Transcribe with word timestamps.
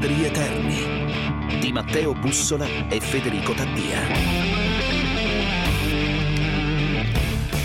Padri 0.00 0.24
Eterni 0.24 1.60
di 1.60 1.72
Matteo 1.72 2.14
Bussola 2.14 2.66
e 2.88 3.00
Federico 3.00 3.52
Taddia. 3.52 3.98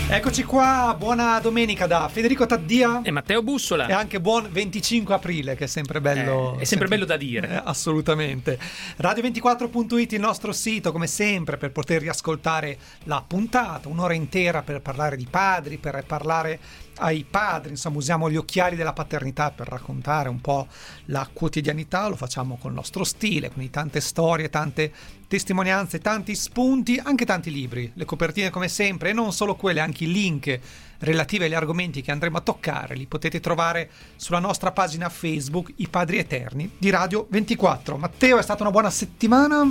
Eccoci 0.08 0.44
qua, 0.44 0.94
buona 0.98 1.40
domenica 1.40 1.86
da 1.86 2.06
Federico 2.08 2.44
Taddia 2.44 3.00
e 3.02 3.10
Matteo 3.10 3.42
Bussola. 3.42 3.86
E 3.86 3.94
anche 3.94 4.20
buon 4.20 4.48
25 4.50 5.14
aprile, 5.14 5.56
che 5.56 5.64
è 5.64 5.66
sempre 5.66 6.02
bello. 6.02 6.56
Eh, 6.58 6.60
è 6.60 6.64
sempre 6.64 6.88
bello 6.88 7.06
da 7.06 7.16
dire. 7.16 7.48
Eh, 7.48 7.62
assolutamente. 7.64 8.58
Radio24.it, 9.00 10.12
il 10.12 10.20
nostro 10.20 10.52
sito, 10.52 10.92
come 10.92 11.06
sempre, 11.06 11.56
per 11.56 11.72
poter 11.72 12.02
riascoltare 12.02 12.76
la 13.04 13.24
puntata, 13.26 13.88
un'ora 13.88 14.12
intera 14.12 14.60
per 14.60 14.82
parlare 14.82 15.16
di 15.16 15.26
padri, 15.28 15.78
per 15.78 16.04
parlare 16.06 16.60
ai 16.98 17.24
padri, 17.28 17.70
insomma 17.70 17.98
usiamo 17.98 18.30
gli 18.30 18.36
occhiali 18.36 18.76
della 18.76 18.92
paternità 18.92 19.50
per 19.50 19.68
raccontare 19.68 20.28
un 20.28 20.40
po' 20.40 20.66
la 21.06 21.28
quotidianità, 21.32 22.08
lo 22.08 22.16
facciamo 22.16 22.56
con 22.56 22.70
il 22.70 22.76
nostro 22.76 23.04
stile, 23.04 23.50
quindi 23.50 23.70
tante 23.70 24.00
storie, 24.00 24.48
tante 24.48 24.92
testimonianze, 25.28 25.98
tanti 25.98 26.34
spunti, 26.34 27.00
anche 27.02 27.26
tanti 27.26 27.50
libri, 27.50 27.90
le 27.94 28.04
copertine 28.04 28.50
come 28.50 28.68
sempre 28.68 29.10
e 29.10 29.12
non 29.12 29.32
solo 29.32 29.56
quelle, 29.56 29.80
anche 29.80 30.04
i 30.04 30.12
link 30.12 30.60
relativi 31.00 31.44
agli 31.44 31.54
argomenti 31.54 32.02
che 32.02 32.10
andremo 32.10 32.38
a 32.38 32.40
toccare 32.40 32.94
li 32.94 33.06
potete 33.06 33.40
trovare 33.40 33.90
sulla 34.16 34.38
nostra 34.38 34.72
pagina 34.72 35.08
Facebook 35.08 35.72
I 35.76 35.88
Padri 35.88 36.18
Eterni 36.18 36.70
di 36.78 36.90
Radio 36.90 37.26
24. 37.28 37.96
Matteo, 37.96 38.38
è 38.38 38.42
stata 38.42 38.62
una 38.62 38.70
buona 38.70 38.90
settimana? 38.90 39.64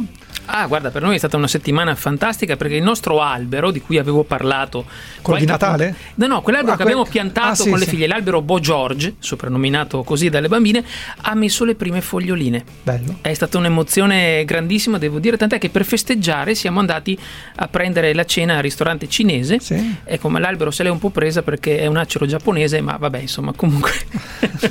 Ah, 0.46 0.68
guarda, 0.68 0.92
per 0.92 1.02
noi 1.02 1.16
è 1.16 1.18
stata 1.18 1.38
una 1.38 1.48
settimana 1.48 1.96
fantastica 1.96 2.56
perché 2.56 2.76
il 2.76 2.84
nostro 2.84 3.22
albero 3.22 3.72
di 3.72 3.82
cui 3.82 3.98
avevo 3.98 4.24
parlato... 4.24 4.86
Quello 5.22 5.40
di 5.40 5.46
Natale? 5.46 5.96
No, 6.16 6.28
no, 6.28 6.42
quell'albero 6.42 6.74
ah, 6.74 6.78
che 6.78 6.84
abbiamo 6.84 7.06
piantato 7.06 7.50
ah, 7.50 7.56
sì, 7.56 7.70
con 7.70 7.80
le 7.80 7.86
figlie, 7.86 8.08
l'albero 8.08 8.42
Bo 8.42 8.60
George, 8.60 9.16
soprannominato 9.20 10.04
così 10.04 10.30
dalle 10.30 10.48
bambine, 10.48 10.84
ha 11.22 11.34
messo 11.34 11.66
le 11.66 11.76
prime 11.76 12.02
foglioline. 12.02 12.64
Bello. 12.84 13.18
È 13.22 13.34
stata 13.34 13.58
un'emozione 13.58 14.46
grandissima, 14.46 14.98
devo 14.98 15.20
dire, 15.20 15.38
tant'è 15.38 15.58
che 15.58 15.70
per 15.70 15.84
festeggiare 15.84 16.54
siamo 16.54 16.80
andati 16.80 17.18
a 17.56 17.68
prendere 17.68 18.14
la 18.14 18.26
cena 18.26 18.58
al 18.58 18.62
ristorante 18.62 19.10
cinese. 19.10 19.60
Sì. 19.60 19.96
Ecco, 20.04 20.30
ma 20.30 20.40
l'albero 20.40 20.70
se 20.70 20.84
l'è 20.84 20.90
un 20.90 21.00
po' 21.00 21.10
presa 21.16 21.42
perché 21.42 21.80
è 21.80 21.88
un 21.88 21.96
acero 21.96 22.26
giapponese, 22.26 22.82
ma 22.82 22.98
vabbè, 22.98 23.20
insomma, 23.20 23.54
comunque 23.54 23.94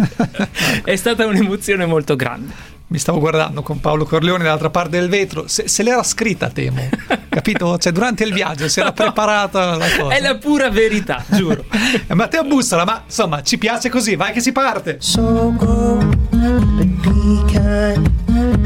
è 0.85 0.95
stata 0.95 1.25
un'emozione 1.25 1.87
molto 1.87 2.17
grande. 2.17 2.73
Mi 2.87 2.99
stavo 2.99 3.19
guardando 3.19 3.63
con 3.63 3.81
Paolo 3.81 4.05
Corleone 4.05 4.45
dall'altra 4.45 4.69
parte 4.69 5.01
del 5.01 5.09
vetro, 5.09 5.49
se, 5.49 5.67
se 5.69 5.83
l'era 5.83 6.03
scritta, 6.03 6.51
temo, 6.51 6.87
capito? 7.31 7.79
Cioè, 7.79 7.93
durante 7.93 8.25
il 8.25 8.35
viaggio 8.35 8.69
si 8.69 8.79
era 8.79 8.93
preparata 8.93 9.77
la 9.77 9.89
cosa. 9.99 10.15
È 10.15 10.21
la 10.21 10.37
pura 10.37 10.69
verità, 10.69 11.25
giuro. 11.27 11.65
Matteo 12.13 12.45
Bussola, 12.45 12.85
ma 12.85 13.03
insomma, 13.07 13.43
ci 13.43 13.57
piace 13.57 13.89
così, 13.89 14.17
vai 14.17 14.33
che 14.33 14.41
si 14.41 14.53
parte. 14.53 14.99
So 15.01 15.55
go, 15.57 15.99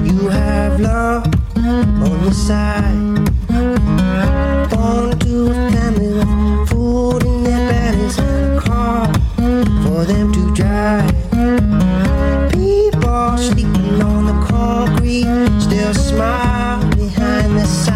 you 0.04 0.28
have 0.28 0.80
love 0.80 1.28
on 1.54 2.20
your 2.22 2.34
side. 2.34 3.07
Them 10.08 10.32
to 10.32 10.54
drive. 10.54 11.06
People 12.50 13.36
sleeping 13.36 14.02
on 14.02 14.24
the 14.24 14.46
concrete 14.46 15.60
still 15.60 15.92
smile 15.92 16.80
behind 16.96 17.56
the 17.58 17.64
signs. 17.66 17.87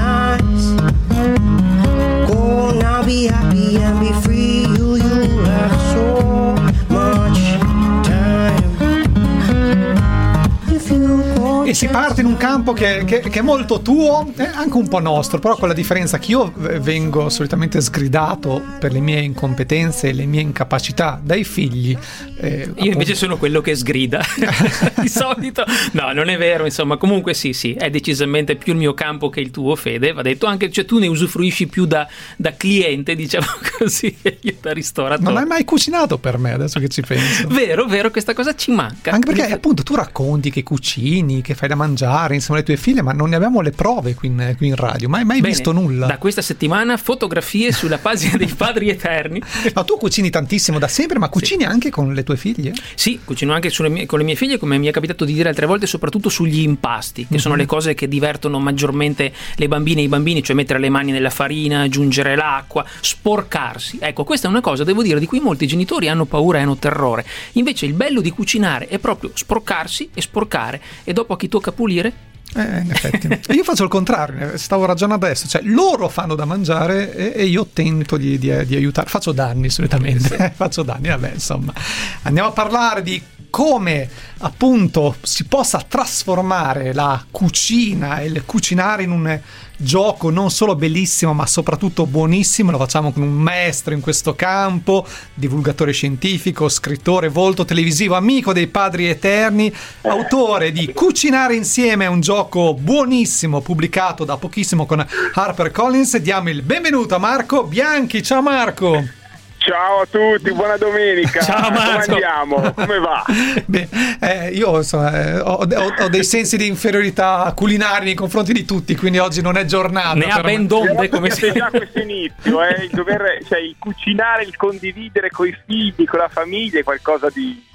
E 11.72 11.74
si 11.74 11.88
parte 11.88 12.20
in 12.20 12.26
un 12.26 12.36
campo 12.36 12.74
che, 12.74 13.02
che, 13.06 13.20
che, 13.20 13.38
è 13.38 13.40
molto 13.40 13.80
tuo 13.80 14.30
e 14.36 14.44
anche 14.44 14.76
un 14.76 14.88
po' 14.88 14.98
nostro, 14.98 15.38
però 15.38 15.56
con 15.56 15.68
la 15.68 15.74
differenza 15.74 16.18
che 16.18 16.32
io 16.32 16.52
vengo 16.54 17.30
solitamente 17.30 17.80
sgridato 17.80 18.62
per 18.78 18.92
le 18.92 19.00
mie 19.00 19.20
incompetenze 19.20 20.10
e 20.10 20.12
le 20.12 20.26
mie 20.26 20.42
incapacità 20.42 21.18
dai 21.24 21.44
figli. 21.44 21.96
Eh, 22.36 22.56
io 22.56 22.62
appunto... 22.64 22.84
invece 22.84 23.14
sono 23.14 23.38
quello 23.38 23.62
che 23.62 23.74
sgrida 23.74 24.22
di 25.00 25.08
solito. 25.08 25.64
No, 25.92 26.12
non 26.12 26.28
è 26.28 26.36
vero, 26.36 26.66
insomma, 26.66 26.98
comunque 26.98 27.32
sì, 27.32 27.54
sì, 27.54 27.72
è 27.72 27.88
decisamente 27.88 28.56
più 28.56 28.74
il 28.74 28.78
mio 28.78 28.92
campo 28.92 29.30
che 29.30 29.40
il 29.40 29.50
tuo, 29.50 29.74
Fede, 29.74 30.12
va 30.12 30.20
detto 30.20 30.44
anche, 30.44 30.70
cioè 30.70 30.84
tu 30.84 30.98
ne 30.98 31.06
usufruisci 31.06 31.68
più 31.68 31.86
da, 31.86 32.06
da 32.36 32.54
cliente, 32.54 33.14
diciamo 33.14 33.46
così, 33.78 34.14
io 34.40 34.56
da 34.60 34.72
ristoratore. 34.72 35.26
Non 35.26 35.38
hai 35.38 35.46
mai 35.46 35.64
cucinato 35.64 36.18
per 36.18 36.36
me, 36.36 36.52
adesso 36.52 36.78
che 36.78 36.88
ci 36.88 37.00
penso. 37.00 37.48
vero, 37.48 37.86
vero, 37.86 38.10
questa 38.10 38.34
cosa 38.34 38.54
ci 38.54 38.72
manca. 38.72 39.12
Anche 39.12 39.32
perché 39.32 39.50
appunto 39.50 39.82
tu 39.82 39.94
racconti 39.94 40.50
che 40.50 40.62
cucini, 40.62 41.40
che 41.40 41.54
fai 41.61 41.61
da 41.68 41.74
mangiare 41.74 42.34
insieme 42.34 42.58
alle 42.58 42.66
tue 42.66 42.76
figlie, 42.76 43.02
ma 43.02 43.12
non 43.12 43.30
ne 43.30 43.36
abbiamo 43.36 43.60
le 43.60 43.70
prove 43.70 44.14
qui 44.14 44.28
in, 44.28 44.54
qui 44.56 44.68
in 44.68 44.76
radio, 44.76 45.08
mai, 45.08 45.24
mai 45.24 45.40
Bene, 45.40 45.52
visto 45.52 45.72
nulla. 45.72 46.06
Da 46.06 46.18
questa 46.18 46.42
settimana 46.42 46.96
fotografie 46.96 47.72
sulla 47.72 47.98
pagina 47.98 48.36
dei 48.36 48.52
Padri 48.54 48.88
Eterni. 48.88 49.40
Ma 49.74 49.84
tu 49.84 49.96
cucini 49.96 50.30
tantissimo 50.30 50.78
da 50.78 50.88
sempre, 50.88 51.18
ma 51.18 51.28
cucini 51.28 51.62
sì. 51.62 51.68
anche 51.68 51.90
con 51.90 52.12
le 52.12 52.22
tue 52.22 52.36
figlie? 52.36 52.72
Sì, 52.94 53.20
cucino 53.24 53.52
anche 53.52 53.70
mie, 53.88 54.06
con 54.06 54.18
le 54.18 54.24
mie 54.24 54.34
figlie, 54.34 54.58
come 54.58 54.78
mi 54.78 54.86
è 54.86 54.90
capitato 54.90 55.24
di 55.24 55.32
dire 55.32 55.48
altre 55.48 55.66
volte, 55.66 55.86
soprattutto 55.86 56.28
sugli 56.28 56.60
impasti, 56.60 57.22
che 57.22 57.28
mm-hmm. 57.32 57.40
sono 57.40 57.54
le 57.54 57.66
cose 57.66 57.94
che 57.94 58.08
divertono 58.08 58.58
maggiormente 58.58 59.32
le 59.56 59.68
bambine 59.68 60.00
e 60.00 60.04
i 60.04 60.08
bambini, 60.08 60.42
cioè 60.42 60.56
mettere 60.56 60.78
le 60.78 60.88
mani 60.88 61.12
nella 61.12 61.30
farina, 61.30 61.82
aggiungere 61.82 62.36
l'acqua, 62.36 62.84
sporcarsi. 63.00 63.98
Ecco, 64.00 64.24
questa 64.24 64.46
è 64.48 64.50
una 64.50 64.60
cosa, 64.60 64.84
devo 64.84 65.02
dire, 65.02 65.18
di 65.18 65.26
cui 65.26 65.40
molti 65.40 65.66
genitori 65.66 66.08
hanno 66.08 66.24
paura 66.24 66.58
e 66.58 66.62
hanno 66.62 66.76
terrore. 66.76 67.24
Invece 67.52 67.86
il 67.86 67.94
bello 67.94 68.20
di 68.20 68.30
cucinare 68.30 68.88
è 68.88 68.98
proprio 68.98 69.30
sporcarsi 69.34 70.10
e 70.12 70.20
sporcare 70.20 70.80
e 71.04 71.12
dopo 71.12 71.34
a 71.34 71.36
chi 71.36 71.48
tocca 71.52 71.70
pulire 71.70 72.30
eh, 72.54 72.80
in 72.80 72.90
effetti. 72.90 73.28
io 73.52 73.62
faccio 73.62 73.84
il 73.84 73.90
contrario, 73.90 74.56
stavo 74.56 74.86
ragionando 74.86 75.26
adesso, 75.26 75.46
cioè 75.46 75.60
loro 75.62 76.08
fanno 76.08 76.34
da 76.34 76.46
mangiare 76.46 77.14
e, 77.14 77.32
e 77.34 77.44
io 77.44 77.66
tento 77.72 78.16
di, 78.16 78.38
di, 78.38 78.66
di, 78.66 78.74
aiutare, 78.74 79.08
faccio 79.08 79.32
danni 79.32 79.68
solitamente, 79.68 80.36
sì. 80.36 80.50
faccio 80.56 80.82
danni, 80.82 81.08
vabbè 81.08 81.32
insomma. 81.34 81.74
Andiamo 82.22 82.48
a 82.48 82.52
parlare 82.52 83.02
di 83.02 83.22
come 83.52 84.08
appunto 84.38 85.14
si 85.20 85.44
possa 85.44 85.84
trasformare 85.86 86.94
la 86.94 87.22
cucina 87.30 88.20
e 88.20 88.24
il 88.24 88.44
cucinare 88.46 89.02
in 89.02 89.10
un 89.10 89.40
gioco 89.76 90.30
non 90.30 90.50
solo 90.50 90.74
bellissimo 90.74 91.34
ma 91.34 91.46
soprattutto 91.46 92.06
buonissimo, 92.06 92.70
lo 92.70 92.78
facciamo 92.78 93.12
con 93.12 93.22
un 93.22 93.34
maestro 93.34 93.92
in 93.92 94.00
questo 94.00 94.34
campo, 94.34 95.06
divulgatore 95.34 95.92
scientifico, 95.92 96.70
scrittore, 96.70 97.28
volto 97.28 97.66
televisivo, 97.66 98.14
amico 98.14 98.54
dei 98.54 98.68
padri 98.68 99.06
eterni, 99.08 99.70
autore 100.02 100.72
di 100.72 100.90
Cucinare 100.94 101.54
insieme, 101.54 102.06
un 102.06 102.22
gioco 102.22 102.72
buonissimo 102.72 103.60
pubblicato 103.60 104.24
da 104.24 104.38
pochissimo 104.38 104.86
con 104.86 105.06
HarperCollins. 105.34 106.16
Diamo 106.18 106.48
il 106.48 106.62
benvenuto 106.62 107.16
a 107.16 107.18
Marco 107.18 107.64
Bianchi. 107.64 108.22
Ciao 108.22 108.40
Marco! 108.40 109.20
Ciao 109.64 110.00
a 110.00 110.06
tutti, 110.06 110.52
buona 110.52 110.76
domenica. 110.76 111.40
Ciao 111.40 111.70
Marco. 111.70 111.82
Come 111.82 112.14
andiamo? 112.14 112.72
Come 112.74 112.98
va? 112.98 113.24
Beh, 113.64 113.88
eh, 114.20 114.48
io 114.48 114.78
insomma, 114.78 115.12
eh, 115.12 115.38
ho, 115.38 115.52
ho, 115.62 115.94
ho, 115.98 116.08
dei 116.08 116.24
sensi 116.24 116.56
di 116.56 116.66
inferiorità 116.66 117.52
culinari 117.54 118.06
nei 118.06 118.14
confronti 118.14 118.52
di 118.52 118.64
tutti, 118.64 118.96
quindi 118.96 119.18
oggi 119.18 119.40
non 119.40 119.56
è 119.56 119.64
giornata. 119.64 120.14
Ne 120.14 120.26
ha 120.26 120.40
ben 120.40 120.66
donde 120.66 121.08
come 121.08 121.30
se 121.30 121.52
già 121.52 121.70
questo 121.70 122.00
inizio, 122.00 122.60
eh, 122.60 122.84
il 122.84 122.90
dover, 122.90 123.38
cioè, 123.46 123.60
il 123.60 123.76
cucinare, 123.78 124.42
il 124.42 124.56
condividere 124.56 125.30
con 125.30 125.46
i 125.46 125.56
figli, 125.64 126.06
con 126.06 126.18
la 126.18 126.28
famiglia 126.28 126.80
è 126.80 126.82
qualcosa 126.82 127.28
di 127.32 127.70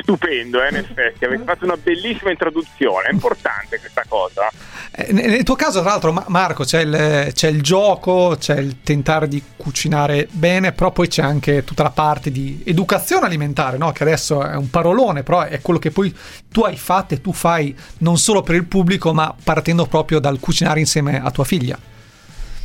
stupendo, 0.00 0.62
eh, 0.62 0.68
in 0.68 0.76
effetti. 0.76 1.24
Avete 1.24 1.44
fatto 1.44 1.64
una 1.64 1.76
bellissima 1.76 2.30
introduzione. 2.30 3.08
È 3.08 3.12
importante 3.12 3.78
questa 3.78 4.04
cosa. 4.08 4.48
Eh, 4.90 5.12
nel 5.12 5.42
tuo 5.42 5.56
caso, 5.56 5.80
tra 5.80 5.90
l'altro, 5.90 6.24
Marco, 6.28 6.64
c'è 6.64 6.80
il, 6.80 7.32
c'è 7.32 7.48
il, 7.48 7.62
gioco, 7.62 8.36
c'è 8.38 8.56
il 8.58 8.82
tentare 8.82 9.28
di 9.28 9.42
cucinare 9.56 10.28
bene, 10.30 10.72
però 10.72 10.90
poi 10.90 11.08
c'è 11.08 11.22
anche 11.22 11.64
tutta 11.64 11.82
la 11.82 11.90
parte 11.90 12.30
di 12.30 12.62
educazione 12.64 13.26
alimentare, 13.26 13.76
no? 13.76 13.92
che 13.92 14.02
adesso 14.02 14.42
è 14.44 14.54
un 14.54 14.70
parolone, 14.70 15.22
però 15.22 15.42
è 15.42 15.60
quello 15.60 15.78
che 15.78 15.90
poi 15.90 16.14
tu 16.50 16.62
hai 16.62 16.76
fatto 16.76 17.14
e 17.14 17.20
tu 17.20 17.32
fai 17.32 17.76
non 17.98 18.16
solo 18.16 18.42
per 18.42 18.54
il 18.54 18.64
pubblico, 18.64 19.12
ma 19.12 19.34
partendo 19.42 19.86
proprio 19.86 20.18
dal 20.20 20.38
cucinare 20.38 20.80
insieme 20.80 21.20
a 21.20 21.30
tua 21.30 21.44
figlia. 21.44 21.78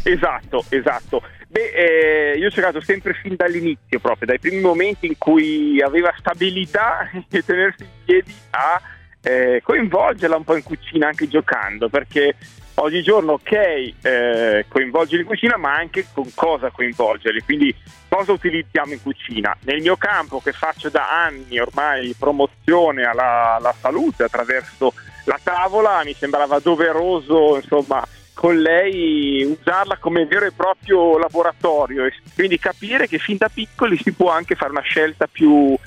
Esatto, 0.03 0.63
esatto. 0.69 1.21
Beh, 1.51 1.71
eh, 1.71 2.37
io 2.37 2.45
ho 2.45 2.51
cercato 2.51 2.79
sempre 2.79 3.13
fin 3.13 3.35
dall'inizio, 3.35 3.99
proprio 3.99 4.27
dai 4.27 4.37
primi 4.37 4.61
momenti 4.61 5.07
in 5.07 5.17
cui 5.17 5.81
aveva 5.81 6.13
stabilità 6.15 7.09
e 7.27 7.43
tenersi 7.43 7.81
in 7.81 7.89
piedi 8.05 8.35
a 8.51 8.79
eh, 9.23 9.59
coinvolgerla 9.63 10.35
un 10.35 10.43
po' 10.43 10.55
in 10.55 10.61
cucina 10.61 11.07
anche 11.07 11.27
giocando, 11.27 11.89
perché 11.89 12.35
oggigiorno 12.75 13.33
ok 13.33 13.51
eh, 13.51 14.65
coinvolgerli 14.67 15.21
in 15.21 15.27
cucina, 15.27 15.57
ma 15.57 15.73
anche 15.73 16.05
con 16.13 16.31
cosa 16.35 16.69
coinvolgerli, 16.69 17.41
quindi 17.41 17.75
cosa 18.07 18.31
utilizziamo 18.31 18.93
in 18.93 19.01
cucina. 19.01 19.57
Nel 19.61 19.81
mio 19.81 19.97
campo 19.97 20.39
che 20.41 20.51
faccio 20.51 20.89
da 20.89 21.23
anni 21.23 21.57
ormai 21.57 22.13
promozione 22.13 23.05
alla, 23.05 23.55
alla 23.55 23.73
salute 23.79 24.21
attraverso 24.21 24.93
la 25.23 25.39
tavola, 25.41 26.03
mi 26.03 26.13
sembrava 26.13 26.59
doveroso 26.59 27.55
insomma 27.55 28.07
con 28.39 28.57
lei 28.57 29.43
usarla 29.43 29.97
come 29.97 30.25
vero 30.25 30.45
e 30.45 30.53
proprio 30.53 31.17
laboratorio 31.17 32.05
e 32.05 32.13
quindi 32.33 32.57
capire 32.57 33.05
che 33.05 33.17
fin 33.17 33.35
da 33.35 33.49
piccoli 33.53 33.97
si 34.01 34.13
può 34.13 34.31
anche 34.31 34.55
fare 34.55 34.71
una 34.71 34.79
scelta 34.79 35.27
più, 35.27 35.77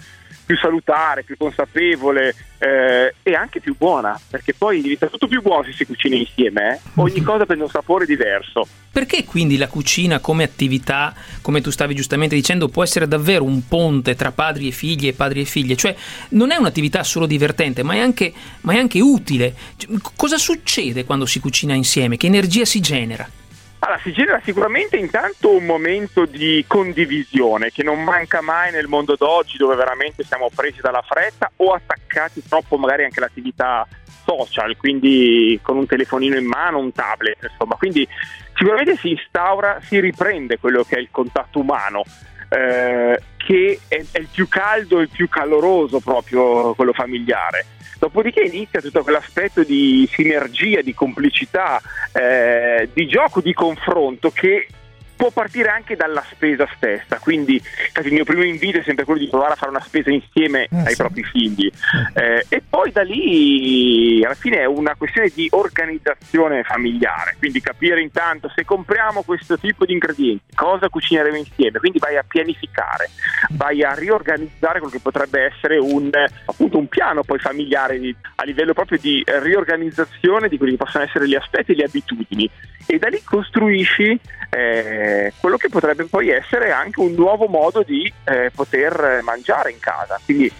più 0.44 0.56
salutare, 0.58 1.22
più 1.22 1.36
consapevole 1.36 2.34
eh, 2.58 3.14
e 3.22 3.34
anche 3.34 3.60
più 3.60 3.74
buona, 3.76 4.18
perché 4.30 4.54
poi 4.54 4.80
diventa 4.80 5.06
tutto 5.08 5.26
più 5.26 5.40
buono 5.42 5.64
se 5.64 5.72
si 5.72 5.84
cucina 5.86 6.16
insieme, 6.16 6.74
eh? 6.74 6.80
ogni 6.96 7.20
Mhm. 7.20 7.24
cosa 7.24 7.44
prende 7.46 7.64
un 7.64 7.70
sapore 7.70 8.06
diverso. 8.06 8.66
Perché 8.92 9.24
quindi 9.24 9.56
la 9.56 9.68
cucina 9.68 10.18
come 10.18 10.44
attività, 10.44 11.14
come 11.40 11.60
tu 11.60 11.70
stavi 11.70 11.94
giustamente 11.94 12.34
dicendo, 12.34 12.68
può 12.68 12.82
essere 12.82 13.08
davvero 13.08 13.44
un 13.44 13.66
ponte 13.66 14.14
tra 14.14 14.32
padri 14.32 14.68
e 14.68 14.70
figli 14.70 15.08
e 15.08 15.12
padri 15.14 15.40
e 15.40 15.44
figlie? 15.44 15.76
Cioè 15.76 15.94
non 16.30 16.50
è 16.50 16.56
un'attività 16.56 17.02
solo 17.02 17.26
divertente, 17.26 17.82
ma 17.82 17.94
è 17.94 17.98
anche, 18.00 18.32
ma 18.62 18.74
è 18.74 18.78
anche 18.78 19.00
utile. 19.00 19.54
Cosa 20.16 20.36
succede 20.36 21.04
quando 21.04 21.24
si 21.26 21.40
cucina 21.40 21.74
insieme? 21.74 22.16
Che 22.18 22.26
energia 22.26 22.64
si 22.66 22.80
genera? 22.80 23.28
Allora, 23.84 23.98
si 24.00 24.12
genera 24.12 24.40
sicuramente 24.44 24.96
intanto 24.96 25.50
un 25.50 25.64
momento 25.64 26.24
di 26.24 26.64
condivisione 26.68 27.72
che 27.72 27.82
non 27.82 28.04
manca 28.04 28.40
mai 28.40 28.70
nel 28.70 28.86
mondo 28.86 29.16
d'oggi 29.16 29.56
dove 29.56 29.74
veramente 29.74 30.22
siamo 30.22 30.48
presi 30.54 30.80
dalla 30.80 31.02
fretta 31.02 31.50
o 31.56 31.72
attaccati 31.72 32.44
troppo 32.48 32.76
magari 32.76 33.02
anche 33.02 33.18
all'attività 33.18 33.84
social, 34.24 34.76
quindi 34.76 35.58
con 35.62 35.76
un 35.76 35.86
telefonino 35.86 36.36
in 36.36 36.46
mano, 36.46 36.78
un 36.78 36.92
tablet, 36.92 37.42
insomma. 37.42 37.74
Quindi 37.74 38.06
sicuramente 38.54 38.96
si 38.98 39.10
instaura, 39.10 39.80
si 39.82 39.98
riprende 39.98 40.58
quello 40.60 40.84
che 40.84 40.94
è 40.94 41.00
il 41.00 41.08
contatto 41.10 41.58
umano. 41.58 42.04
eh, 42.50 43.20
che 43.44 43.80
è, 43.88 44.02
è 44.10 44.18
il 44.18 44.28
più 44.30 44.48
caldo 44.48 44.98
e 44.98 45.02
il 45.02 45.08
più 45.08 45.28
caloroso 45.28 46.00
proprio 46.00 46.74
quello 46.74 46.92
familiare. 46.92 47.66
Dopodiché 47.98 48.40
inizia 48.40 48.80
tutto 48.80 49.02
quell'aspetto 49.02 49.62
di 49.62 50.08
sinergia, 50.10 50.80
di 50.80 50.92
complicità, 50.92 51.80
eh, 52.12 52.88
di 52.92 53.06
gioco, 53.06 53.40
di 53.40 53.52
confronto 53.52 54.30
che 54.30 54.66
può 55.22 55.30
partire 55.30 55.68
anche 55.68 55.94
dalla 55.94 56.24
spesa 56.32 56.66
stessa. 56.74 57.20
Quindi 57.20 57.54
infatti, 57.54 58.08
il 58.08 58.12
mio 58.12 58.24
primo 58.24 58.42
invito 58.42 58.78
è 58.78 58.82
sempre 58.82 59.04
quello 59.04 59.20
di 59.20 59.28
provare 59.28 59.52
a 59.52 59.56
fare 59.56 59.70
una 59.70 59.80
spesa 59.80 60.10
insieme 60.10 60.64
Eh, 60.64 60.78
ai 60.78 60.90
sì. 60.90 60.96
propri 60.96 61.22
figli. 61.22 61.70
Eh, 62.14 62.44
e 62.48 62.60
poi 62.68 62.90
da 62.90 63.02
lì 63.02 64.20
alla 64.24 64.34
fine 64.34 64.58
è 64.58 64.64
una 64.64 64.96
questione 64.96 65.30
di 65.32 65.46
organizzazione 65.52 66.64
familiare, 66.64 67.36
quindi 67.38 67.60
capire 67.60 68.00
intanto 68.02 68.50
se 68.52 68.64
compriamo 68.64 69.22
questo 69.22 69.56
tipo 69.58 69.84
di 69.84 69.92
ingredienti, 69.92 70.42
cosa 70.56 70.88
cucineremo 70.88 71.36
insieme, 71.36 71.78
quindi 71.78 72.00
vai 72.00 72.16
a 72.16 72.24
pianificare, 72.26 73.10
vai 73.50 73.84
a 73.84 73.94
riorganizzare 73.94 74.80
quello 74.80 74.92
che 74.92 75.00
potrebbe 75.00 75.42
essere 75.44 75.76
un, 75.78 76.10
appunto 76.46 76.78
un 76.78 76.88
piano 76.88 77.22
poi 77.22 77.38
familiare 77.38 78.00
di- 78.00 78.16
a 78.36 78.42
livello 78.42 78.72
proprio 78.72 78.98
di 78.98 79.22
eh, 79.22 79.38
riorganizzazione 79.38 80.48
di 80.48 80.56
quelli 80.58 80.72
che 80.76 80.82
possono 80.84 81.04
essere 81.04 81.28
gli 81.28 81.36
aspetti 81.36 81.72
e 81.72 81.74
le 81.76 81.84
abitudini 81.84 82.50
e 82.86 82.98
da 82.98 83.06
lì 83.06 83.22
costruisci 83.22 84.18
eh, 84.50 85.11
quello 85.40 85.56
che 85.56 85.68
potrebbe 85.68 86.04
poi 86.04 86.28
essere 86.30 86.70
anche 86.72 87.00
un 87.00 87.12
nuovo 87.14 87.46
modo 87.46 87.82
di 87.82 88.10
eh, 88.24 88.50
poter 88.54 89.20
mangiare 89.22 89.70
in 89.70 89.78
casa. 89.78 90.20
Quindi 90.24 90.50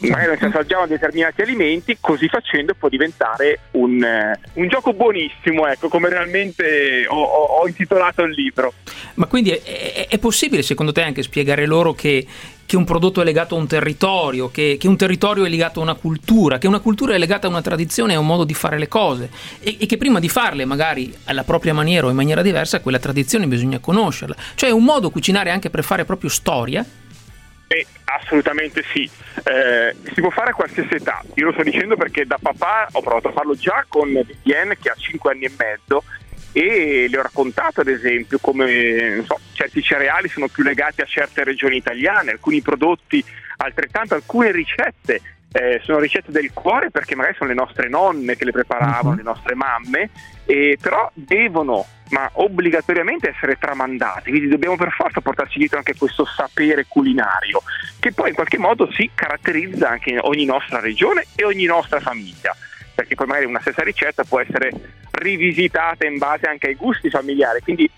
magari 0.00 0.26
non 0.28 0.38
ci 0.38 0.44
assaggiamo 0.44 0.86
determinati 0.86 1.42
alimenti, 1.42 1.98
così 2.00 2.26
facendo 2.28 2.74
può 2.74 2.88
diventare 2.88 3.58
un, 3.72 4.02
eh, 4.02 4.38
un 4.54 4.68
gioco 4.68 4.92
buonissimo, 4.92 5.66
ecco, 5.66 5.88
come 5.88 6.08
realmente 6.08 7.04
ho, 7.06 7.22
ho- 7.22 7.60
ho 7.60 7.66
intitolato 7.66 8.22
il 8.22 8.32
libro. 8.32 8.72
Ma 9.14 9.26
quindi 9.26 9.50
è, 9.50 9.60
è- 9.62 10.06
è 10.08 10.18
possibile 10.18 10.62
secondo 10.62 10.92
te 10.92 11.02
anche 11.02 11.22
spiegare 11.22 11.66
loro 11.66 11.92
che, 11.92 12.26
che 12.72 12.78
un 12.78 12.84
prodotto 12.84 13.20
è 13.20 13.24
legato 13.24 13.54
a 13.54 13.58
un 13.58 13.66
territorio, 13.66 14.50
che, 14.50 14.78
che 14.80 14.88
un 14.88 14.96
territorio 14.96 15.44
è 15.44 15.50
legato 15.50 15.80
a 15.80 15.82
una 15.82 15.92
cultura, 15.92 16.56
che 16.56 16.66
una 16.66 16.80
cultura 16.80 17.14
è 17.14 17.18
legata 17.18 17.46
a 17.46 17.50
una 17.50 17.60
tradizione 17.60 18.14
a 18.14 18.18
un 18.18 18.24
modo 18.24 18.44
di 18.44 18.54
fare 18.54 18.78
le 18.78 18.88
cose 18.88 19.28
e, 19.60 19.76
e 19.78 19.84
che 19.84 19.98
prima 19.98 20.18
di 20.20 20.30
farle 20.30 20.64
magari 20.64 21.14
alla 21.24 21.44
propria 21.44 21.74
maniera 21.74 22.06
o 22.06 22.08
in 22.08 22.16
maniera 22.16 22.40
diversa 22.40 22.80
quella 22.80 22.98
tradizione 22.98 23.46
bisogna 23.46 23.78
conoscerla. 23.78 24.34
Cioè 24.54 24.70
è 24.70 24.72
un 24.72 24.84
modo 24.84 25.10
cucinare 25.10 25.50
anche 25.50 25.68
per 25.68 25.84
fare 25.84 26.06
proprio 26.06 26.30
storia? 26.30 26.82
Eh, 27.66 27.86
assolutamente 28.04 28.82
sì, 28.90 29.08
Eh, 29.44 29.94
si 30.14 30.20
può 30.22 30.30
fare 30.30 30.50
a 30.50 30.54
qualsiasi 30.54 30.94
età, 30.94 31.22
io 31.34 31.46
lo 31.46 31.52
sto 31.52 31.62
dicendo 31.62 31.96
perché 31.96 32.24
da 32.24 32.38
papà 32.40 32.88
ho 32.92 33.02
provato 33.02 33.28
a 33.28 33.32
farlo 33.32 33.54
già 33.54 33.84
con 33.86 34.08
Vivienne 34.08 34.78
che 34.78 34.88
ha 34.88 34.94
5 34.96 35.30
anni 35.30 35.44
e 35.44 35.52
mezzo 35.58 36.04
e 36.52 37.06
le 37.08 37.18
ho 37.18 37.22
raccontato 37.22 37.80
ad 37.80 37.88
esempio 37.88 38.38
come 38.38 39.22
so, 39.26 39.38
certi 39.52 39.82
cereali 39.82 40.28
sono 40.28 40.48
più 40.48 40.62
legati 40.62 41.00
a 41.00 41.06
certe 41.06 41.44
regioni 41.44 41.76
italiane, 41.76 42.32
alcuni 42.32 42.60
prodotti 42.60 43.24
altrettanto, 43.56 44.14
alcune 44.14 44.50
ricette 44.52 45.20
eh, 45.54 45.80
sono 45.84 45.98
ricette 45.98 46.32
del 46.32 46.50
cuore 46.52 46.90
perché 46.90 47.14
magari 47.14 47.34
sono 47.36 47.50
le 47.50 47.54
nostre 47.54 47.88
nonne 47.88 48.36
che 48.36 48.44
le 48.46 48.52
preparavano, 48.52 49.10
Mhm. 49.10 49.16
le 49.16 49.22
nostre 49.22 49.54
mamme, 49.54 50.10
e 50.46 50.78
però 50.80 51.10
devono 51.14 51.86
ma 52.08 52.28
obbligatoriamente 52.34 53.30
essere 53.30 53.56
tramandate, 53.58 54.28
quindi 54.30 54.48
dobbiamo 54.48 54.76
per 54.76 54.90
forza 54.92 55.20
portarci 55.22 55.58
dietro 55.58 55.78
anche 55.78 55.94
questo 55.96 56.26
sapere 56.26 56.84
culinario 56.86 57.62
che 57.98 58.12
poi 58.12 58.28
in 58.30 58.34
qualche 58.34 58.58
modo 58.58 58.90
si 58.92 59.10
caratterizza 59.14 59.88
anche 59.88 60.18
ogni 60.20 60.44
nostra 60.44 60.78
regione 60.80 61.24
e 61.34 61.44
ogni 61.44 61.64
nostra 61.64 62.00
famiglia, 62.00 62.54
perché 62.94 63.14
poi 63.14 63.26
magari 63.26 63.46
una 63.46 63.60
stessa 63.60 63.82
ricetta 63.82 64.24
può 64.24 64.40
essere 64.40 64.70
rivisitata 65.22 66.06
in 66.06 66.18
base 66.18 66.46
anche 66.46 66.68
ai 66.68 66.74
gusti 66.74 67.08
familiari, 67.08 67.60
quindi 67.60 67.90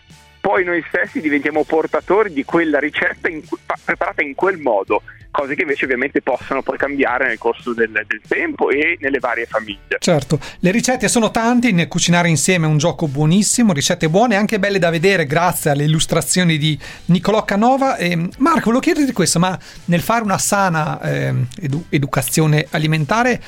poi 0.45 0.63
noi 0.63 0.85
stessi 0.89 1.23
diventiamo 1.23 1.65
portatori 1.65 2.31
di 2.31 2.45
quella 2.45 2.79
ricetta 2.79 3.31
in 3.31 3.41
preparata 3.83 4.23
in 4.23 4.35
quel 4.35 4.59
modo, 4.59 5.01
cose 5.31 5.55
che 5.55 5.63
invece 5.63 5.87
ovviamente 5.87 6.21
possono 6.21 6.61
poi 6.61 6.77
cambiare 6.77 7.27
nel 7.27 7.39
corso 7.39 7.73
del, 7.73 7.91
del 7.91 8.21
tempo 8.29 8.69
e 8.69 8.99
nelle 9.01 9.21
varie 9.21 9.47
famiglie. 9.47 9.97
Certo, 9.99 10.39
le 10.59 10.71
ricette 10.71 11.09
sono 11.09 11.31
tante, 11.31 11.73
ne- 11.73 11.89
cucinare 11.89 12.29
insieme 12.29 12.67
è 12.67 12.69
un 12.69 12.77
gioco 12.77 13.09
buonissimo, 13.09 13.73
ricette 13.73 14.11
buone, 14.11 14.37
anche 14.37 14.59
belle 14.59 14.79
da 14.79 14.91
vedere 14.91 15.25
grazie 15.25 15.71
alle 15.71 15.85
illustrazioni 15.85 16.59
di 16.59 16.79
Niccolò 17.07 17.43
Canova. 17.47 17.97
E, 17.97 18.15
Marco, 18.37 18.65
volevo 18.65 18.81
chiederti 18.81 19.13
questo, 19.13 19.39
ma 19.39 19.59
nel 19.87 20.03
fare 20.03 20.25
una 20.25 20.37
sana 20.39 21.01
ehm, 21.01 21.49
edu- 21.63 21.87
educazione 21.89 22.67
alimentare, 22.71 23.43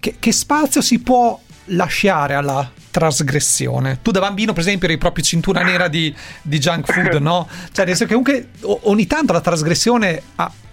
che, 0.00 0.16
che 0.18 0.32
spazio 0.32 0.80
si 0.80 1.00
può 1.00 1.40
lasciare 1.66 2.34
alla 2.34 2.68
trasgressione? 2.92 3.98
Tu 4.02 4.12
da 4.12 4.20
bambino, 4.20 4.52
per 4.52 4.62
esempio, 4.62 4.86
eri 4.86 4.98
proprio 4.98 5.24
cintura 5.24 5.62
nera 5.62 5.88
di, 5.88 6.14
di 6.42 6.58
junk 6.58 6.92
food, 6.92 7.14
no? 7.20 7.48
Cioè, 7.72 7.86
nel 7.86 7.96
senso 7.96 8.04
che 8.04 8.10
comunque 8.14 8.48
ogni 8.88 9.06
tanto 9.08 9.32
la 9.32 9.40
trasgressione 9.40 10.22
a- 10.36 10.44
a- 10.44 10.71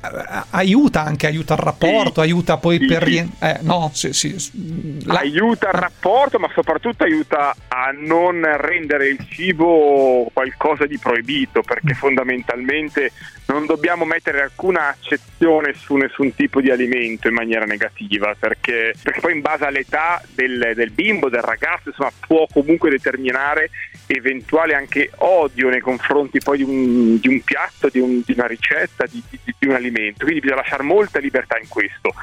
aiuta 0.51 1.03
anche, 1.03 1.27
aiuta 1.27 1.53
il 1.55 1.59
rapporto, 1.59 2.21
Sì. 2.21 2.27
aiuta 2.27 2.57
poi 2.57 2.77
Sì, 2.79 2.85
per... 2.85 3.07
sì. 3.07 3.31
eh, 3.39 3.57
no, 3.61 3.91
sì, 3.93 4.13
sì, 4.13 5.01
la- 5.05 5.19
aiuta 5.19 5.67
il 5.67 5.73
rapporto, 5.73 6.39
ma 6.39 6.49
soprattutto 6.53 7.03
aiuta 7.03 7.53
a 7.67 7.91
non 7.97 8.41
rendere 8.57 9.07
il 9.09 9.19
cibo 9.29 10.29
qualcosa 10.33 10.85
di 10.85 10.97
proibito, 10.97 11.61
perché 11.61 11.93
fondamentalmente 11.93 13.11
non 13.47 13.65
dobbiamo 13.65 14.05
mettere 14.05 14.41
alcuna 14.41 14.89
accezione 14.89 15.73
su 15.73 15.95
nessun 15.95 16.33
tipo 16.35 16.61
di 16.61 16.69
alimento 16.69 17.27
in 17.27 17.33
maniera 17.33 17.65
negativa, 17.65 18.35
perché, 18.37 18.93
perché 19.01 19.19
poi 19.19 19.33
in 19.33 19.41
base 19.41 19.65
all'età 19.65 20.21
del, 20.33 20.73
del 20.75 20.91
bimbo, 20.91 21.29
del 21.29 21.41
ragazzo, 21.41 21.89
insomma, 21.89 22.11
può 22.25 22.45
comunque 22.51 22.89
determinare 22.89 23.69
eventuale 24.11 24.73
anche 24.73 25.11
odio 25.17 25.69
nei 25.69 25.81
confronti 25.81 26.39
poi 26.39 26.57
di 26.57 26.63
un, 26.63 27.19
di 27.19 27.27
un 27.27 27.41
piatto, 27.43 27.89
di, 27.89 27.99
un- 27.99 28.21
di 28.25 28.33
una 28.33 28.47
ricetta, 28.47 29.05
di, 29.05 29.21
di- 29.29 29.67
un 29.67 29.75
alimento. 29.75 30.23
Quindi 30.23 30.39
bisogna 30.39 30.61
lasciare 30.61 30.83
molta 30.83 31.19
libertà 31.19 31.57
in 31.61 31.67
questo. 31.67 32.13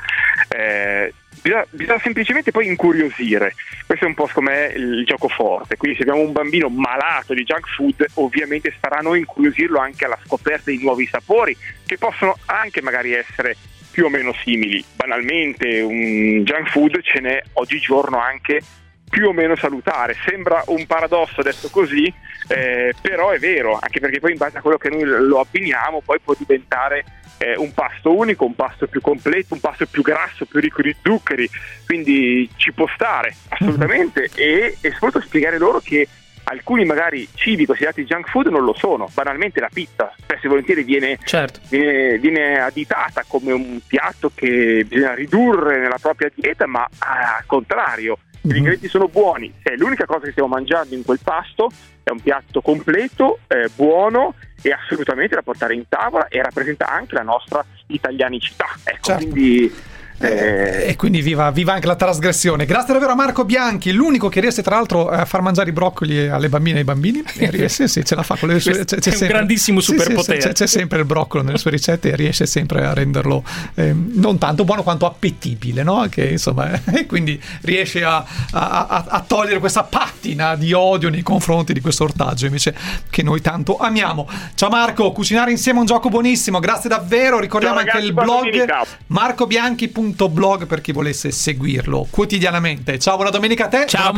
Eh, 0.49 1.13
bisogna, 1.41 1.65
bisogna 1.71 2.01
semplicemente 2.01 2.51
poi 2.51 2.67
incuriosire. 2.67 3.55
Questo 3.87 4.05
è 4.05 4.09
un 4.09 4.15
po' 4.15 4.29
come 4.33 4.73
il 4.75 5.05
gioco 5.07 5.29
forte. 5.29 5.77
Quindi 5.77 5.97
se 5.97 6.03
abbiamo 6.03 6.23
un 6.27 6.33
bambino 6.33 6.69
malato 6.69 7.35
di 7.35 7.45
junk 7.45 7.69
food, 7.69 8.05
ovviamente 8.15 8.75
sarà 8.81 8.97
a 8.99 9.03
noi 9.03 9.21
incuriosirlo 9.21 9.79
anche 9.79 10.07
alla 10.07 10.19
scoperta 10.25 10.71
di 10.71 10.83
nuovi 10.83 11.07
sapori 11.07 11.57
che 11.87 11.99
possono 11.99 12.37
anche 12.47 12.83
magari 12.83 13.13
essere 13.13 13.57
più 13.93 14.07
o 14.07 14.09
meno 14.09 14.35
simili. 14.43 14.85
Banalmente 14.97 15.81
un 15.83 16.43
junk 16.43 16.69
food 16.71 17.01
ce 17.03 17.21
n'è 17.21 17.41
oggigiorno 17.55 18.19
anche 18.19 18.61
più 19.09 19.29
o 19.29 19.33
meno 19.33 19.57
salutare. 19.57 20.17
Sembra 20.27 20.63
un 20.67 20.87
paradosso 20.87 21.43
detto 21.43 21.69
così, 21.71 22.13
eh, 22.49 22.95
però 23.01 23.31
è 23.31 23.39
vero, 23.39 23.79
anche 23.81 24.01
perché 24.01 24.21
poi 24.21 24.33
in 24.33 24.39
base 24.39 24.59
a 24.59 24.61
quello 24.61 24.79
che 24.79 24.91
noi 24.91 25.05
lo 25.05 25.41
abbiniamo 25.41 26.03
poi 26.03 26.19
può 26.21 26.35
diventare 26.37 27.05
eh, 27.39 27.57
un 27.57 27.73
pasto 27.73 28.15
unico, 28.15 28.45
un 28.45 28.55
pasto 28.55 28.87
più 28.87 29.01
completo, 29.01 29.55
un 29.55 29.61
pasto 29.61 29.87
più 29.87 30.03
grasso, 30.03 30.47
più 30.47 30.61
ricco 30.61 30.83
di 30.83 30.95
zuccheri, 31.03 31.49
quindi 31.85 32.49
ci 32.57 32.73
può 32.73 32.87
stare 32.95 33.35
assolutamente 33.49 34.31
e, 34.35 34.77
e 34.81 34.91
soprattutto 34.93 35.27
spiegare 35.27 35.59
loro 35.59 35.81
che 35.81 36.09
alcuni 36.49 36.85
magari 36.85 37.27
cibi 37.35 37.67
considerati 37.67 38.05
junk 38.05 38.29
food 38.29 38.47
non 38.47 38.65
lo 38.65 38.75
sono, 38.75 39.09
banalmente 39.13 39.61
la 39.61 39.71
pizza 39.73 40.13
spesso 40.17 40.47
e 40.47 40.49
volentieri 40.49 40.83
viene 40.85 41.19
Certo. 41.25 41.61
viene, 41.69 42.19
viene 42.19 42.61
additata 42.61 43.25
come 43.27 43.53
un 43.53 43.81
piatto 43.87 44.31
che 44.35 44.85
bisogna 44.87 45.15
ridurre 45.15 45.79
nella 45.79 45.99
propria 46.01 46.31
dieta, 46.33 46.67
ma 46.67 46.87
al 46.99 47.45
contrario, 47.47 48.19
Mhm. 48.47 48.53
gli 48.53 48.57
ingredienti 48.57 48.89
sono 48.89 49.09
buoni. 49.09 49.53
È 49.63 49.75
l'unica 49.77 50.07
cosa 50.07 50.25
che 50.25 50.31
stiamo 50.31 50.49
mangiando 50.49 50.95
in 50.95 51.05
quel 51.05 51.21
pasto, 51.23 51.71
è 52.03 52.11
un 52.11 52.21
piatto 52.21 52.61
completo, 52.61 53.41
eh, 53.49 53.69
buono 53.75 54.35
e 54.63 54.71
assolutamente 54.73 55.35
da 55.35 55.43
portare 55.43 55.75
in 55.75 55.85
tavola 55.89 56.29
e 56.29 56.41
rappresenta 56.43 56.87
anche 56.89 57.15
la 57.15 57.23
nostra 57.23 57.65
italianicità. 57.89 58.67
Ecco, 58.85 59.03
Certo. 59.03 59.23
quindi 59.25 59.75
Eh, 60.19 60.87
e 60.89 60.97
quindi 60.97 61.21
viva, 61.21 61.51
viva, 61.51 61.75
anche 61.75 61.87
la 61.87 61.95
trasgressione. 61.95 62.65
Grazie 62.65 62.95
davvero 62.95 63.13
a 63.13 63.15
Marco 63.15 63.45
Bianchi, 63.45 63.93
l'unico 63.93 64.29
che 64.29 64.41
riesce 64.41 64.63
tra 64.63 64.77
l'altro 64.77 65.09
a 65.09 65.25
far 65.27 65.43
mangiare 65.43 65.69
i 65.69 65.73
broccoli 65.73 66.27
alle 66.29 66.49
bambine 66.49 66.77
e 66.77 66.79
ai 66.81 66.85
bambini. 66.85 67.23
E 67.47 67.51
riesce, 67.51 67.87
sì, 67.87 68.03
ce 68.05 68.15
la 68.15 68.23
fa 68.23 68.37
con 68.37 68.49
le 68.49 68.59
sue 68.59 68.85
c'è, 68.85 68.97
c'è 68.97 69.11
sempre, 69.11 69.27
un 69.27 69.29
grandissimo 69.29 69.81
superpotere. 69.81 70.41
Sì, 70.41 70.47
sì, 70.49 70.53
c'è, 70.55 70.67
sempre 70.67 71.01
il 71.01 71.05
broccolo 71.05 71.43
nelle 71.43 71.59
sue 71.59 71.71
ricette 71.71 72.11
e 72.11 72.17
riesce 72.17 72.47
sempre 72.47 72.85
a 72.85 72.95
renderlo 72.95 73.45
eh, 73.75 73.95
non 73.95 74.39
tanto 74.39 74.65
buono 74.65 74.83
quanto 74.83 75.07
appetibile, 75.07 75.83
no? 75.83 76.07
Che, 76.09 76.27
insomma, 76.27 76.81
e 76.93 77.05
quindi 77.07 77.41
riesce 77.61 78.03
a, 78.03 78.17
a, 78.53 78.87
a, 78.87 79.05
a, 79.07 79.21
togliere 79.21 79.59
questa 79.61 79.85
pattina 79.85 80.57
di 80.57 80.73
odio 80.73 81.11
nei 81.11 81.23
confronti 81.23 81.75
di 81.75 81.81
questo 81.81 82.05
ortaggio 82.05 82.47
invece 82.47 82.75
che 83.11 83.23
noi 83.23 83.43
tanto 83.43 83.77
amiamo. 83.77 84.29
Ciao 84.55 84.71
Marco, 84.71 85.13
cucinare 85.13 85.51
insieme 85.51 85.79
è 85.79 85.81
un 85.83 85.87
gioco 85.87 86.09
buonissimo, 86.09 86.59
grazie 86.59 86.89
davvero. 86.89 87.39
Ricordiamo 87.39 87.77
Ciao, 87.77 87.85
ragazzi, 87.85 88.07
anche 88.07 88.09
il 88.09 88.15
blog 88.15 88.87
marcobianchi.com 89.09 90.06
blog 90.29 90.67
per 90.67 90.81
chi 90.81 90.93
volesse 90.93 91.31
seguirlo 91.31 92.07
quotidianamente. 92.11 92.99
Ciao, 92.99 93.17
buona 93.17 93.31
domenica 93.31 93.67
a 93.67 93.69
te. 93.69 93.87
Ciao, 93.87 94.13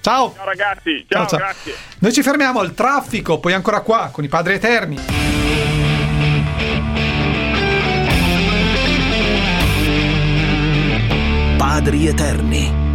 Ciao. 0.00 0.32
Ciao 0.34 0.44
ragazzi. 0.44 1.04
Ciao, 1.08 1.26
ciao, 1.26 1.38
grazie. 1.38 1.74
Noi 1.98 2.12
ci 2.12 2.22
fermiamo 2.22 2.60
al 2.60 2.74
traffico, 2.74 3.38
poi 3.38 3.52
ancora 3.52 3.80
qua 3.80 4.10
con 4.12 4.24
i 4.24 4.28
padri 4.28 4.54
eterni. 4.54 4.98
Padri 11.56 12.06
eterni. 12.06 12.85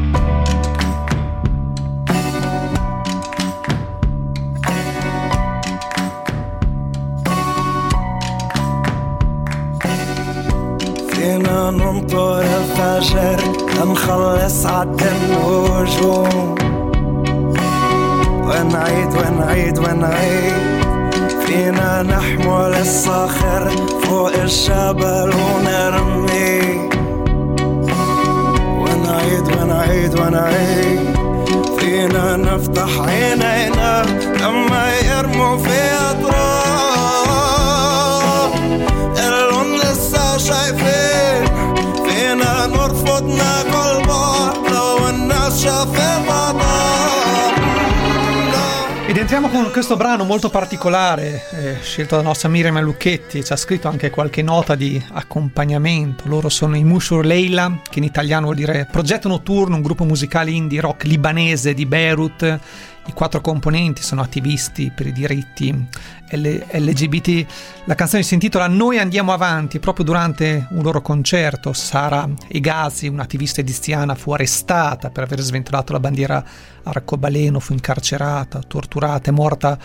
فينا 11.22 11.72
ننطر 11.72 12.42
الفجر 12.42 13.40
لنخلص 13.78 14.66
عد 14.66 15.04
النجوم 15.04 16.56
ونعيد 18.44 19.12
ونعيد 19.18 19.80
ونعيد. 19.80 20.54
فينا 21.46 22.02
نحمل 22.02 22.74
الصخر 22.82 23.72
فوق 24.04 24.34
الجبل 24.34 25.32
ونرمي. 25.44 26.90
ونعيد 28.82 29.46
ونعيد 29.58 30.20
ونعيد. 30.20 31.00
فينا 31.80 32.36
نفتح 32.38 33.00
عينينا 33.00 34.06
لما 34.42 34.94
يرموا 35.00 35.58
في 35.58 35.80
أطراف. 36.12 36.52
اللون 39.18 39.76
لسه 39.76 40.38
شايفين 45.57 46.17
ed 49.09 49.23
entriamo 49.23 49.49
con 49.49 49.71
questo 49.71 49.97
brano 49.97 50.25
molto 50.25 50.51
particolare, 50.51 51.43
eh, 51.53 51.77
scelto 51.81 52.17
dalla 52.17 52.27
nostra 52.27 52.49
Miriam 52.49 52.79
Lucchetti, 52.81 53.43
ci 53.43 53.53
ha 53.53 53.57
scritto 53.57 53.87
anche 53.89 54.11
qualche 54.11 54.43
nota 54.43 54.75
di 54.75 55.03
accompagnamento. 55.13 56.25
Loro 56.27 56.49
sono 56.49 56.77
i 56.77 56.83
Mushur 56.83 57.25
Leila, 57.25 57.81
che 57.89 58.01
in 58.01 58.05
italiano 58.05 58.47
vuol 58.47 58.57
dire 58.57 58.87
progetto 58.91 59.29
notturno, 59.29 59.77
un 59.77 59.83
gruppo 59.83 60.05
musicale 60.05 60.51
indie 60.51 60.81
rock 60.81 61.05
libanese 61.05 61.73
di 61.73 61.87
Beirut 61.87 62.59
i 63.06 63.14
quattro 63.14 63.42
componenti 63.42 64.02
sono 64.02 64.22
attivisti 64.22 64.92
per 64.96 65.08
i 65.08 65.12
diritti 65.12 65.88
LGBT. 66.30 67.46
La 67.86 67.96
canzone 67.96 68.24
si 68.24 68.36
intitola 68.36 68.68
Noi 68.68 69.00
andiamo 69.00 69.34
avanti. 69.34 69.80
Proprio 69.80 70.06
durante 70.06 70.68
un 70.70 70.84
loro 70.84 71.02
concerto, 71.02 71.74
Sara 71.74 72.30
Egasi, 72.48 73.08
un'attivista 73.08 73.62
edistiana, 73.62 74.16
fu 74.16 74.32
arrestata 74.32 75.10
per 75.10 75.24
aver 75.24 75.42
sventolato 75.42 75.94
la 75.94 76.00
bandiera 76.00 76.44
arcobaleno, 76.84 77.60
fu 77.60 77.74
incarcerata, 77.74 78.60
torturata 78.60 79.30
e 79.30 79.34
morta 79.34 79.78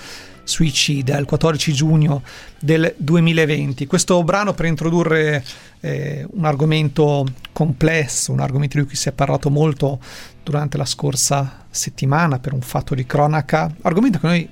suicida 0.46 1.18
il 1.18 1.26
14 1.26 1.72
giugno 1.72 2.22
del 2.60 2.94
2020. 2.96 3.86
Questo 3.86 4.22
brano 4.22 4.54
per 4.54 4.66
introdurre 4.66 5.44
eh, 5.80 6.24
un 6.30 6.44
argomento 6.44 7.26
complesso, 7.52 8.32
un 8.32 8.40
argomento 8.40 8.78
di 8.78 8.86
cui 8.86 8.94
si 8.94 9.08
è 9.08 9.12
parlato 9.12 9.50
molto 9.50 9.98
durante 10.44 10.76
la 10.76 10.84
scorsa 10.84 11.64
settimana 11.68 12.38
per 12.38 12.52
un 12.52 12.60
fatto 12.60 12.94
di 12.94 13.04
cronaca, 13.04 13.74
argomento 13.82 14.20
che 14.20 14.26
noi 14.26 14.48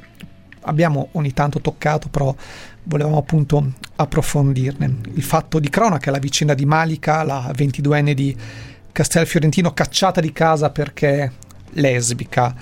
abbiamo 0.62 1.10
ogni 1.12 1.32
tanto 1.32 1.60
toccato, 1.60 2.08
però 2.08 2.34
volevamo 2.84 3.16
appunto 3.16 3.72
approfondirne. 3.94 4.96
Il 5.14 5.22
fatto 5.22 5.60
di 5.60 5.68
cronaca, 5.68 6.10
la 6.10 6.18
vicenda 6.18 6.54
di 6.54 6.66
Malika, 6.66 7.22
la 7.22 7.52
22enne 7.54 8.12
di 8.12 8.36
Castelfiorentino 8.90 9.72
cacciata 9.72 10.20
di 10.20 10.32
casa 10.32 10.70
perché 10.70 11.32
lesbica. 11.74 12.54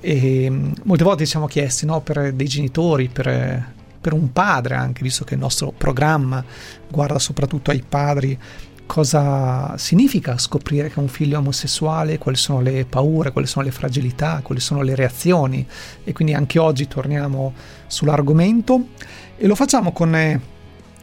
E 0.00 0.48
mm, 0.50 0.72
molte 0.84 1.04
volte 1.04 1.24
ci 1.24 1.30
siamo 1.30 1.46
chiesti, 1.46 1.86
no, 1.86 2.00
per 2.00 2.32
dei 2.32 2.46
genitori, 2.46 3.08
per, 3.08 3.72
per 4.00 4.12
un 4.12 4.32
padre 4.32 4.74
anche, 4.74 5.02
visto 5.02 5.24
che 5.24 5.34
il 5.34 5.40
nostro 5.40 5.72
programma 5.76 6.44
guarda 6.88 7.18
soprattutto 7.18 7.70
ai 7.70 7.82
padri, 7.86 8.38
cosa 8.86 9.76
significa 9.78 10.36
scoprire 10.38 10.90
che 10.90 10.98
un 10.98 11.08
figlio 11.08 11.36
è 11.36 11.38
omosessuale, 11.38 12.18
quali 12.18 12.36
sono 12.36 12.60
le 12.60 12.84
paure, 12.84 13.32
quali 13.32 13.46
sono 13.46 13.64
le 13.64 13.70
fragilità, 13.70 14.40
quali 14.42 14.60
sono 14.60 14.82
le 14.82 14.94
reazioni 14.94 15.66
e 16.04 16.12
quindi 16.12 16.34
anche 16.34 16.58
oggi 16.58 16.86
torniamo 16.86 17.54
sull'argomento 17.86 18.88
e 19.36 19.46
lo 19.46 19.54
facciamo 19.54 19.92
con 19.92 20.14
eh, 20.14 20.40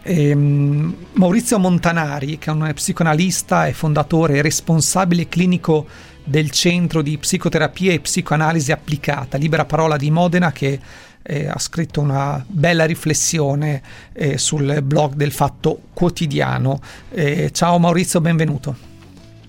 ehm, 0.04 0.96
Maurizio 1.14 1.60
Montanari 1.60 2.38
che 2.38 2.50
è 2.50 2.54
un 2.54 2.72
psicoanalista 2.74 3.68
e 3.68 3.74
fondatore 3.74 4.36
e 4.36 4.42
responsabile 4.42 5.28
clinico 5.28 5.88
del 6.32 6.50
Centro 6.50 7.04
di 7.04 7.18
Psicoterapia 7.18 7.92
e 7.92 8.00
Psicoanalisi 8.00 8.72
Applicata, 8.72 9.38
Libera 9.38 9.66
Parola 9.66 9.98
di 9.98 10.10
Modena, 10.10 10.52
che 10.52 10.80
eh, 11.22 11.48
ha 11.48 11.60
scritto 11.60 12.02
una 12.02 12.44
bella 12.48 12.86
riflessione 12.86 13.82
eh, 14.14 14.40
sul 14.40 14.82
blog 14.82 15.14
del 15.14 15.32
Fatto 15.32 15.82
Quotidiano. 15.94 16.80
Eh, 17.12 17.52
ciao 17.52 17.78
Maurizio, 17.78 18.22
benvenuto. 18.22 18.76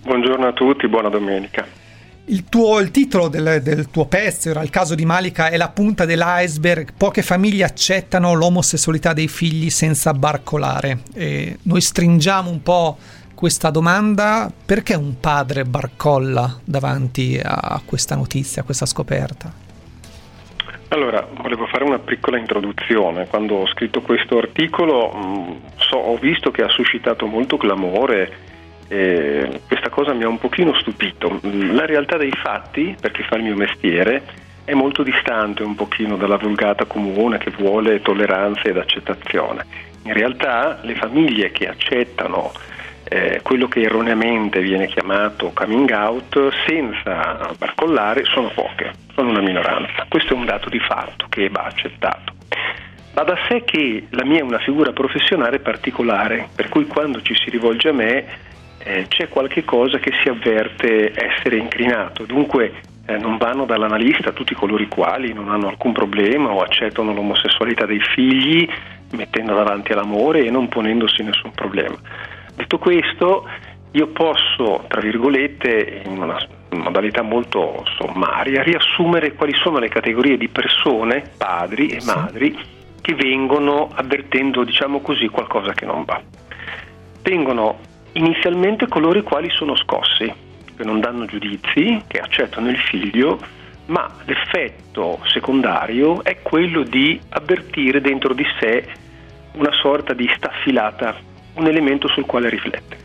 Buongiorno 0.02 0.48
a 0.48 0.52
tutti, 0.52 0.88
buona 0.88 1.08
domenica. 1.08 1.64
Il, 2.24 2.44
tuo, 2.48 2.78
il 2.80 2.90
titolo 2.90 3.28
del, 3.28 3.60
del, 3.62 3.90
tuo 3.90 4.06
pezzo 4.06 4.50
era 4.50 4.62
Il 4.62 4.70
caso 4.70 4.94
di 4.94 5.04
Malika 5.04 5.48
è 5.48 5.56
la 5.56 5.68
punta 5.68 6.04
dell'iceberg. 6.04 6.92
Poche 6.96 7.22
famiglie 7.22 7.64
accettano 7.64 8.34
l'omosessualità 8.34 9.12
dei 9.12 9.28
figli 9.28 9.70
senza 9.70 10.12
barcolare. 10.12 11.00
E 11.14 11.58
noi 11.62 11.80
stringiamo 11.80 12.50
un 12.50 12.62
po' 12.62 12.96
questa 13.42 13.70
domanda, 13.70 14.48
perché 14.64 14.94
un 14.94 15.18
padre 15.18 15.64
barcolla 15.64 16.60
davanti 16.64 17.40
a 17.42 17.82
questa 17.84 18.14
notizia, 18.14 18.62
a 18.62 18.64
questa 18.64 18.86
scoperta? 18.86 19.52
Allora, 20.90 21.26
volevo 21.40 21.66
fare 21.66 21.82
una 21.82 21.98
piccola 21.98 22.38
introduzione. 22.38 23.26
Quando 23.26 23.56
ho 23.56 23.66
scritto 23.66 24.00
questo 24.00 24.38
articolo 24.38 25.12
mm, 25.12 25.50
so, 25.74 25.96
ho 25.96 26.16
visto 26.18 26.52
che 26.52 26.62
ha 26.62 26.68
suscitato 26.68 27.26
molto 27.26 27.56
clamore 27.56 28.32
e 28.86 29.60
questa 29.66 29.88
cosa 29.88 30.12
mi 30.12 30.22
ha 30.22 30.28
un 30.28 30.38
pochino 30.38 30.72
stupito. 30.78 31.40
La 31.42 31.84
realtà 31.84 32.16
dei 32.18 32.30
fatti, 32.30 32.94
per 33.00 33.10
chi 33.10 33.24
fa 33.24 33.34
il 33.38 33.42
mio 33.42 33.56
mestiere, 33.56 34.22
è 34.62 34.74
molto 34.74 35.02
distante 35.02 35.64
un 35.64 35.74
pochino 35.74 36.14
dalla 36.14 36.36
vulgata 36.36 36.84
comune 36.84 37.38
che 37.38 37.50
vuole 37.50 38.02
tolleranza 38.02 38.62
ed 38.68 38.76
accettazione. 38.76 39.66
In 40.04 40.12
realtà 40.12 40.78
le 40.82 40.94
famiglie 40.94 41.50
che 41.50 41.66
accettano 41.66 42.52
eh, 43.12 43.40
quello 43.42 43.68
che 43.68 43.82
erroneamente 43.82 44.60
viene 44.62 44.86
chiamato 44.86 45.50
coming 45.52 45.90
out 45.90 46.50
senza 46.66 47.50
barcollare 47.58 48.24
sono 48.24 48.50
poche, 48.54 48.92
sono 49.14 49.28
una 49.28 49.42
minoranza. 49.42 50.06
Questo 50.08 50.32
è 50.32 50.36
un 50.36 50.46
dato 50.46 50.70
di 50.70 50.78
fatto 50.78 51.26
che 51.28 51.50
va 51.50 51.64
accettato. 51.64 52.32
Va 53.12 53.24
da 53.24 53.36
sé 53.46 53.64
che 53.64 54.06
la 54.08 54.24
mia 54.24 54.38
è 54.38 54.42
una 54.42 54.60
figura 54.60 54.92
professionale 54.92 55.58
particolare, 55.58 56.48
per 56.56 56.70
cui 56.70 56.86
quando 56.86 57.20
ci 57.20 57.34
si 57.34 57.50
rivolge 57.50 57.90
a 57.90 57.92
me 57.92 58.24
eh, 58.78 59.04
c'è 59.08 59.28
qualche 59.28 59.62
cosa 59.62 59.98
che 59.98 60.12
si 60.22 60.30
avverte 60.30 61.12
essere 61.14 61.58
incrinato. 61.58 62.24
Dunque 62.24 62.72
eh, 63.04 63.18
non 63.18 63.36
vanno 63.36 63.66
dall'analista 63.66 64.32
tutti 64.32 64.54
coloro 64.54 64.82
i 64.82 64.88
quali 64.88 65.34
non 65.34 65.50
hanno 65.50 65.68
alcun 65.68 65.92
problema 65.92 66.50
o 66.50 66.62
accettano 66.62 67.12
l'omosessualità 67.12 67.84
dei 67.84 68.00
figli 68.00 68.66
mettendo 69.10 69.54
davanti 69.54 69.92
all'amore 69.92 70.46
e 70.46 70.50
non 70.50 70.68
ponendosi 70.68 71.22
nessun 71.22 71.52
problema. 71.52 71.98
Detto 72.62 72.78
questo, 72.78 73.48
io 73.90 74.06
posso, 74.12 74.84
tra 74.86 75.00
virgolette, 75.00 76.02
in 76.04 76.22
una 76.22 76.38
modalità 76.70 77.20
molto 77.22 77.84
sommaria, 77.98 78.62
riassumere 78.62 79.34
quali 79.34 79.52
sono 79.54 79.80
le 79.80 79.88
categorie 79.88 80.36
di 80.36 80.46
persone, 80.46 81.32
padri 81.36 81.88
e 81.88 81.98
madri, 82.04 82.56
che 83.00 83.14
vengono 83.16 83.90
avvertendo, 83.92 84.62
diciamo 84.62 85.00
così, 85.00 85.26
qualcosa 85.26 85.72
che 85.72 85.86
non 85.86 86.04
va. 86.04 86.22
Vengono 87.22 87.80
inizialmente 88.12 88.86
coloro 88.86 89.18
i 89.18 89.24
quali 89.24 89.50
sono 89.50 89.74
scossi, 89.74 90.32
che 90.76 90.84
non 90.84 91.00
danno 91.00 91.24
giudizi, 91.24 92.04
che 92.06 92.20
accettano 92.20 92.70
il 92.70 92.78
figlio, 92.78 93.40
ma 93.86 94.08
l'effetto 94.24 95.18
secondario 95.24 96.22
è 96.22 96.40
quello 96.42 96.84
di 96.84 97.20
avvertire 97.30 98.00
dentro 98.00 98.32
di 98.32 98.44
sé 98.60 98.86
una 99.54 99.72
sorta 99.72 100.12
di 100.12 100.30
staffilata 100.36 101.30
un 101.54 101.66
elemento 101.66 102.08
sul 102.08 102.26
quale 102.26 102.48
riflettere. 102.48 103.00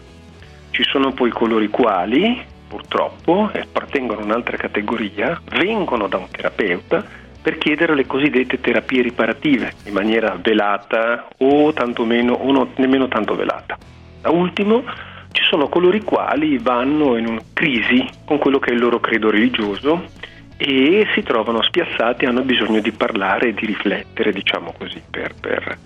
Ci 0.71 0.83
sono 0.83 1.11
poi 1.11 1.31
coloro 1.31 1.63
i 1.63 1.69
quali, 1.69 2.41
purtroppo, 2.67 3.49
appartengono 3.53 4.21
a 4.21 4.23
un'altra 4.23 4.57
categoria, 4.57 5.41
vengono 5.49 6.07
da 6.07 6.17
un 6.17 6.29
terapeuta 6.29 7.03
per 7.41 7.57
chiedere 7.57 7.95
le 7.95 8.05
cosiddette 8.05 8.59
terapie 8.59 9.01
riparative 9.01 9.73
in 9.85 9.93
maniera 9.93 10.37
velata 10.41 11.27
o 11.37 11.71
tantomeno 11.71 12.33
o 12.33 12.51
no, 12.51 12.71
nemmeno 12.75 13.07
tanto 13.07 13.35
velata. 13.35 13.77
Da 14.21 14.29
ultimo 14.29 14.83
ci 15.31 15.43
sono 15.43 15.69
coloro 15.69 15.95
i 15.95 16.01
quali 16.01 16.57
vanno 16.57 17.15
in 17.17 17.27
una 17.27 17.41
crisi 17.53 18.05
con 18.25 18.37
quello 18.37 18.59
che 18.59 18.71
è 18.71 18.73
il 18.73 18.79
loro 18.79 18.99
credo 18.99 19.29
religioso 19.29 20.03
e 20.57 21.07
si 21.13 21.21
trovano 21.21 21.61
spiazzati 21.61 22.25
hanno 22.25 22.41
bisogno 22.41 22.81
di 22.81 22.91
parlare 22.91 23.49
e 23.49 23.53
di 23.53 23.65
riflettere, 23.65 24.31
diciamo 24.31 24.73
così, 24.77 25.01
per, 25.09 25.33
per, 25.39 25.77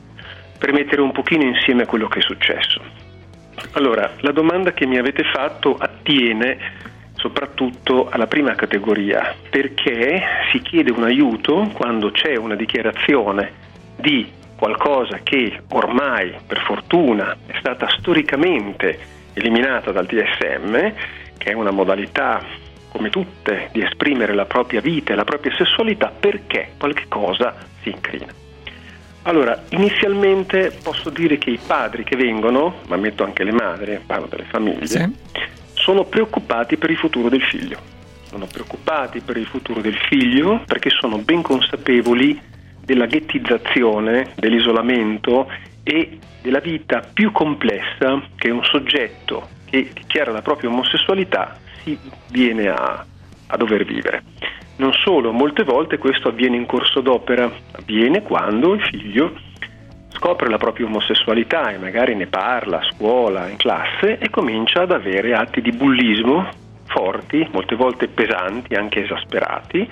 per 0.61 0.73
mettere 0.73 1.01
un 1.01 1.11
pochino 1.11 1.43
insieme 1.43 1.87
quello 1.87 2.07
che 2.07 2.19
è 2.19 2.21
successo. 2.21 2.79
Allora, 3.71 4.11
la 4.19 4.31
domanda 4.31 4.73
che 4.73 4.85
mi 4.85 4.99
avete 4.99 5.23
fatto 5.23 5.75
attiene 5.75 6.55
soprattutto 7.15 8.09
alla 8.11 8.27
prima 8.27 8.53
categoria, 8.53 9.33
perché 9.49 10.21
si 10.51 10.61
chiede 10.61 10.91
un 10.91 11.03
aiuto 11.03 11.67
quando 11.73 12.11
c'è 12.11 12.35
una 12.35 12.53
dichiarazione 12.53 13.51
di 13.95 14.31
qualcosa 14.55 15.21
che 15.23 15.61
ormai, 15.69 16.35
per 16.45 16.59
fortuna, 16.59 17.35
è 17.47 17.55
stata 17.57 17.89
storicamente 17.97 18.99
eliminata 19.33 19.91
dal 19.91 20.05
DSM, 20.05 20.73
che 21.39 21.49
è 21.49 21.53
una 21.53 21.71
modalità 21.71 22.39
come 22.89 23.09
tutte 23.09 23.69
di 23.71 23.81
esprimere 23.81 24.35
la 24.35 24.45
propria 24.45 24.79
vita 24.79 25.13
e 25.13 25.15
la 25.15 25.23
propria 25.23 25.55
sessualità 25.55 26.13
perché 26.19 26.73
qualche 26.77 27.05
cosa 27.07 27.55
si 27.81 27.89
incrina. 27.89 28.40
Allora, 29.23 29.63
inizialmente 29.69 30.71
posso 30.81 31.09
dire 31.09 31.37
che 31.37 31.51
i 31.51 31.59
padri 31.65 32.03
che 32.03 32.15
vengono, 32.15 32.79
ma 32.87 32.95
metto 32.95 33.23
anche 33.23 33.43
le 33.43 33.51
madri, 33.51 33.99
parlo 34.03 34.27
delle 34.27 34.45
famiglie, 34.45 34.87
sì. 34.87 35.15
sono 35.73 36.05
preoccupati 36.05 36.77
per 36.77 36.89
il 36.89 36.97
futuro 36.97 37.29
del 37.29 37.43
figlio. 37.43 37.79
Sono 38.23 38.47
preoccupati 38.47 39.19
per 39.19 39.37
il 39.37 39.45
futuro 39.45 39.81
del 39.81 39.97
figlio 40.09 40.63
perché 40.65 40.89
sono 40.89 41.17
ben 41.17 41.41
consapevoli 41.41 42.39
della 42.83 43.05
ghettizzazione, 43.05 44.31
dell'isolamento 44.35 45.51
e 45.83 46.17
della 46.41 46.59
vita 46.59 47.01
più 47.13 47.31
complessa 47.31 48.21
che 48.35 48.49
un 48.49 48.63
soggetto 48.63 49.49
che 49.65 49.91
dichiara 49.93 50.31
la 50.31 50.41
propria 50.41 50.69
omosessualità 50.69 51.57
si 51.83 51.97
viene 52.29 52.69
a, 52.69 53.05
a 53.47 53.57
dover 53.57 53.85
vivere. 53.85 54.23
Non 54.81 54.93
solo, 54.93 55.31
molte 55.31 55.63
volte 55.63 55.99
questo 55.99 56.29
avviene 56.29 56.55
in 56.55 56.65
corso 56.65 57.01
d'opera, 57.01 57.47
avviene 57.73 58.23
quando 58.23 58.73
il 58.73 58.81
figlio 58.81 59.31
scopre 60.09 60.49
la 60.49 60.57
propria 60.57 60.87
omosessualità 60.87 61.69
e 61.69 61.77
magari 61.77 62.15
ne 62.15 62.25
parla 62.25 62.79
a 62.79 62.91
scuola, 62.91 63.47
in 63.47 63.57
classe 63.57 64.17
e 64.17 64.31
comincia 64.31 64.81
ad 64.81 64.91
avere 64.91 65.35
atti 65.35 65.61
di 65.61 65.71
bullismo 65.71 66.49
forti, 66.85 67.47
molte 67.51 67.75
volte 67.75 68.07
pesanti, 68.07 68.73
anche 68.73 69.03
esasperati 69.03 69.87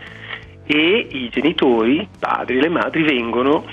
e 0.65 1.07
i 1.11 1.29
genitori, 1.29 1.97
i 1.99 2.07
padri 2.17 2.57
e 2.57 2.61
le 2.61 2.69
madri 2.69 3.03
vengono 3.03 3.65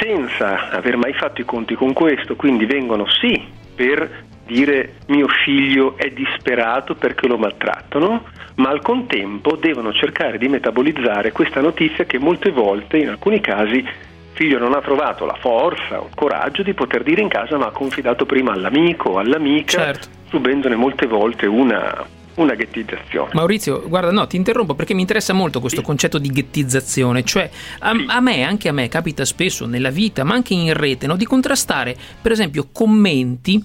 senza 0.00 0.70
aver 0.70 0.96
mai 0.96 1.12
fatto 1.12 1.42
i 1.42 1.44
conti 1.44 1.74
con 1.74 1.92
questo, 1.92 2.36
quindi 2.36 2.64
vengono 2.64 3.06
sì 3.20 3.38
per 3.74 4.24
dire 4.46 4.94
mio 5.08 5.28
figlio 5.28 5.98
è 5.98 6.08
disperato 6.08 6.94
perché 6.94 7.28
lo 7.28 7.36
maltrattano, 7.36 8.24
ma 8.58 8.70
al 8.70 8.82
contempo 8.82 9.56
devono 9.56 9.92
cercare 9.92 10.38
di 10.38 10.48
metabolizzare 10.48 11.32
questa 11.32 11.60
notizia 11.60 12.04
che 12.04 12.18
molte 12.18 12.50
volte, 12.50 12.98
in 12.98 13.08
alcuni 13.08 13.40
casi, 13.40 13.76
il 13.76 13.88
figlio 14.32 14.58
non 14.58 14.74
ha 14.74 14.80
trovato 14.80 15.24
la 15.24 15.36
forza 15.40 16.00
o 16.00 16.06
il 16.08 16.14
coraggio 16.14 16.62
di 16.62 16.74
poter 16.74 17.02
dire 17.02 17.20
in 17.20 17.28
casa 17.28 17.56
ma 17.56 17.66
ha 17.66 17.70
confidato 17.70 18.26
prima 18.26 18.52
all'amico 18.52 19.10
o 19.10 19.18
all'amica, 19.18 19.78
certo. 19.78 20.08
subendone 20.28 20.74
molte 20.74 21.06
volte 21.06 21.46
una, 21.46 22.04
una 22.34 22.54
ghettizzazione. 22.54 23.30
Maurizio, 23.34 23.88
guarda, 23.88 24.10
no, 24.10 24.26
ti 24.26 24.36
interrompo 24.36 24.74
perché 24.74 24.94
mi 24.94 25.02
interessa 25.02 25.32
molto 25.32 25.60
questo 25.60 25.80
sì. 25.80 25.86
concetto 25.86 26.18
di 26.18 26.28
ghettizzazione, 26.28 27.22
cioè 27.22 27.48
a, 27.80 27.92
sì. 27.92 28.04
a, 28.08 28.20
me, 28.20 28.42
anche 28.42 28.68
a 28.68 28.72
me, 28.72 28.88
capita 28.88 29.24
spesso 29.24 29.66
nella 29.66 29.90
vita, 29.90 30.24
ma 30.24 30.34
anche 30.34 30.54
in 30.54 30.72
rete, 30.74 31.06
no, 31.06 31.16
di 31.16 31.26
contrastare, 31.26 31.96
per 32.20 32.32
esempio, 32.32 32.68
commenti 32.72 33.62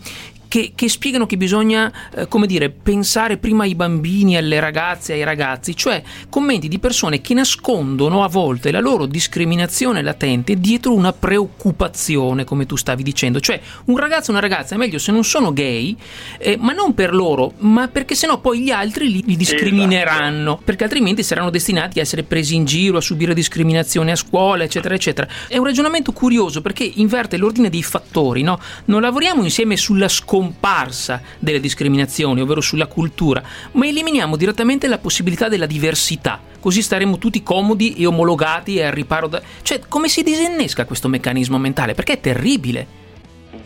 che, 0.53 0.73
che 0.75 0.87
spiegano 0.87 1.25
che 1.25 1.35
bisogna, 1.35 1.91
eh, 2.13 2.27
come 2.27 2.45
dire, 2.45 2.69
pensare 2.69 3.37
prima 3.37 3.63
ai 3.63 3.73
bambini, 3.73 4.37
alle 4.37 4.59
ragazze, 4.59 5.13
ai 5.13 5.23
ragazzi, 5.23 5.75
cioè 5.75 6.03
commenti 6.29 6.67
di 6.67 6.77
persone 6.77 7.21
che 7.21 7.33
nascondono 7.33 8.23
a 8.23 8.27
volte 8.27 8.69
la 8.69 8.79
loro 8.79 9.07
discriminazione 9.07 10.03
latente 10.03 10.59
dietro 10.59 10.93
una 10.93 11.11
preoccupazione, 11.11 12.43
come 12.43 12.67
tu 12.67 12.75
stavi 12.75 13.01
dicendo. 13.01 13.39
Cioè, 13.39 13.59
un 13.85 13.97
ragazzo 13.97 14.29
e 14.29 14.33
una 14.33 14.41
ragazza 14.41 14.75
è 14.75 14.77
meglio 14.77 14.99
se 14.99 15.11
non 15.11 15.23
sono 15.23 15.53
gay, 15.53 15.97
eh, 16.37 16.55
ma 16.59 16.71
non 16.71 16.93
per 16.93 17.15
loro, 17.15 17.53
ma 17.61 17.87
perché 17.87 18.13
sennò 18.13 18.39
poi 18.39 18.59
gli 18.59 18.69
altri 18.69 19.11
li, 19.11 19.23
li 19.25 19.35
discrimineranno, 19.35 20.51
esatto. 20.51 20.61
perché 20.63 20.83
altrimenti 20.83 21.23
saranno 21.23 21.49
destinati 21.49 21.97
a 21.97 22.03
essere 22.03 22.21
presi 22.21 22.53
in 22.53 22.65
giro, 22.65 22.97
a 22.97 23.01
subire 23.01 23.33
discriminazione 23.33 24.11
a 24.11 24.15
scuola, 24.15 24.65
eccetera, 24.65 24.93
eccetera. 24.93 25.27
È 25.47 25.57
un 25.57 25.65
ragionamento 25.65 26.11
curioso 26.11 26.61
perché 26.61 26.83
inverte 26.83 27.37
l'ordine 27.37 27.71
dei 27.71 27.81
fattori, 27.81 28.43
no? 28.43 28.59
Non 28.85 29.01
lavoriamo 29.01 29.41
insieme 29.41 29.77
sulla 29.77 30.07
scoperta 30.07 30.41
scomparsa 30.43 31.21
delle 31.39 31.61
discriminazioni, 31.61 32.41
ovvero 32.41 32.59
sulla 32.59 32.87
cultura, 32.87 33.41
ma 33.73 33.87
eliminiamo 33.87 34.35
direttamente 34.35 34.87
la 34.87 34.97
possibilità 34.97 35.47
della 35.47 35.65
diversità, 35.65 36.39
così 36.59 36.81
staremo 36.81 37.17
tutti 37.17 37.41
comodi 37.41 37.95
e 37.95 38.05
omologati 38.05 38.77
e 38.77 38.83
al 38.83 38.91
riparo 38.91 39.27
da... 39.27 39.41
Cioè, 39.61 39.81
come 39.87 40.09
si 40.09 40.23
disinnesca 40.23 40.85
questo 40.85 41.07
meccanismo 41.07 41.57
mentale? 41.57 41.93
Perché 41.93 42.13
è 42.13 42.19
terribile. 42.19 43.01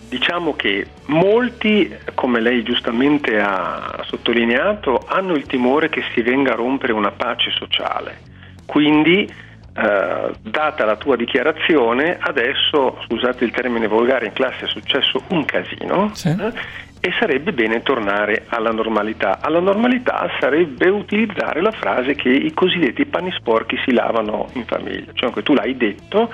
Diciamo 0.09 0.55
che 0.55 0.87
molti, 1.07 1.93
come 2.13 2.39
lei 2.39 2.63
giustamente 2.63 3.39
ha 3.39 4.05
sottolineato, 4.07 5.05
hanno 5.05 5.33
il 5.33 5.45
timore 5.47 5.89
che 5.89 6.03
si 6.13 6.21
venga 6.21 6.53
a 6.53 6.55
rompere 6.55 6.93
una 6.93 7.11
pace 7.11 7.51
sociale. 7.51 8.19
Quindi 8.65 9.29
Uh, 9.77 10.33
data 10.41 10.85
la 10.85 10.95
tua 10.95 11.15
dichiarazione, 11.15 12.17
adesso, 12.19 12.97
scusate 13.05 13.43
il 13.43 13.51
termine 13.51 13.85
volgare, 13.85 14.25
in 14.25 14.33
classe 14.33 14.65
è 14.65 14.67
successo 14.67 15.21
un 15.27 15.45
casino 15.45 16.09
sì. 16.15 16.29
eh, 16.29 16.51
e 16.99 17.13
sarebbe 17.19 17.53
bene 17.53 17.83
tornare 17.83 18.45
alla 18.47 18.71
normalità. 18.71 19.37
Alla 19.39 19.59
normalità 19.59 20.31
sarebbe 20.39 20.89
utilizzare 20.89 21.61
la 21.61 21.69
frase 21.69 22.15
che 22.15 22.29
i 22.29 22.53
cosiddetti 22.55 23.05
panni 23.05 23.31
sporchi 23.33 23.77
si 23.85 23.93
lavano 23.93 24.49
in 24.53 24.65
famiglia, 24.65 25.11
cioè 25.13 25.31
tu 25.43 25.53
l'hai 25.53 25.77
detto 25.77 26.31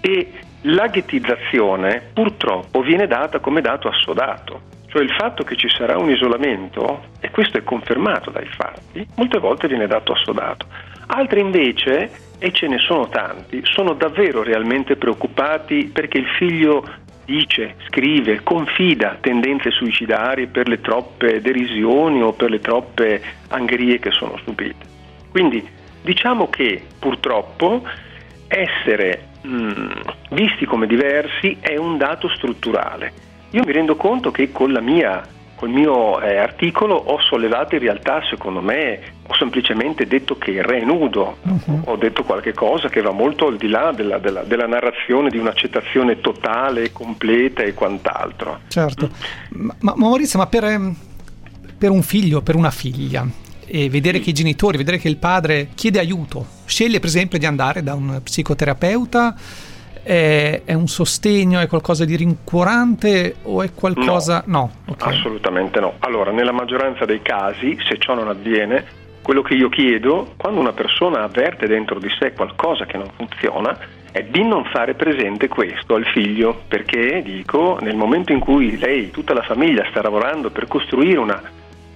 e 0.00 0.30
la 0.60 0.86
ghettizzazione 0.86 2.10
purtroppo 2.12 2.80
viene 2.80 3.08
data 3.08 3.40
come 3.40 3.60
dato 3.60 3.88
assodato. 3.88 4.70
Cioè 4.86 5.02
il 5.02 5.12
fatto 5.18 5.42
che 5.42 5.56
ci 5.56 5.68
sarà 5.68 5.98
un 5.98 6.10
isolamento, 6.10 7.06
e 7.18 7.28
questo 7.32 7.58
è 7.58 7.64
confermato 7.64 8.30
dai 8.30 8.46
fatti, 8.46 9.04
molte 9.16 9.40
volte 9.40 9.66
viene 9.66 9.88
dato 9.88 10.12
assodato. 10.12 10.66
Altri 11.06 11.40
invece 11.40 12.23
e 12.44 12.52
ce 12.52 12.66
ne 12.66 12.76
sono 12.76 13.08
tanti, 13.08 13.62
sono 13.62 13.94
davvero 13.94 14.42
realmente 14.42 14.96
preoccupati 14.96 15.90
perché 15.90 16.18
il 16.18 16.26
figlio 16.36 16.86
dice, 17.24 17.76
scrive, 17.86 18.42
confida 18.42 19.16
tendenze 19.18 19.70
suicidarie 19.70 20.48
per 20.48 20.68
le 20.68 20.82
troppe 20.82 21.40
derisioni 21.40 22.20
o 22.20 22.34
per 22.34 22.50
le 22.50 22.60
troppe 22.60 23.22
angherie 23.48 23.98
che 23.98 24.10
sono 24.10 24.38
subite. 24.44 24.84
Quindi 25.30 25.66
diciamo 26.02 26.50
che 26.50 26.82
purtroppo 26.98 27.82
essere 28.46 29.28
mh, 29.40 29.92
visti 30.32 30.66
come 30.66 30.86
diversi 30.86 31.56
è 31.60 31.78
un 31.78 31.96
dato 31.96 32.28
strutturale. 32.28 33.10
Io 33.52 33.62
mi 33.64 33.72
rendo 33.72 33.96
conto 33.96 34.30
che 34.30 34.52
con 34.52 34.70
la 34.70 34.82
mia 34.82 35.26
Col 35.56 35.70
mio 35.70 36.20
eh, 36.20 36.36
articolo 36.36 36.94
ho 36.94 37.20
sollevato 37.20 37.74
in 37.74 37.80
realtà, 37.80 38.20
secondo 38.28 38.60
me, 38.60 39.00
ho 39.26 39.34
semplicemente 39.34 40.06
detto 40.06 40.36
che 40.36 40.50
il 40.50 40.62
re 40.62 40.80
è 40.80 40.84
nudo, 40.84 41.38
uh-huh. 41.42 41.82
ho 41.84 41.96
detto 41.96 42.24
qualche 42.24 42.52
cosa 42.52 42.88
che 42.88 43.00
va 43.00 43.12
molto 43.12 43.46
al 43.46 43.56
di 43.56 43.68
là 43.68 43.92
della, 43.94 44.18
della, 44.18 44.42
della 44.42 44.66
narrazione 44.66 45.30
di 45.30 45.38
un'accettazione 45.38 46.20
totale, 46.20 46.92
completa 46.92 47.62
e 47.62 47.72
quant'altro. 47.72 48.60
Certo, 48.68 49.08
mm. 49.08 49.60
ma, 49.60 49.74
ma 49.80 49.94
Maurizio, 49.96 50.38
ma 50.38 50.46
per, 50.46 50.64
ehm, 50.64 50.94
per 51.78 51.90
un 51.90 52.02
figlio, 52.02 52.42
per 52.42 52.56
una 52.56 52.70
figlia, 52.70 53.26
e 53.66 53.88
vedere 53.88 54.20
che 54.20 54.30
i 54.30 54.34
genitori, 54.34 54.76
vedere 54.76 54.98
che 54.98 55.08
il 55.08 55.16
padre 55.16 55.68
chiede 55.74 55.98
aiuto, 55.98 56.46
sceglie 56.66 56.98
per 56.98 57.08
esempio 57.08 57.38
di 57.38 57.46
andare 57.46 57.82
da 57.82 57.94
un 57.94 58.20
psicoterapeuta 58.22 59.34
è, 60.04 60.62
è, 60.64 60.74
un 60.74 60.86
sostegno, 60.86 61.58
è 61.58 61.66
qualcosa 61.66 62.04
di 62.04 62.14
rincuorante 62.14 63.36
o 63.42 63.62
è 63.62 63.72
qualcosa... 63.74 64.44
No, 64.46 64.70
no 64.84 64.92
okay. 64.92 65.16
assolutamente 65.16 65.80
no. 65.80 65.94
Allora, 66.00 66.30
nella 66.30 66.52
maggioranza 66.52 67.04
dei 67.04 67.22
casi, 67.22 67.76
se 67.88 67.98
ciò 67.98 68.14
non 68.14 68.28
avviene, 68.28 69.02
quello 69.22 69.42
che 69.42 69.54
io 69.54 69.70
chiedo, 69.70 70.34
quando 70.36 70.60
una 70.60 70.72
persona 70.72 71.22
avverte 71.22 71.66
dentro 71.66 71.98
di 71.98 72.08
sé 72.18 72.32
qualcosa 72.34 72.84
che 72.84 72.98
non 72.98 73.10
funziona, 73.16 73.76
è 74.12 74.22
di 74.22 74.46
non 74.46 74.64
fare 74.66 74.94
presente 74.94 75.48
questo 75.48 75.94
al 75.94 76.04
figlio, 76.04 76.62
perché 76.68 77.22
dico, 77.24 77.78
nel 77.80 77.96
momento 77.96 78.32
in 78.32 78.38
cui 78.38 78.78
lei, 78.78 79.10
tutta 79.10 79.34
la 79.34 79.42
famiglia 79.42 79.84
sta 79.90 80.02
lavorando 80.02 80.50
per 80.50 80.68
costruire 80.68 81.18
una 81.18 81.42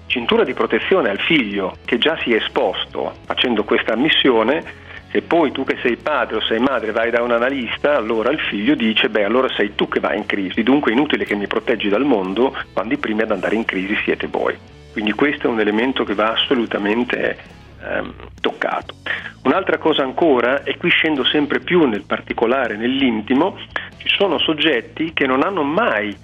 cintura 0.07 0.42
di 0.42 0.55
protezione 0.55 1.11
al 1.11 1.21
figlio 1.21 1.77
che 1.85 1.99
già 1.99 2.18
si 2.23 2.33
è 2.33 2.37
esposto 2.37 3.12
facendo 3.27 3.62
questa 3.62 3.94
missione, 3.94 4.64
Se 5.11 5.23
poi 5.23 5.53
tu 5.53 5.64
che 5.64 5.79
sei 5.83 5.97
padre 5.97 6.37
o 6.37 6.40
sei 6.42 6.59
madre 6.59 6.92
vai 6.92 7.11
da 7.11 7.23
un 7.23 7.31
analista, 7.31 7.97
allora 7.97 8.31
il 8.31 8.40
figlio 8.40 8.75
dice, 8.75 9.09
beh 9.09 9.25
allora 9.25 9.49
sei 9.49 9.75
tu 9.75 9.88
che 9.88 10.01
vai 10.01 10.18
in 10.18 10.27
crisi, 10.27 10.62
dunque 10.62 10.90
è 10.90 10.94
inutile 10.94 11.25
che 11.25 11.35
mi 11.35 11.47
proteggi 11.47 11.88
dal 11.88 12.05
mondo 12.05 12.55
quando 12.73 12.94
i 12.94 12.99
primi 12.99 13.23
ad 13.23 13.31
andare 13.31 13.55
in 13.55 13.64
crisi 13.64 13.97
siete 14.05 14.27
voi. 14.27 14.57
Quindi 14.92 15.12
questo 15.12 15.47
è 15.47 15.51
un 15.51 15.61
elemento 15.61 16.05
che 16.05 16.14
va 16.14 16.33
assolutamente 16.33 17.38
ehm, 17.83 18.12
toccato. 18.40 18.97
Un'altra 19.44 19.79
cosa 19.79 20.03
ancora, 20.03 20.62
e 20.62 20.77
qui 20.77 20.90
scendo 20.90 21.25
sempre 21.25 21.61
più 21.61 21.87
nel 21.87 22.05
particolare, 22.05 22.77
nell'intimo, 22.77 23.57
ci 23.97 24.09
sono 24.09 24.38
soggetti 24.38 25.12
che 25.14 25.27
non 25.27 25.42
hanno 25.42 25.62
mai 25.62 26.14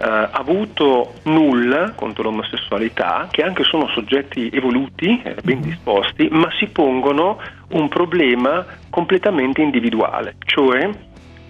eh, 0.00 0.28
avuto 0.32 1.14
nulla 1.24 1.92
contro 1.94 2.22
l'omosessualità, 2.24 3.28
che 3.30 3.42
anche 3.42 3.64
sono 3.64 3.86
soggetti 3.88 4.48
evoluti, 4.52 5.20
eh, 5.22 5.36
ben 5.42 5.60
disposti, 5.60 6.28
ma 6.30 6.48
si 6.58 6.66
pongono 6.68 7.38
un 7.72 7.88
problema 7.88 8.64
completamente 8.88 9.60
individuale, 9.60 10.36
cioè 10.46 10.88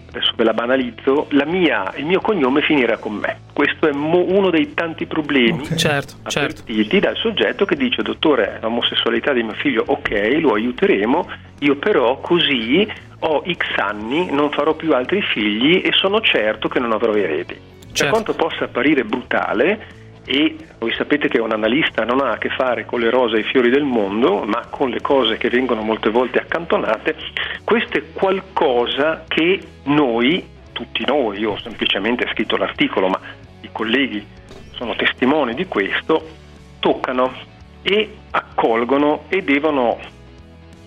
adesso 0.09 0.33
ve 0.35 0.43
la 0.43 0.53
banalizzo, 0.53 1.29
la 1.31 1.45
mia, 1.45 1.93
il 1.95 2.05
mio 2.05 2.21
cognome 2.21 2.63
finirà 2.63 2.97
con 2.99 3.13
me. 3.13 3.43
Questo 3.53 3.87
è 3.87 3.93
mo- 3.93 4.25
uno 4.27 4.51
dei 4.51 4.75
tanti 4.75 5.07
problemi 5.07 5.61
Ok. 5.61 5.75
Certo, 5.77 6.15
certo. 6.27 6.63
avvertiti 6.63 6.99
dal 6.99 7.17
soggetto 7.17 7.65
che 7.65 7.77
dice 7.77 8.03
dottore 8.03 8.59
l'omosessualità 8.61 9.33
di 9.33 9.45
mio 9.45 9.53
figlio 9.53 9.85
ok 9.87 10.39
lo 10.41 10.55
aiuteremo 10.55 11.31
io 11.61 11.77
però 11.77 12.21
così 12.21 12.91
ho 13.21 13.43
x 13.47 13.77
anni 13.77 14.31
non 14.33 14.51
farò 14.51 14.75
più 14.75 14.95
altri 14.95 15.21
figli 15.21 15.83
e 15.85 15.93
sono 15.93 16.21
certo 16.21 16.69
che 16.69 16.79
non 16.79 16.93
avrò 16.93 17.13
eredi 17.13 17.71
per 17.91 17.97
Certo. 17.97 18.13
quanto 18.13 18.35
possa 18.35 18.65
apparire 18.65 19.05
brutale 19.05 19.99
e 20.25 20.57
voi 20.79 20.93
sapete 20.95 21.29
che 21.29 21.41
un 21.41 21.53
analista 21.53 22.05
non 22.05 22.21
ha 22.21 22.31
a 22.31 22.39
che 22.39 22.51
fare 22.51 22.85
con 22.85 23.01
le 23.01 23.11
rose 23.11 23.37
e 23.37 23.41
i 23.41 23.45
fiori 23.45 23.69
del 23.69 23.83
mondo, 23.83 24.45
ma 24.45 24.67
con 24.71 24.91
le 24.91 25.01
cose 25.01 25.37
che 25.39 25.49
vengono 25.49 25.83
molte 25.83 26.11
volte 26.11 26.39
accantonate, 26.39 27.17
questo 27.65 27.99
è 27.99 28.03
qualcosa 28.13 29.25
che 29.27 29.61
noi, 29.85 30.47
tutti 30.73 31.05
noi, 31.05 31.41
io 31.41 31.53
ho 31.53 31.59
semplicemente 31.59 32.29
scritto 32.33 32.57
l'articolo, 32.57 33.09
ma 33.09 33.19
i 33.61 33.69
colleghi 33.73 34.25
sono 34.73 34.95
testimoni 34.95 35.55
di 35.55 35.67
questo, 35.67 36.25
toccano 36.79 37.33
e 37.83 38.15
accolgono 38.31 39.25
e 39.29 39.43
devono 39.43 39.99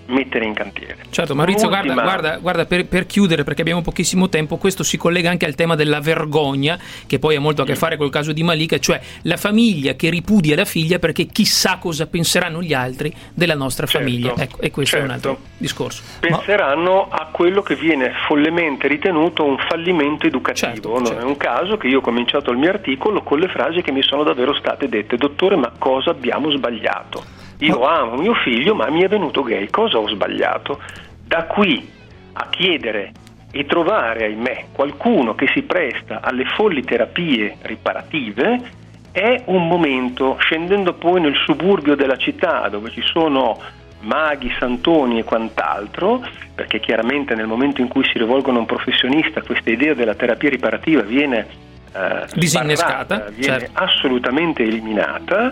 mettere 0.08 0.46
in 0.46 0.54
cantiere. 0.54 0.98
Certo, 1.10 1.36
Maurizio, 1.36 1.68
guarda, 1.68 1.94
guarda, 1.94 2.38
guarda, 2.38 2.66
per, 2.66 2.86
per 2.86 3.06
chiudere, 3.06 3.44
perché 3.44 3.62
abbiamo 3.62 3.82
pochissimo 3.82 4.30
tempo, 4.30 4.58
questo 4.58 4.84
si 4.84 4.98
collega 4.98 5.30
anche 5.30 5.46
al 5.46 5.56
tema 5.56 5.76
della 5.76 6.00
vergogna, 6.00 6.78
che 7.08 7.20
poi 7.20 7.36
ha 7.36 7.40
molto 7.40 7.62
a 7.62 7.66
che 7.66 7.76
fare 7.76 7.98
col 7.98 8.10
caso 8.10 8.32
di 8.32 8.44
Malika, 8.44 8.78
cioè 8.80 9.00
la 9.24 9.38
famiglia 9.38 9.94
che 9.94 10.10
ripudia 10.10 10.56
la 10.56 10.66
figlia 10.66 11.00
perché 11.00 11.26
chissà 11.26 11.78
cosa 11.78 12.08
penseranno 12.08 12.62
gli 12.62 12.74
altri 12.74 13.14
della 13.34 13.56
nostra 13.56 13.86
Certo, 13.86 14.06
famiglia. 14.06 14.34
Ecco, 14.38 14.60
e 14.62 14.72
questo 14.72 14.98
è 14.98 15.02
un 15.02 15.10
certo. 15.10 15.30
altro 15.30 15.44
discorso. 15.58 16.04
penseranno 16.20 17.10
a 17.10 17.28
quello 17.32 17.62
che 17.62 17.76
viene 17.76 18.12
follemente 18.28 18.88
ritenuto 18.88 19.44
un 19.44 19.58
fallimento 19.58 20.28
educativo. 20.28 20.72
Certo, 20.72 20.90
non 20.90 21.06
certo. 21.06 21.22
è 21.22 21.26
un 21.26 21.38
caso 21.38 21.78
che 21.78 21.88
io 21.88 22.00
ho 22.00 22.02
cominciato 22.02 22.52
il 22.52 22.58
mio 22.58 22.70
articolo 22.70 23.22
con 23.24 23.40
le 23.40 23.48
frasi 23.48 23.82
che 23.82 23.92
mi 23.92 24.04
sono 24.04 24.24
davvero 24.24 24.54
state 24.56 24.88
dette. 24.88 25.18
Dottore, 25.18 25.56
ma 25.56 25.72
cosa 25.78 26.12
abbiamo 26.12 26.50
sbagliato? 26.52 27.43
Io 27.60 27.86
amo 27.86 28.16
mio 28.16 28.34
figlio, 28.34 28.76
ma 28.76 28.90
mi 28.90 29.02
è 29.02 29.08
venuto 29.08 29.44
gay. 29.44 29.70
Cosa 29.70 29.98
ho 29.98 30.08
sbagliato? 30.08 30.82
Da 31.26 31.46
qui 31.46 31.90
a 32.34 32.48
chiedere 32.50 33.12
e 33.52 33.66
trovare, 33.66 34.26
ahimè, 34.26 34.66
qualcuno 34.72 35.36
che 35.36 35.48
si 35.54 35.62
presta 35.62 36.22
alle 36.22 36.46
folli 36.46 36.84
terapie 36.84 37.58
riparative 37.62 38.82
è 39.12 39.44
un 39.46 39.68
momento, 39.68 40.38
scendendo 40.40 40.94
poi 40.94 41.22
nel 41.22 41.36
suburbio 41.36 41.96
della 41.96 42.18
città 42.18 42.68
dove 42.70 42.90
ci 42.90 43.02
sono 43.04 43.62
maghi, 44.02 44.52
santoni 44.58 45.20
e 45.20 45.24
quant'altro, 45.24 46.26
perché 46.56 46.80
chiaramente 46.80 47.36
nel 47.36 47.46
momento 47.46 47.82
in 47.82 47.88
cui 47.88 48.04
si 48.06 48.18
rivolgono 48.18 48.58
a 48.58 48.60
un 48.62 48.66
professionista 48.66 49.42
questa 49.44 49.70
idea 49.70 49.94
della 49.94 50.16
terapia 50.16 50.50
riparativa 50.50 51.02
viene 51.02 51.48
eh, 51.94 52.26
Disinnescata, 52.34 53.28
viene 53.30 53.60
certo. 53.60 53.84
assolutamente 53.84 54.64
eliminata 54.64 55.52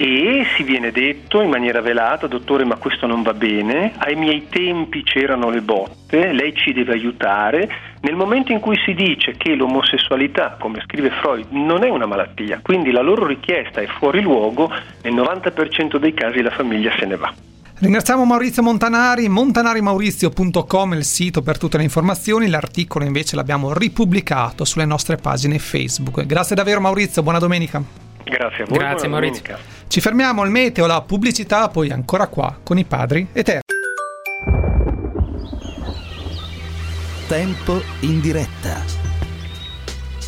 e 0.00 0.46
si 0.56 0.62
viene 0.62 0.92
detto 0.92 1.42
in 1.42 1.50
maniera 1.50 1.80
velata, 1.80 2.28
dottore 2.28 2.64
ma 2.64 2.76
questo 2.76 3.08
non 3.08 3.22
va 3.22 3.34
bene, 3.34 3.94
ai 3.98 4.14
miei 4.14 4.46
tempi 4.48 5.02
c'erano 5.02 5.50
le 5.50 5.60
botte, 5.60 6.32
lei 6.32 6.54
ci 6.54 6.72
deve 6.72 6.92
aiutare. 6.92 7.68
Nel 8.02 8.14
momento 8.14 8.52
in 8.52 8.60
cui 8.60 8.78
si 8.84 8.94
dice 8.94 9.34
che 9.36 9.56
l'omosessualità, 9.56 10.56
come 10.60 10.80
scrive 10.84 11.10
Freud, 11.10 11.46
non 11.50 11.82
è 11.82 11.88
una 11.88 12.06
malattia, 12.06 12.60
quindi 12.62 12.92
la 12.92 13.02
loro 13.02 13.26
richiesta 13.26 13.80
è 13.80 13.86
fuori 13.86 14.22
luogo, 14.22 14.70
nel 15.02 15.14
90% 15.14 15.96
dei 15.96 16.14
casi 16.14 16.42
la 16.42 16.50
famiglia 16.50 16.92
se 16.96 17.04
ne 17.04 17.16
va. 17.16 17.34
Ringraziamo 17.80 18.24
Maurizio 18.24 18.62
Montanari, 18.62 19.28
montanari.maurizio.com 19.28 20.94
è 20.94 20.96
il 20.96 21.04
sito 21.04 21.42
per 21.42 21.58
tutte 21.58 21.76
le 21.76 21.82
informazioni, 21.82 22.48
l'articolo 22.48 23.04
invece 23.04 23.34
l'abbiamo 23.34 23.72
ripubblicato 23.72 24.64
sulle 24.64 24.84
nostre 24.84 25.16
pagine 25.16 25.58
Facebook. 25.58 26.24
Grazie 26.24 26.54
davvero 26.54 26.80
Maurizio, 26.80 27.24
buona 27.24 27.40
domenica. 27.40 28.07
Grazie 28.24 28.64
a 28.64 28.66
voi. 28.66 28.78
Grazie, 28.78 29.08
Maurizio. 29.08 29.42
domenica. 29.42 29.76
Ci 29.88 30.00
fermiamo 30.00 30.42
al 30.42 30.50
meteo, 30.50 30.86
la 30.86 31.00
pubblicità, 31.02 31.68
poi 31.68 31.90
ancora 31.90 32.26
qua 32.26 32.58
con 32.62 32.78
i 32.78 32.84
padri 32.84 33.26
eterni. 33.32 33.62
Tempo 37.26 37.82
in 38.00 38.20
diretta. 38.20 39.07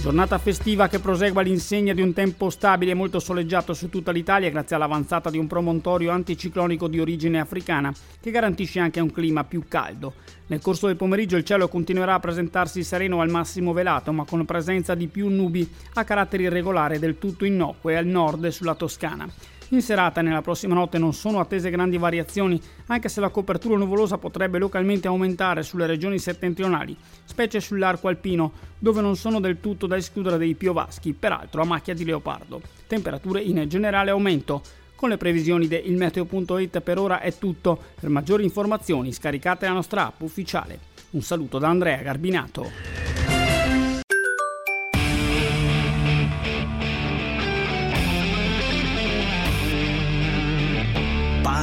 Giornata 0.00 0.38
festiva 0.38 0.88
che 0.88 0.98
prosegue 0.98 1.42
all'insegna 1.42 1.92
di 1.92 2.00
un 2.00 2.14
tempo 2.14 2.48
stabile 2.48 2.92
e 2.92 2.94
molto 2.94 3.20
soleggiato 3.20 3.74
su 3.74 3.90
tutta 3.90 4.10
l'Italia 4.10 4.48
grazie 4.48 4.74
all'avanzata 4.74 5.28
di 5.28 5.36
un 5.36 5.46
promontorio 5.46 6.10
anticiclonico 6.10 6.88
di 6.88 6.98
origine 6.98 7.38
africana 7.38 7.92
che 8.18 8.30
garantisce 8.30 8.80
anche 8.80 8.98
un 9.00 9.12
clima 9.12 9.44
più 9.44 9.64
caldo. 9.68 10.14
Nel 10.46 10.62
corso 10.62 10.86
del 10.86 10.96
pomeriggio 10.96 11.36
il 11.36 11.44
cielo 11.44 11.68
continuerà 11.68 12.14
a 12.14 12.20
presentarsi 12.20 12.82
sereno 12.82 13.20
al 13.20 13.28
massimo 13.28 13.74
velato 13.74 14.10
ma 14.10 14.24
con 14.24 14.46
presenza 14.46 14.94
di 14.94 15.06
più 15.06 15.28
nubi 15.28 15.70
a 15.92 16.04
carattere 16.04 16.44
irregolare 16.44 16.98
del 16.98 17.18
tutto 17.18 17.44
innocue 17.44 17.98
al 17.98 18.06
nord 18.06 18.48
sulla 18.48 18.74
Toscana. 18.74 19.28
In 19.72 19.82
serata 19.82 20.18
e 20.18 20.24
nella 20.24 20.42
prossima 20.42 20.74
notte 20.74 20.98
non 20.98 21.12
sono 21.12 21.38
attese 21.38 21.70
grandi 21.70 21.96
variazioni, 21.96 22.60
anche 22.86 23.08
se 23.08 23.20
la 23.20 23.28
copertura 23.28 23.76
nuvolosa 23.76 24.18
potrebbe 24.18 24.58
localmente 24.58 25.06
aumentare 25.06 25.62
sulle 25.62 25.86
regioni 25.86 26.18
settentrionali, 26.18 26.96
specie 27.24 27.60
sull'arco 27.60 28.08
alpino, 28.08 28.50
dove 28.76 29.00
non 29.00 29.14
sono 29.14 29.38
del 29.38 29.60
tutto 29.60 29.86
da 29.86 29.96
escludere 29.96 30.38
dei 30.38 30.56
piovaschi, 30.56 31.12
peraltro 31.12 31.62
a 31.62 31.66
macchia 31.66 31.94
di 31.94 32.04
leopardo. 32.04 32.60
Temperature 32.88 33.40
in 33.42 33.64
generale 33.68 34.10
aumento. 34.10 34.60
Con 34.96 35.08
le 35.08 35.16
previsioni 35.16 35.68
di 35.68 35.80
ilmeteo.it 35.84 36.80
per 36.80 36.98
ora 36.98 37.20
è 37.20 37.32
tutto. 37.38 37.80
Per 37.98 38.08
maggiori 38.10 38.42
informazioni 38.42 39.12
scaricate 39.12 39.66
la 39.66 39.72
nostra 39.72 40.06
app 40.06 40.20
ufficiale. 40.20 40.80
Un 41.10 41.22
saluto 41.22 41.58
da 41.58 41.68
Andrea 41.68 42.02
Garbinato. 42.02 43.29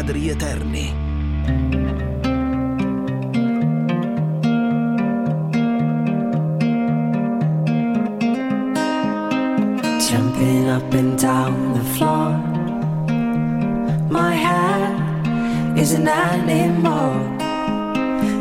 Padri 0.07 0.29
eterni. 0.29 0.87
Jumping 10.07 10.69
up 10.69 10.93
and 10.93 11.19
down 11.19 11.73
the 11.73 11.83
floor. 11.95 12.29
My 14.09 14.33
hair 14.33 15.75
is 15.75 15.91
an 15.91 16.07
animal, 16.07 17.11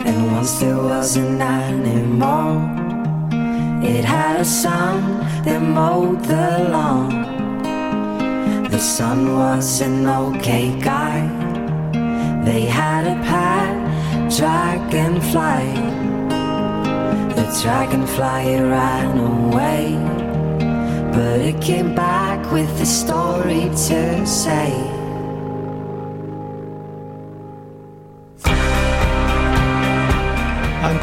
and 0.06 0.32
once 0.32 0.60
there 0.60 0.76
was 0.76 1.16
an 1.16 1.42
animal. 1.42 2.62
It 3.82 4.04
had 4.04 4.38
a 4.40 4.44
son 4.44 5.18
that 5.42 5.60
mowed 5.60 6.22
the 6.22 6.68
lawn. 6.70 7.10
The 8.70 8.78
son 8.78 9.34
was 9.34 9.80
an 9.80 10.06
okay 10.06 10.78
guy. 10.78 11.45
They 12.46 12.64
had 12.64 13.08
a 13.08 13.16
pet 13.24 13.74
dragonfly. 14.38 15.66
The 17.34 17.60
dragonfly 17.60 18.60
ran 18.60 19.18
away. 19.18 19.98
But 21.12 21.40
it 21.40 21.60
came 21.60 21.92
back 21.92 22.52
with 22.52 22.70
a 22.80 22.86
story 22.86 23.68
to 23.88 24.24
say. 24.24 24.95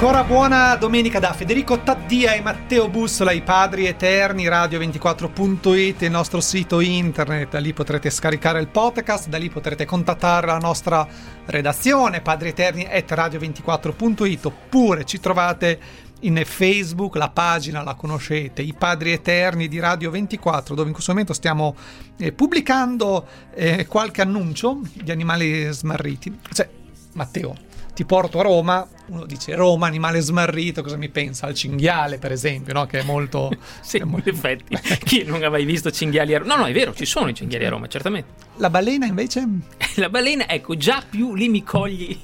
Ancora 0.04 0.26
buona 0.26 0.76
domenica 0.76 1.20
da 1.20 1.32
Federico 1.32 1.80
Taddia 1.80 2.34
e 2.34 2.42
Matteo 2.42 2.90
Bussola, 2.90 3.32
i 3.32 3.42
padri 3.42 3.86
eterni, 3.86 4.50
radio24.it, 4.50 6.02
il 6.02 6.12
nostro 6.12 6.42
sito 6.42 6.82
internet, 6.82 7.52
da 7.52 7.60
lì 7.60 7.72
potrete 7.72 8.10
scaricare 8.10 8.60
il 8.60 8.68
podcast, 8.68 9.30
da 9.30 9.38
lì 9.38 9.50
potrete 9.50 9.86
contattare 9.86 10.48
la 10.48 10.58
nostra 10.58 11.08
redazione, 11.46 12.20
padrieterni.radio24.it, 12.20 14.46
oppure 14.46 15.06
ci 15.06 15.22
trovate 15.22 15.80
in 16.20 16.42
Facebook, 16.44 17.16
la 17.16 17.30
pagina 17.30 17.82
la 17.82 17.94
conoscete, 17.94 18.62
i 18.62 18.76
padri 18.78 19.14
eterni 19.14 19.70
di 19.70 19.80
Radio 19.80 20.12
24, 20.12 20.76
dove 20.76 20.90
in 20.90 20.94
questo 20.94 21.14
momento 21.14 21.32
stiamo 21.32 21.78
eh, 22.18 22.34
pubblicando 22.34 23.26
eh, 23.56 23.88
qualche 23.88 24.22
annuncio 24.22 24.82
di 24.96 25.12
animali 25.12 25.72
smarriti. 25.72 26.40
Cioè, 26.52 26.68
Matteo, 27.14 27.56
ti 27.94 28.06
porto 28.06 28.40
a 28.40 28.44
Roma, 28.44 28.88
uno 29.14 29.26
dice 29.26 29.56
Roma, 29.56 29.88
animale 29.88 30.20
smarrito, 30.20 30.82
cosa 30.82 30.98
mi 30.98 31.10
pensa? 31.10 31.46
Al 31.46 31.54
cinghiale, 31.54 32.18
per 32.18 32.32
esempio, 32.32 32.74
no? 32.74 32.86
che 32.86 33.00
è 33.00 33.04
molto... 33.04 33.52
Sì, 33.82 33.98
è 33.98 34.04
molto- 34.04 34.30
in 34.30 34.36
effetti. 34.36 34.76
Chi 35.04 35.24
non 35.24 35.44
ha 35.44 35.50
mai 35.50 35.66
visto 35.66 35.92
cinghiali 35.92 36.34
a 36.34 36.40
Roma? 36.40 36.56
No, 36.56 36.62
no, 36.62 36.68
è 36.68 36.74
vero, 36.74 36.94
ci 36.94 37.06
sono 37.06 37.30
i 37.30 37.34
cinghiali 37.34 37.66
a 37.66 37.70
Roma, 37.70 37.88
certamente. 37.88 38.52
La 38.58 38.70
balena 38.70 39.06
invece? 39.06 39.46
La 39.96 40.10
balena, 40.10 40.48
ecco, 40.48 40.76
già 40.76 41.04
più 41.08 41.36
lì 41.36 41.50
mi 41.50 41.64
cogli 41.64 42.18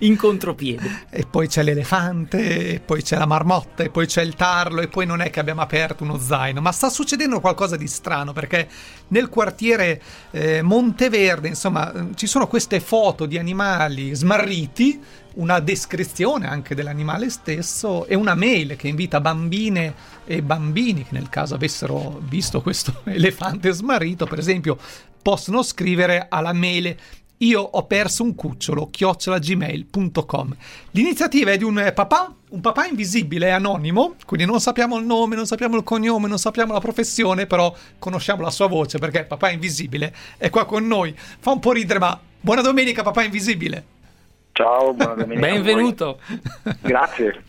in 0.00 0.16
contropiede. 0.16 1.06
E 1.10 1.26
poi 1.28 1.46
c'è 1.46 1.62
l'elefante, 1.62 2.74
e 2.74 2.80
poi 2.80 3.02
c'è 3.02 3.16
la 3.16 3.26
marmotta, 3.26 3.82
e 3.82 3.90
poi 3.90 4.06
c'è 4.06 4.22
il 4.22 4.34
tarlo, 4.34 4.80
e 4.80 4.88
poi 4.88 5.06
non 5.06 5.20
è 5.20 5.30
che 5.30 5.40
abbiamo 5.40 5.60
aperto 5.60 6.04
uno 6.04 6.18
zaino, 6.18 6.60
ma 6.60 6.72
sta 6.72 6.88
succedendo 6.88 7.40
qualcosa 7.40 7.76
di 7.76 7.86
strano 7.86 8.32
perché 8.32 8.68
nel 9.08 9.28
quartiere 9.28 10.00
eh, 10.30 10.62
Monteverde, 10.62 11.48
insomma, 11.48 11.92
eh, 11.92 12.06
ci 12.14 12.26
sono 12.26 12.46
queste 12.46 12.80
foto 12.80 13.26
di 13.26 13.38
animali 13.38 14.14
smarriti, 14.14 15.00
una 15.34 15.60
descrizione 15.60 16.46
anche 16.46 16.74
dell'animale 16.74 17.30
stesso 17.30 18.06
e 18.06 18.14
una 18.14 18.34
mail 18.34 18.76
che 18.76 18.88
invita 18.88 19.20
bambine 19.20 19.94
e 20.24 20.42
bambini 20.42 21.04
che 21.04 21.14
nel 21.14 21.28
caso 21.28 21.54
avessero 21.54 22.20
visto 22.22 22.60
questo 22.60 23.02
elefante 23.06 23.72
smarrito, 23.72 24.26
per 24.26 24.38
esempio, 24.38 24.78
possono 25.22 25.62
scrivere 25.62 26.26
alla 26.28 26.52
mail 26.52 26.96
io 27.38 27.60
ho 27.60 27.84
perso 27.86 28.22
un 28.22 28.34
cucciolo 28.36 28.88
chiocciolagmail.com 28.90 30.56
l'iniziativa 30.92 31.50
è 31.50 31.56
di 31.56 31.64
un 31.64 31.80
eh, 31.80 31.92
papà 31.92 32.32
un 32.50 32.60
papà 32.60 32.86
invisibile 32.86 33.50
anonimo 33.50 34.14
quindi 34.24 34.46
non 34.46 34.60
sappiamo 34.60 34.98
il 34.98 35.04
nome 35.04 35.34
non 35.34 35.44
sappiamo 35.44 35.76
il 35.76 35.82
cognome 35.82 36.28
non 36.28 36.38
sappiamo 36.38 36.72
la 36.72 36.78
professione 36.78 37.46
però 37.46 37.74
conosciamo 37.98 38.42
la 38.42 38.50
sua 38.50 38.68
voce 38.68 38.98
perché 38.98 39.24
papà 39.24 39.50
invisibile 39.50 40.14
è 40.36 40.48
qua 40.48 40.64
con 40.64 40.86
noi. 40.86 41.14
Fa 41.16 41.50
un 41.50 41.58
po' 41.58 41.72
ridere 41.72 41.98
ma 41.98 42.18
buona 42.40 42.62
domenica 42.62 43.02
papà 43.02 43.24
invisibile 43.24 43.93
Ciao, 44.54 44.94
buona 44.94 45.14
domenica. 45.14 45.48
Benvenuto. 45.48 46.20
Grazie. 46.80 47.42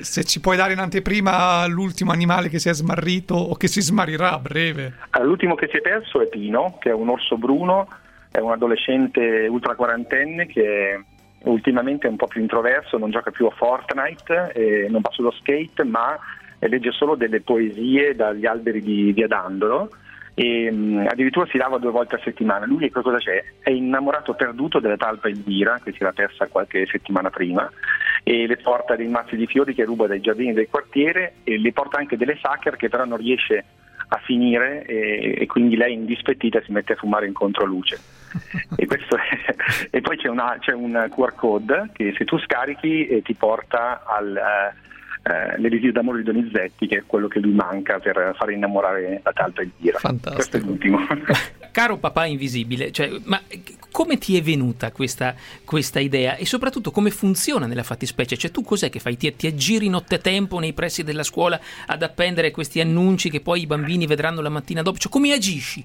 se 0.00 0.22
ci 0.24 0.38
puoi 0.38 0.58
dare 0.58 0.74
in 0.74 0.80
anteprima 0.80 1.66
l'ultimo 1.66 2.12
animale 2.12 2.50
che 2.50 2.58
si 2.58 2.68
è 2.68 2.74
smarrito 2.74 3.34
o 3.34 3.54
che 3.54 3.68
si 3.68 3.80
smarirà 3.80 4.32
a 4.32 4.38
breve 4.38 4.92
l'ultimo 5.22 5.54
che 5.54 5.68
si 5.70 5.78
è 5.78 5.80
perso 5.80 6.20
è 6.20 6.26
Pino, 6.26 6.76
che 6.78 6.90
è 6.90 6.92
un 6.92 7.08
orso 7.08 7.38
bruno, 7.38 7.88
è 8.30 8.38
un 8.38 8.50
adolescente 8.50 9.46
ultra 9.48 9.74
quarantenne 9.76 10.44
che 10.44 11.02
ultimamente 11.44 12.06
è 12.06 12.10
un 12.10 12.16
po' 12.16 12.26
più 12.26 12.42
introverso, 12.42 12.98
non 12.98 13.10
gioca 13.10 13.30
più 13.30 13.46
a 13.46 13.50
Fortnite, 13.50 14.52
e 14.52 14.88
non 14.90 15.00
va 15.00 15.08
sullo 15.10 15.30
skate, 15.30 15.84
ma 15.84 16.18
legge 16.58 16.92
solo 16.92 17.14
delle 17.14 17.40
poesie 17.40 18.14
dagli 18.14 18.44
alberi 18.44 18.82
di 18.82 19.10
Via 19.12 19.26
Dandolo 19.26 19.88
e 20.34 20.70
mh, 20.70 21.06
addirittura 21.10 21.46
si 21.46 21.58
lava 21.58 21.78
due 21.78 21.90
volte 21.90 22.16
a 22.16 22.20
settimana. 22.22 22.66
Lui 22.66 22.90
che 22.90 23.02
cosa 23.02 23.18
c'è? 23.18 23.42
È 23.60 23.70
innamorato 23.70 24.34
perduto 24.34 24.78
della 24.80 24.96
talpa 24.96 25.28
Elvira, 25.28 25.80
che 25.82 25.92
si 25.92 25.98
era 26.00 26.12
persa 26.12 26.46
qualche 26.46 26.86
settimana 26.86 27.30
prima, 27.30 27.70
e 28.22 28.46
le 28.46 28.56
porta 28.56 28.96
dei 28.96 29.08
mazzi 29.08 29.36
di 29.36 29.46
fiori 29.46 29.74
che 29.74 29.84
ruba 29.84 30.06
dai 30.06 30.20
giardini 30.20 30.52
del 30.52 30.68
quartiere 30.70 31.34
e 31.44 31.58
le 31.58 31.72
porta 31.72 31.98
anche 31.98 32.16
delle 32.16 32.38
sacher 32.40 32.76
che 32.76 32.88
però 32.88 33.04
non 33.04 33.18
riesce 33.18 33.64
a 34.08 34.18
finire 34.24 34.84
e, 34.84 35.36
e 35.38 35.46
quindi 35.46 35.74
lei 35.76 35.94
indispettita 35.94 36.60
si 36.62 36.72
mette 36.72 36.92
a 36.92 36.96
fumare 36.96 37.26
in 37.26 37.32
controluce. 37.32 37.98
E, 38.76 38.88
e 39.90 40.00
poi 40.00 40.16
c'è, 40.16 40.28
una- 40.28 40.56
c'è 40.58 40.72
un 40.72 41.06
QR 41.14 41.34
code 41.34 41.90
che 41.92 42.14
se 42.16 42.24
tu 42.24 42.38
scarichi 42.38 43.06
eh, 43.06 43.20
ti 43.22 43.34
porta 43.34 44.04
al... 44.06 44.34
eh, 44.34 44.90
eh, 45.22 45.58
l'elisir 45.58 45.92
d'amore 45.92 46.18
di 46.18 46.24
Donizetti 46.24 46.86
che 46.86 46.98
è 46.98 47.02
quello 47.06 47.28
che 47.28 47.38
lui 47.38 47.52
manca 47.52 47.98
per 47.98 48.34
fare 48.36 48.54
innamorare 48.54 49.20
la 49.22 49.32
talpa 49.32 49.62
Elvira 49.62 49.98
Fantastico. 49.98 50.34
questo 50.34 50.56
è 50.56 50.60
l'ultimo 50.60 50.98
Caro 51.72 51.96
papà 51.96 52.26
invisibile, 52.26 52.92
cioè, 52.92 53.10
ma 53.24 53.40
come 53.90 54.18
ti 54.18 54.36
è 54.36 54.42
venuta 54.42 54.92
questa, 54.92 55.34
questa 55.64 56.00
idea 56.00 56.36
e 56.36 56.44
soprattutto 56.44 56.90
come 56.90 57.10
funziona 57.10 57.64
nella 57.64 57.82
fattispecie? 57.82 58.36
Cioè 58.36 58.50
tu 58.50 58.62
cos'è 58.62 58.90
che 58.90 58.98
fai? 58.98 59.16
Ti, 59.16 59.34
ti 59.34 59.46
aggiri 59.46 59.88
nottetempo 59.88 60.58
nei 60.58 60.74
pressi 60.74 61.02
della 61.02 61.22
scuola 61.22 61.58
ad 61.86 62.02
appendere 62.02 62.50
questi 62.50 62.78
annunci 62.82 63.30
che 63.30 63.40
poi 63.40 63.62
i 63.62 63.66
bambini 63.66 64.04
vedranno 64.04 64.42
la 64.42 64.50
mattina 64.50 64.82
dopo? 64.82 64.98
Cioè 64.98 65.10
come 65.10 65.32
agisci? 65.32 65.82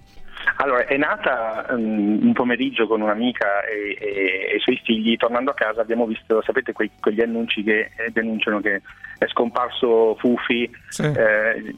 Allora, 0.55 0.85
è 0.85 0.97
nata 0.97 1.65
um, 1.69 2.19
un 2.23 2.33
pomeriggio 2.33 2.87
con 2.87 3.01
un'amica 3.01 3.63
e, 3.65 3.97
e- 3.99 4.47
e 4.51 4.55
i 4.55 4.59
suoi 4.59 4.79
figli, 4.83 5.15
tornando 5.17 5.51
a 5.51 5.53
casa 5.53 5.81
abbiamo 5.81 6.05
visto, 6.05 6.41
sapete, 6.41 6.73
quei- 6.73 6.89
quegli 6.99 7.21
annunci 7.21 7.63
che 7.63 7.91
eh, 7.97 8.09
denunciano 8.11 8.59
che 8.61 8.81
è 9.19 9.27
scomparso 9.27 10.15
Fufi, 10.15 10.69
Sì. 10.89 11.03
eh, 11.03 11.75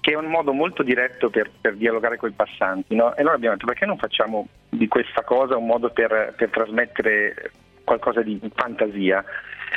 che 0.00 0.12
è 0.12 0.16
un 0.16 0.26
modo 0.26 0.52
molto 0.52 0.82
diretto 0.82 1.30
per, 1.30 1.50
per 1.60 1.74
dialogare 1.76 2.16
con 2.16 2.28
i 2.30 2.34
passanti. 2.34 2.94
no? 2.94 3.14
E 3.16 3.20
allora 3.20 3.36
abbiamo 3.36 3.54
detto 3.54 3.66
perché 3.66 3.86
non 3.86 3.98
facciamo 3.98 4.48
di 4.68 4.88
questa 4.88 5.22
cosa 5.22 5.56
un 5.56 5.66
modo 5.66 5.90
per, 5.90 6.34
per 6.36 6.50
trasmettere 6.50 7.50
qualcosa 7.84 8.22
di 8.22 8.40
fantasia? 8.54 9.24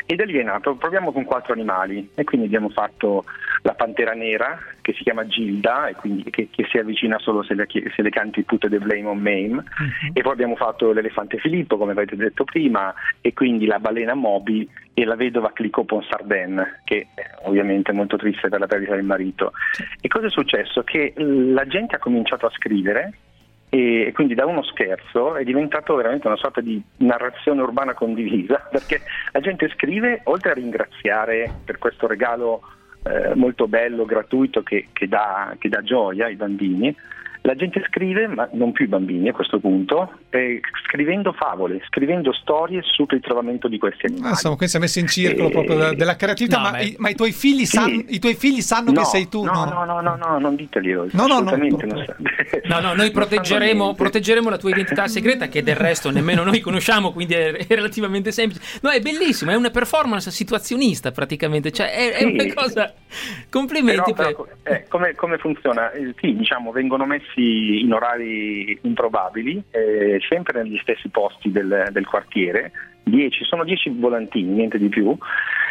E 0.06 0.15
da 0.15 0.26
lì 0.26 0.38
è 0.38 0.43
nato, 0.43 0.76
proviamo 0.76 1.12
con 1.12 1.26
quattro 1.26 1.54
animali 1.54 2.12
e 2.13 2.24
quindi 2.24 2.48
abbiamo 2.48 2.70
fatto 2.70 3.26
la 3.63 3.74
pantera 3.74 4.13
nera 4.13 4.58
che 4.82 4.93
si 4.93 5.04
chiama 5.04 5.28
Gilda 5.28 5.88
e 5.88 5.96
quindi 5.96 6.30
che, 6.30 6.50
che 6.50 6.65
si 6.70 6.78
avvicina 6.78 7.17
solo 7.20 7.43
se 7.43 7.56
le, 7.56 7.67
se 7.67 8.02
le 8.02 8.10
canti 8.10 8.43
put 8.43 8.70
the 8.70 8.78
blame 8.78 9.08
on 9.08 9.17
Mame 9.17 9.63
e 10.13 10.22
poi 10.22 10.32
abbiamo 10.32 10.56
fatto 10.56 10.91
l'elefante 10.91 11.38
Filippo 11.39 11.78
come 11.78 11.91
avete 11.91 12.15
detto 12.15 12.43
prima 12.43 12.93
e 13.22 13.34
quindi 13.34 13.65
la 13.65 13.80
balena 13.80 14.13
Moby 14.13 14.70
e 14.93 15.04
la 15.04 15.15
vedova 15.15 15.52
Clicò 15.52 15.84
Ponsarden 15.84 16.82
che 16.84 17.08
è 17.13 17.30
ovviamente 17.43 17.91
molto 17.91 18.17
triste 18.17 18.50
per 18.50 18.60
la 18.60 18.67
perdita 18.67 18.96
del 18.96 19.04
marito. 19.04 19.52
E 20.00 20.08
cosa 20.08 20.28
è 20.28 20.30
successo? 20.30 20.84
Che 20.84 21.13
la 21.17 21.65
gente 21.65 21.96
ha 21.96 22.00
cominciato 22.00 22.46
a 22.46 22.52
scrivere 22.52 23.13
e 23.69 24.12
quindi 24.13 24.34
da 24.34 24.45
uno 24.45 24.63
scherzo 24.63 25.36
è 25.36 25.43
diventato 25.43 25.95
veramente 25.95 26.27
una 26.27 26.38
sorta 26.38 26.62
di 26.62 26.82
narrazione 26.97 27.62
urbana 27.62 27.93
condivisa 27.93 28.65
perché 28.71 29.01
la 29.32 29.41
gente 29.41 29.69
scrive 29.69 30.21
oltre 30.25 30.51
a 30.51 30.53
ringraziare 30.53 31.51
per 31.65 31.77
questo 31.77 32.08
regalo 32.08 32.62
eh, 33.03 33.36
molto 33.36 33.67
bello, 33.67 34.06
gratuito 34.06 34.63
che, 34.63 34.88
che 34.93 35.08
dà, 35.08 35.56
che 35.60 35.69
dà 35.69 35.82
gioia 35.82 36.25
ai 36.25 36.36
bambini 36.36 36.95
la 37.48 37.56
gente 37.56 37.82
scrive, 37.88 38.28
ma 38.28 38.50
non 38.52 38.74
più 38.74 38.84
i 38.84 38.88
bambini 38.90 39.30
a 39.30 39.32
questo 39.32 39.60
punto, 39.60 40.12
eh, 40.32 40.60
scrivendo 40.86 41.32
favole, 41.32 41.82
scrivendo 41.88 42.34
storie 42.34 42.82
sul 42.84 43.06
ritrovamento 43.08 43.70
di 43.70 43.78
questi 43.78 44.06
Ah, 44.06 44.10
animali. 44.10 44.32
insomma, 44.32 44.56
qui 44.58 44.68
si 44.68 44.76
è 44.76 44.80
messo 44.82 45.00
in 45.00 45.08
circolo 45.08 45.48
Eh, 45.48 45.52
proprio 45.52 45.76
de- 45.78 45.96
della 45.96 46.18
creatività, 46.18 46.58
no, 46.58 46.64
ma, 46.64 46.72
ma- 46.72 46.80
i, 46.82 46.96
ma 46.98 47.08
i 47.10 47.16
tuoi 47.16 47.32
figli, 47.32 47.60
Sì. 47.66 47.78
sanno, 47.78 48.04
i 48.06 48.20
tuoi 48.20 48.36
figli 48.36 48.60
sanno 48.60 48.92
No, 48.92 49.00
che 49.00 49.06
sei 49.06 49.30
tu? 49.30 49.44
No, 49.46 49.64
no, 49.64 49.86
no, 49.86 50.02
no, 50.02 50.16
no, 50.18 50.40
non 50.40 50.56
diteglielo. 50.56 51.08
No, 51.14 51.26
no, 51.28 51.40
no, 51.40 51.52
no. 51.56 51.68
non 51.68 52.04
sa- 52.06 52.16
No, 52.66 52.80
no, 52.82 52.94
noi 52.94 53.12
proteggeremo, 53.12 53.94
proteggeremo 53.94 54.50
la 54.50 54.58
tua 54.58 54.72
identità 54.72 55.08
segreta 55.08 55.48
che 55.48 55.64
del 55.64 55.76
resto 55.78 56.12
nemmeno 56.12 56.44
noi 56.44 56.60
conosciamo, 56.60 57.14
quindi 57.14 57.34
è, 57.36 57.54
è 57.54 57.66
relativamente 57.76 58.34
semplice. 58.34 58.80
No, 58.82 58.90
è 58.90 59.00
bellissimo, 59.00 59.52
è 59.52 59.56
una 59.56 59.70
performance 59.70 60.32
situazionista 60.32 61.12
praticamente, 61.12 61.72
cioè 61.72 61.94
è, 61.94 62.12
è 62.12 62.18
Sì. 62.18 62.26
una 62.26 62.54
cosa... 62.54 62.94
Complimenti. 63.50 64.14
Però, 64.14 64.34
per- 64.36 64.48
però, 64.64 64.76
eh, 64.76 64.86
come, 64.90 65.16
come 65.16 65.38
funziona? 65.38 65.92
Eh, 65.92 66.14
Sì, 66.20 66.36
diciamo, 66.36 66.72
vengono 66.72 67.06
messi 67.06 67.37
in 67.41 67.93
orari 67.93 68.78
improbabili, 68.82 69.63
eh, 69.71 70.19
sempre 70.28 70.63
negli 70.63 70.78
stessi 70.82 71.10
posti 71.10 71.52
del, 71.52 71.88
del 71.91 72.06
quartiere. 72.06 72.71
10, 73.04 73.43
sono 73.45 73.63
10 73.63 73.89
volantini, 73.91 74.52
niente 74.52 74.78
di 74.78 74.89
più. 74.89 75.15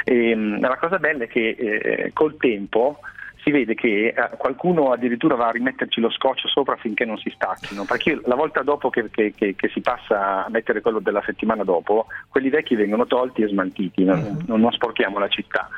Ehm, 0.04 0.60
la 0.60 0.76
cosa 0.76 0.98
bella 0.98 1.24
è 1.24 1.28
che 1.28 1.48
eh, 1.58 2.10
col 2.12 2.36
tempo 2.38 3.00
si 3.46 3.52
vede 3.52 3.74
che 3.74 4.08
eh, 4.08 4.36
qualcuno 4.36 4.90
addirittura 4.90 5.36
va 5.36 5.46
a 5.46 5.50
rimetterci 5.52 6.00
lo 6.00 6.10
scotch 6.10 6.48
sopra 6.48 6.74
finché 6.74 7.04
non 7.04 7.16
si 7.16 7.30
stacchino, 7.32 7.84
perché 7.84 8.20
la 8.24 8.34
volta 8.34 8.62
dopo 8.62 8.90
che, 8.90 9.08
che- 9.08 9.32
che- 9.36 9.54
che 9.54 9.68
si 9.68 9.80
passa 9.80 10.44
a 10.44 10.50
mettere 10.50 10.80
quello 10.80 10.98
della 10.98 11.22
settimana 11.24 11.62
dopo, 11.62 12.06
quelli 12.28 12.48
vecchi 12.50 12.74
vengono 12.74 13.06
tolti 13.06 13.42
e 13.42 13.46
smantiti, 13.46 14.02
non, 14.02 14.42
non- 14.48 14.60
non 14.60 14.72
sporchiamo 14.72 15.20
la 15.20 15.28
città. 15.28 15.68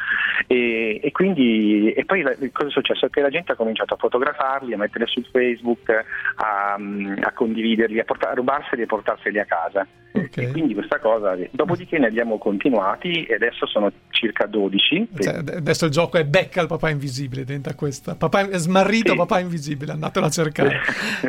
E, 0.46 0.98
e 1.02 1.12
quindi 1.12 1.92
e 1.92 2.06
poi 2.06 2.22
la- 2.22 2.34
cosa 2.52 2.68
è 2.68 2.70
successo? 2.70 3.06
Che 3.08 3.20
la 3.20 3.28
gente 3.28 3.52
ha 3.52 3.56
cominciato 3.56 3.92
a 3.92 3.96
fotografarli, 3.98 4.72
a 4.72 4.78
metterli 4.78 5.06
su 5.06 5.20
Facebook, 5.30 5.90
a, 6.36 6.72
a 6.74 7.32
condividerli, 7.34 7.98
a, 8.00 8.04
porta- 8.04 8.30
a 8.30 8.34
rubarseli 8.34 8.80
e 8.80 8.86
portarseli 8.86 9.38
a 9.40 9.44
casa. 9.44 9.86
Ok. 10.12 10.38
E 10.38 10.50
quindi 10.52 10.72
questa 10.74 10.98
cosa, 10.98 11.36
dopodiché 11.50 11.98
ne 11.98 12.06
abbiamo 12.06 12.38
continuati 12.38 13.24
e 13.24 13.34
adesso 13.34 13.66
sono 13.66 13.92
circa 14.08 14.46
12. 14.46 15.08
Cioè, 15.18 15.34
ad- 15.34 15.48
adesso 15.54 15.84
il 15.84 15.90
gioco 15.90 16.16
è 16.16 16.24
becca 16.24 16.62
il 16.62 16.66
papà 16.66 16.88
invisibile, 16.88 17.44
diventa 17.58 17.74
questa. 17.74 18.14
Papà 18.14 18.48
è 18.48 18.58
smarrito, 18.58 19.10
Sì. 19.12 19.16
papà 19.16 19.40
invisibile, 19.40 19.92
andatelo 19.92 20.26
a 20.26 20.30
cercare. 20.30 20.80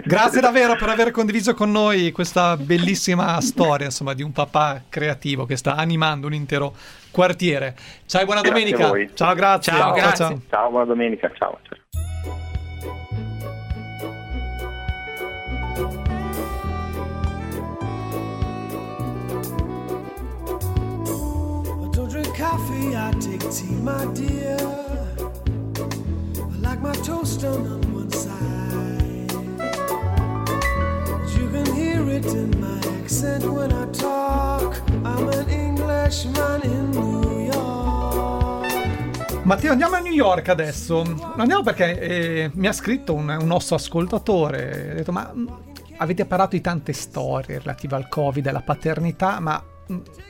Grazie 0.03 0.41
davvero 0.41 0.75
per 0.75 0.89
aver 0.89 1.11
condiviso 1.11 1.53
con 1.53 1.71
noi 1.71 2.11
questa 2.11 2.55
bellissima 2.55 3.39
storia, 3.41 3.87
insomma, 3.87 4.13
di 4.13 4.21
un 4.21 4.31
papà 4.31 4.83
creativo 4.87 5.45
che 5.45 5.57
sta 5.57 5.75
animando 5.75 6.27
un 6.27 6.33
intero 6.33 6.73
quartiere. 7.11 7.75
Ciao 8.05 8.21
e 8.21 8.25
buona 8.25 8.41
Grazie 8.41 8.75
domenica. 8.75 9.13
Ciao, 9.15 9.33
grazie. 9.33 9.73
Ciao, 9.73 9.93
grazie. 9.93 10.41
Ciao, 10.49 10.69
buona 10.69 10.85
domenica, 10.85 11.31
ciao. 11.35 11.59
ciao. 11.63 11.77
I 23.09 23.11
take 23.13 23.49
tea, 23.51 23.71
my 23.81 24.05
dear. 24.13 25.18
Like 26.61 26.81
my 26.81 26.93
toast 27.03 27.41
done 27.41 27.65
on 27.67 27.93
one 27.93 28.11
side. 28.11 29.31
You 31.37 31.49
can 31.49 31.75
hear 31.75 32.07
it 32.09 32.25
in 32.25 32.59
my 32.59 32.79
accent 32.99 33.43
when 33.45 33.71
I 33.71 33.85
talk. 33.91 34.81
I'm 35.03 35.29
an 35.29 35.49
freshman 36.09 36.61
in 36.63 36.89
New 36.89 37.51
York. 37.51 38.67
Matteo, 39.43 39.71
andiamo 39.71 39.95
a 39.95 39.99
New 39.99 40.11
York 40.11 40.49
adesso. 40.49 41.01
Andiamo 41.37 41.61
perché 41.61 41.99
eh, 41.99 42.51
mi 42.55 42.67
ha 42.67 42.73
scritto 42.73 43.13
un, 43.13 43.29
un 43.29 43.45
nostro 43.45 43.75
ascoltatore. 43.75 44.91
Ha 44.91 44.93
detto: 44.95 45.11
Ma 45.11 45.31
avete 45.97 46.25
parlato 46.25 46.55
di 46.55 46.61
tante 46.61 46.93
storie 46.93 47.59
relative 47.59 47.95
al 47.95 48.09
Covid 48.09 48.45
e 48.45 48.49
alla 48.49 48.61
paternità, 48.61 49.39
ma 49.39 49.63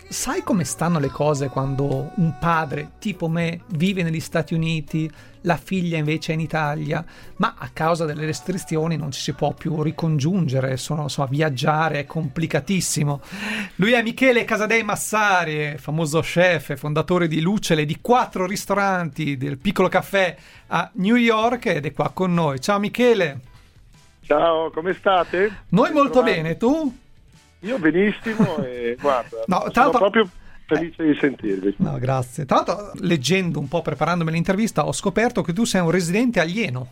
sai 0.07 0.41
come 0.41 0.63
stanno 0.63 0.99
le 0.99 1.09
cose 1.09 1.49
quando 1.49 2.11
un 2.15 2.35
padre 2.39 2.91
tipo 2.99 3.27
me 3.27 3.61
vive 3.67 4.03
negli 4.03 4.19
Stati 4.19 4.53
Uniti, 4.53 5.11
la 5.41 5.57
figlia 5.57 5.97
invece 5.97 6.31
è 6.31 6.35
in 6.35 6.41
Italia, 6.41 7.03
ma 7.37 7.55
a 7.57 7.69
causa 7.71 8.05
delle 8.05 8.25
restrizioni 8.25 8.97
non 8.97 9.11
ci 9.11 9.21
si 9.21 9.33
può 9.33 9.53
più 9.53 9.81
ricongiungere, 9.81 10.77
sono, 10.77 11.03
insomma, 11.03 11.27
viaggiare 11.27 11.99
è 11.99 12.05
complicatissimo. 12.05 13.21
Lui 13.75 13.91
è 13.91 14.01
Michele 14.01 14.45
Casadei 14.45 14.83
Massari, 14.83 15.77
famoso 15.77 16.21
chef, 16.21 16.75
fondatore 16.77 17.27
di 17.27 17.41
Lucele, 17.41 17.85
di 17.85 17.99
quattro 18.01 18.45
ristoranti 18.45 19.37
del 19.37 19.57
Piccolo 19.57 19.89
Caffè 19.89 20.35
a 20.67 20.89
New 20.93 21.15
York 21.15 21.67
ed 21.67 21.85
è 21.85 21.93
qua 21.93 22.11
con 22.11 22.33
noi. 22.33 22.59
Ciao 22.59 22.79
Michele. 22.79 23.41
Ciao, 24.21 24.69
come 24.71 24.93
state? 24.93 25.63
Noi 25.69 25.91
molto 25.91 26.21
bene, 26.23 26.55
tu? 26.57 26.98
Io 27.61 27.77
benissimo 27.79 28.57
e 28.63 28.97
guarda, 28.99 29.37
No, 29.47 29.63
l'altro- 29.73 29.97
proprio 29.99 30.29
felice 30.65 31.03
di 31.03 31.17
sentirvi. 31.19 31.75
No, 31.77 31.97
grazie. 31.97 32.45
Tra 32.45 32.57
l'altro, 32.57 32.91
leggendo 33.01 33.59
un 33.59 33.67
po', 33.67 33.81
preparandomi 33.81 34.31
l'intervista, 34.31 34.85
ho 34.85 34.91
scoperto 34.93 35.41
che 35.41 35.51
tu 35.53 35.63
sei 35.65 35.81
un 35.81 35.91
residente 35.91 36.39
alieno. 36.39 36.91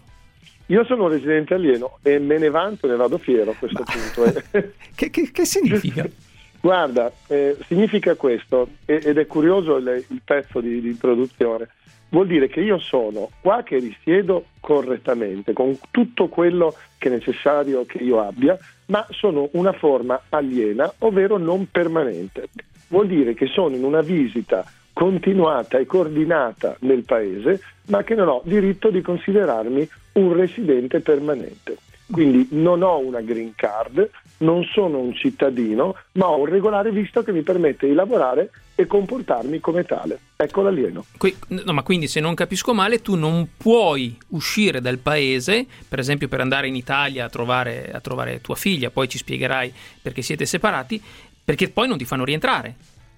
Io 0.69 0.83
sono 0.83 1.03
un 1.05 1.11
residente 1.11 1.53
alieno 1.53 1.99
e 2.01 2.19
me 2.19 2.37
ne 2.37 2.49
vanto 2.49 2.87
e 2.87 2.89
ne 2.89 2.95
vado 2.97 3.17
fiero 3.17 3.51
a 3.51 3.55
questo 3.55 3.83
punto. 3.83 4.45
eh. 4.51 4.73
Che, 4.95 5.09
che- 5.11 5.31
che 5.31 5.45
significa? 5.45 6.05
Guarda, 6.59 7.11
eh, 7.27 7.55
significa 7.67 8.15
questo, 8.15 8.67
ed 8.85 9.17
è 9.17 9.27
curioso 9.27 9.77
il, 9.77 10.03
il 10.09 10.21
pezzo 10.25 10.59
di, 10.59 10.81
di 10.81 10.87
introduzione. 10.89 11.69
Vuol 12.09 12.27
dire 12.27 12.47
che 12.47 12.61
io 12.61 12.79
sono 12.79 13.29
qua 13.41 13.63
che 13.63 13.77
risiedo 13.79 14.45
correttamente, 14.61 15.53
con 15.53 15.77
tutto 15.91 16.27
quello 16.27 16.73
che 16.97 17.09
è 17.09 17.11
necessario 17.11 17.85
che 17.85 17.97
io 17.97 18.21
abbia, 18.21 18.57
ma 18.87 19.05
sono 19.09 19.49
una 19.53 19.73
forma 19.73 20.21
aliena, 20.29 20.91
ovvero 20.99 21.37
non 21.37 21.67
permanente. 21.69 22.47
Vuol 22.87 23.07
dire 23.07 23.33
che 23.33 23.47
sono 23.47 23.75
in 23.75 23.83
una 23.83 24.01
visita 24.01 24.63
continuata 24.93 25.77
e 25.77 25.85
coordinata 25.85 26.77
nel 26.79 27.03
paese, 27.03 27.61
ma 27.87 28.03
che 28.03 28.15
non 28.15 28.29
ho 28.29 28.41
diritto 28.45 28.89
di 28.89 29.01
considerarmi 29.01 29.87
un 30.13 30.33
residente 30.33 31.01
permanente. 31.01 31.77
Quindi 32.09 32.47
non 32.51 32.83
ho 32.83 32.97
una 32.99 33.19
green 33.19 33.53
card, 33.53 34.09
non 34.37 34.63
sono 34.63 34.99
un 34.99 35.13
cittadino, 35.13 35.95
ma 36.13 36.29
ho 36.29 36.39
un 36.39 36.45
regolare 36.45 36.89
visto 36.91 37.21
che 37.21 37.33
mi 37.33 37.41
permette 37.41 37.85
di 37.85 37.93
lavorare 37.93 38.49
e 38.79 38.85
comportarmi 38.85 39.59
come 39.59 39.85
tale. 39.85 40.19
Ecco 40.35 40.61
l'alieno. 40.61 41.03
Qui- 41.17 41.35
no, 41.47 41.73
ma 41.73 41.81
quindi 41.81 42.07
se 42.07 42.19
non 42.19 42.35
capisco 42.35 42.75
male, 42.75 43.01
tu 43.01 43.15
non 43.15 43.49
puoi 43.57 44.15
uscire 44.29 44.81
dal 44.81 44.99
paese, 44.99 45.65
per 45.89 45.97
esempio 45.97 46.27
per 46.27 46.41
andare 46.41 46.67
in 46.67 46.75
Italia 46.75 47.25
a 47.25 47.29
trovare, 47.29 47.89
a 47.91 47.99
trovare 47.99 48.39
tua 48.39 48.53
figlia, 48.53 48.91
poi 48.91 49.09
ci 49.09 49.17
spiegherai 49.17 49.73
perché 49.99 50.21
siete 50.21 50.45
separati, 50.45 51.01
perché 51.43 51.69
poi 51.69 51.87
non 51.87 51.97
ti 51.97 52.05
fanno 52.05 52.23
rientrare. 52.23 52.75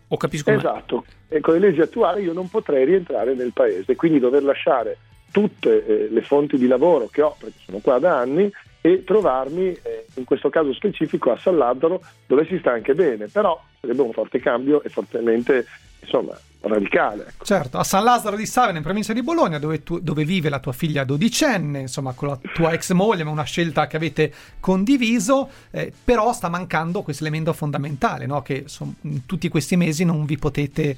O 0.07 0.15
capisco 0.15 0.49
male? 0.49 0.61
Esatto, 0.61 1.03
e 1.27 1.41
con 1.41 1.55
le 1.55 1.59
leggi 1.59 1.81
attuali 1.81 2.23
io 2.23 2.31
non 2.31 2.47
potrei 2.49 2.85
rientrare 2.85 3.33
nel 3.33 3.51
paese, 3.51 3.97
quindi 3.97 4.19
dover 4.19 4.43
lasciare 4.43 4.97
tutte 5.29 5.85
eh, 5.85 6.07
le 6.09 6.21
fonti 6.21 6.57
di 6.57 6.67
lavoro 6.67 7.09
che 7.11 7.21
ho, 7.21 7.35
perché 7.37 7.57
sono 7.65 7.79
qua 7.79 7.99
da 7.99 8.17
anni, 8.17 8.49
e 8.81 9.03
trovarmi, 9.03 9.67
eh, 9.81 10.05
in 10.15 10.23
questo 10.23 10.49
caso 10.49 10.73
specifico, 10.73 11.31
a 11.31 11.37
San 11.37 11.57
Lazzaro, 11.57 12.01
dove 12.25 12.45
si 12.45 12.57
sta 12.59 12.71
anche 12.71 12.93
bene, 12.93 13.27
però 13.27 13.61
sarebbe 13.79 14.01
un 14.01 14.11
forte 14.11 14.39
cambio 14.39 14.81
e 14.83 14.89
fortemente, 14.89 15.65
insomma, 16.01 16.37
radicale. 16.61 17.25
ecco. 17.27 17.45
Certo, 17.45 17.77
a 17.77 17.83
San 17.83 18.03
Lazzaro 18.03 18.35
di 18.35 18.45
Savena, 18.45 18.77
in 18.77 18.83
provincia 18.83 19.13
di 19.13 19.21
Bologna, 19.21 19.59
dove, 19.59 19.83
tu- 19.83 19.99
dove 19.99 20.23
vive 20.23 20.49
la 20.49 20.59
tua 20.59 20.71
figlia 20.71 21.03
dodicenne, 21.03 21.79
insomma, 21.79 22.13
con 22.13 22.29
la 22.29 22.39
tua 22.53 22.71
ex 22.71 22.91
moglie, 22.91 23.23
ma 23.23 23.31
una 23.31 23.43
scelta 23.43 23.87
che 23.87 23.97
avete 23.97 24.33
condiviso, 24.59 25.49
eh, 25.71 25.91
però 26.03 26.31
sta 26.33 26.49
mancando 26.49 27.01
questo 27.01 27.23
elemento 27.23 27.53
fondamentale, 27.53 28.25
no? 28.25 28.41
che 28.41 28.63
son- 28.67 28.95
in 29.01 29.25
tutti 29.25 29.49
questi 29.49 29.75
mesi 29.75 30.05
non 30.05 30.25
vi 30.25 30.37
potete 30.37 30.95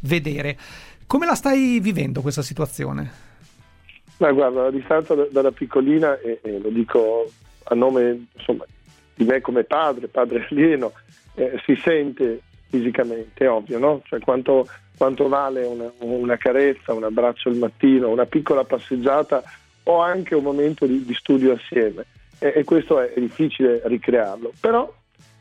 vedere. 0.00 0.56
Come 1.06 1.26
la 1.26 1.34
stai 1.34 1.80
vivendo 1.80 2.20
questa 2.20 2.42
situazione? 2.42 3.23
Ma 4.18 4.32
guarda, 4.32 4.62
la 4.62 4.70
distanza 4.70 5.14
da- 5.14 5.28
dalla 5.30 5.50
piccolina, 5.50 6.18
e, 6.20 6.38
e 6.42 6.58
lo 6.58 6.68
dico 6.68 7.30
a 7.64 7.74
nome 7.74 8.26
insomma, 8.34 8.64
di 9.14 9.24
me 9.24 9.40
come 9.40 9.64
padre, 9.64 10.08
padre 10.08 10.46
alieno, 10.50 10.92
eh, 11.34 11.60
si 11.64 11.74
sente 11.76 12.40
fisicamente, 12.68 13.44
è 13.44 13.48
ovvio, 13.48 13.78
no? 13.78 14.02
Cioè 14.04 14.20
quanto, 14.20 14.66
quanto 14.96 15.28
vale 15.28 15.64
una, 15.64 15.90
una 15.98 16.36
carezza, 16.36 16.92
un 16.92 17.04
abbraccio 17.04 17.48
al 17.48 17.56
mattino, 17.56 18.08
una 18.08 18.26
piccola 18.26 18.64
passeggiata 18.64 19.42
o 19.84 20.00
anche 20.00 20.34
un 20.34 20.42
momento 20.42 20.86
di, 20.86 21.04
di 21.04 21.14
studio 21.14 21.52
assieme. 21.52 22.06
E, 22.38 22.52
e 22.56 22.64
questo 22.64 23.00
è 23.00 23.12
difficile 23.20 23.80
ricrearlo. 23.84 24.52
Però 24.60 24.92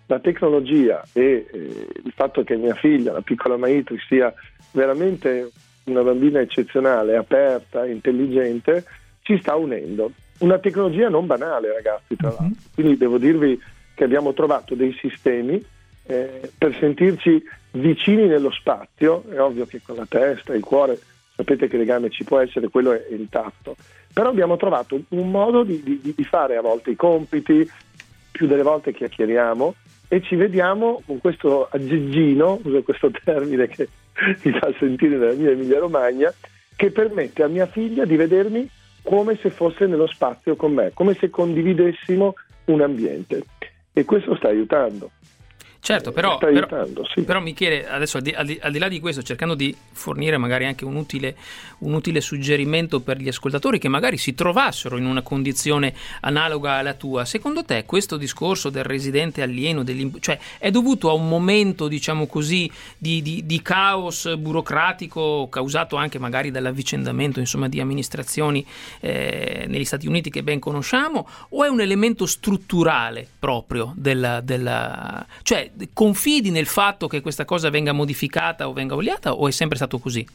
la 0.08 0.20
tecnologia 0.20 1.04
e 1.14 1.48
eh, 1.52 1.88
il 2.04 2.14
fatto 2.16 2.44
che 2.44 2.56
mia 2.56 2.76
figlia, 2.76 3.14
la 3.14 3.22
piccola 3.22 3.58
Maitri, 3.58 3.98
sia 4.08 4.34
veramente 4.72 5.50
una 5.86 6.02
bambina 6.02 6.40
eccezionale, 6.40 7.16
aperta, 7.16 7.86
intelligente, 7.86 8.86
ci 9.22 9.38
sta 9.40 9.56
unendo. 9.56 10.12
Una 10.40 10.60
tecnologia 10.60 11.10
non 11.10 11.26
banale, 11.26 11.74
ragazzi, 11.74 12.16
tra 12.16 12.30
l'altro. 12.30 12.62
Quindi 12.74 12.98
devo 12.98 13.18
dirvi 13.18 13.60
che 13.94 14.04
abbiamo 14.04 14.34
trovato 14.34 14.76
dei 14.76 14.96
sistemi 15.00 15.64
eh, 16.06 16.52
per 16.58 16.76
sentirci 16.80 17.42
vicini 17.72 18.28
nello 18.28 18.52
spazio. 18.52 19.24
È 19.30 19.40
ovvio 19.40 19.66
che 19.66 19.82
con 19.86 19.96
la 19.96 20.06
testa, 20.08 20.54
il 20.54 20.64
cuore, 20.64 21.00
sapete 21.36 21.68
che 21.68 21.78
legame 21.78 22.10
ci 22.10 22.24
può 22.24 22.40
essere, 22.40 22.70
quello 22.70 22.92
è 22.92 23.06
intatto. 23.10 23.76
Però 24.14 24.30
abbiamo 24.30 24.58
trovato 24.58 25.00
un 25.10 25.32
modo 25.32 25.64
di, 25.64 25.82
di- 25.84 26.14
di 26.16 26.24
fare 26.24 26.58
a 26.58 26.62
volte 26.62 26.92
i 26.92 26.96
compiti, 26.96 27.70
più 28.32 28.48
delle 28.48 28.64
volte 28.64 28.94
chiacchieriamo 28.94 29.76
e 30.14 30.22
ci 30.22 30.36
vediamo 30.36 31.02
con 31.08 31.20
questo 31.20 31.68
aggeggino, 31.72 32.60
uso 32.64 32.84
questo 32.84 33.10
termine 33.24 33.68
che 33.68 33.90
mi 34.44 34.52
fa 34.52 34.72
sentire 34.78 35.18
nella 35.18 35.34
mia 35.34 35.50
Emilia 35.50 35.80
Romagna, 35.80 36.32
che 36.76 36.92
permette 36.92 37.42
a 37.42 37.48
mia 37.48 37.66
figlia 37.66 38.06
di 38.06 38.16
vedermi 38.16 38.70
come 39.02 39.36
se 39.42 39.50
fosse 39.50 39.88
nello 39.88 40.06
spazio 40.06 40.56
con 40.56 40.72
me, 40.72 40.92
come 40.94 41.16
se 41.16 41.32
condividessimo 41.32 42.36
un 42.66 42.82
ambiente. 42.82 43.42
E 43.92 44.06
questo 44.06 44.36
sta 44.36 44.50
aiutando. 44.50 45.10
Certo, 45.86 46.14
però, 46.14 46.38
sta 46.38 46.46
però, 46.46 46.60
aiutando, 46.60 47.06
sì. 47.14 47.24
però 47.24 47.42
Michele, 47.42 47.86
adesso 47.86 48.16
al 48.16 48.24
di, 48.24 48.32
al 48.32 48.46
di- 48.46 48.58
al 48.62 48.72
di 48.72 48.80
là 48.80 48.88
di 48.88 49.02
questo, 49.02 49.22
cercando 49.22 49.54
di 49.54 49.76
fornire 49.92 50.38
magari 50.38 50.64
anche 50.64 50.86
un 50.86 50.96
utile, 50.96 51.36
un 51.80 51.94
utile 51.94 52.22
suggerimento 52.22 53.02
per 53.02 53.18
gli 53.18 53.28
ascoltatori 53.28 53.80
che 53.80 53.90
magari 53.90 54.16
si 54.16 54.34
trovassero 54.34 54.96
in 54.96 55.06
una 55.06 55.22
condizione 55.22 55.94
analoga 56.22 56.76
alla 56.76 56.94
tua, 56.94 57.26
secondo 57.26 57.66
te 57.66 57.84
questo 57.84 58.16
discorso 58.16 58.70
del 58.70 58.86
residente 58.86 59.42
alieno, 59.42 59.84
cioè 60.22 60.40
è 60.58 60.72
dovuto 60.72 61.10
a 61.10 61.14
un 61.14 61.28
momento, 61.28 61.90
diciamo 61.90 62.28
così, 62.28 62.72
di, 62.98 63.22
di- 63.22 63.46
di 63.46 63.62
caos 63.62 64.34
burocratico 64.38 65.50
causato 65.50 65.98
anche 65.98 66.18
magari 66.18 66.50
dall'avvicendamento 66.50 67.42
insomma, 67.42 67.68
di 67.68 67.82
amministrazioni 67.82 68.66
eh, 69.02 69.66
negli 69.68 69.84
Stati 69.84 70.08
Uniti 70.08 70.30
che 70.30 70.44
ben 70.44 70.60
conosciamo, 70.60 71.28
o 71.50 71.66
è 71.66 71.68
un 71.68 71.82
elemento 71.82 72.26
strutturale 72.26 73.28
proprio 73.38 73.92
della, 73.98 74.40
della... 74.40 75.26
cioè 75.42 75.72
confidi 75.94 76.52
nel 76.52 76.66
fatto 76.66 77.08
che 77.08 77.22
questa 77.22 77.46
cosa 77.46 77.70
venga 77.70 77.92
modificata 77.92 78.68
o 78.68 78.74
venga 78.74 78.96
oliata 78.96 79.34
o 79.34 79.48
è 79.48 79.52
sempre 79.52 79.78
stato 79.78 79.98
così? 80.00 80.26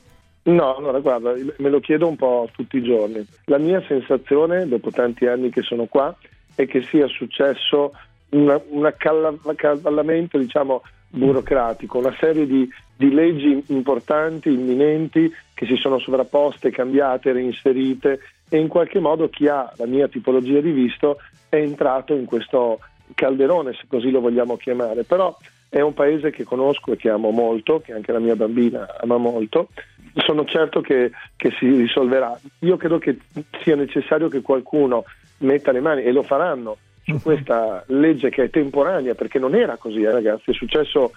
No, 0.44 0.77
allora 0.77 0.98
guarda, 1.01 1.35
me 1.59 1.68
lo 1.68 1.81
chiedo 1.81 2.07
un 2.07 2.16
po' 2.16 2.48
tutti 2.53 2.79
i 2.79 2.83
giorni. 2.83 3.24
La 3.46 3.59
mia 3.59 3.83
sensazione, 3.87 4.66
dopo 4.66 4.90
tanti 4.90 5.27
anni 5.27 5.51
che 5.51 5.62
sono 5.62 5.85
qua, 5.87 6.14
è 6.55 6.66
che 6.66 6.83
sia 6.83 7.07
successo 7.07 7.92
un 8.31 8.85
accavallamento, 8.85 10.38
diciamo, 10.38 10.83
burocratico, 11.11 11.98
una 11.98 12.14
serie 12.18 12.46
di, 12.46 12.68
di 12.96 13.11
leggi 13.12 13.62
importanti, 13.68 14.51
imminenti, 14.51 15.33
che 15.55 15.66
si 15.66 15.77
sono 15.77 15.98
sovrapposte, 15.98 16.70
cambiate, 16.70 17.33
reinserite 17.33 18.20
e 18.48 18.59
in 18.59 18.68
qualche 18.68 19.01
modo 19.01 19.29
chi 19.29 19.48
ha 19.48 19.70
la 19.77 19.87
mia 19.87 20.09
tipologia 20.09 20.61
di 20.61 20.70
visto 20.70 21.18
è 21.48 21.57
entrato 21.57 22.14
in 22.14 22.24
questo 22.24 22.81
calderone, 23.14 23.73
se 23.75 23.85
così 23.88 24.11
lo 24.11 24.21
vogliamo 24.21 24.57
chiamare. 24.57 25.05
Però 25.05 25.37
è 25.68 25.81
un 25.81 25.94
paese 25.94 26.31
che 26.31 26.44
conosco 26.44 26.92
e 26.92 26.97
che 26.97 27.11
amo 27.11 27.31
molto, 27.31 27.81
che 27.81 27.92
anche 27.92 28.12
la 28.12 28.19
mia 28.19 28.37
bambina 28.37 28.96
ama 29.00 29.17
molto. 29.17 29.69
Sono 30.15 30.44
certo 30.44 30.81
che, 30.81 31.11
che 31.37 31.50
si 31.59 31.69
risolverà. 31.69 32.38
Io 32.61 32.77
credo 32.77 32.98
che 32.98 33.19
sia 33.63 33.77
necessario 33.77 34.29
che 34.29 34.40
qualcuno 34.40 35.04
metta 35.38 35.71
le 35.73 35.81
mani, 35.81 36.02
e 36.02 36.13
lo 36.13 36.23
faranno, 36.23 36.79
su 37.04 37.21
questa 37.23 37.85
legge 37.88 38.31
che 38.31 38.44
è 38.44 38.50
temporanea, 38.50 39.15
perché 39.15 39.38
non 39.38 39.54
era 39.54 39.77
così, 39.77 40.02
eh, 40.02 40.11
ragazzi. 40.11 40.50
È 40.50 40.54
successo 40.54 41.13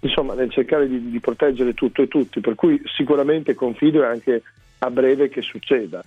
insomma, 0.00 0.34
nel 0.34 0.50
cercare 0.50 0.88
di, 0.88 1.10
di 1.10 1.20
proteggere 1.20 1.74
tutto 1.74 2.02
e 2.02 2.08
tutti, 2.08 2.40
per 2.40 2.54
cui 2.54 2.80
sicuramente 2.84 3.54
confido 3.54 4.04
anche 4.04 4.42
a 4.78 4.90
breve 4.90 5.28
che 5.28 5.42
succeda. 5.42 6.02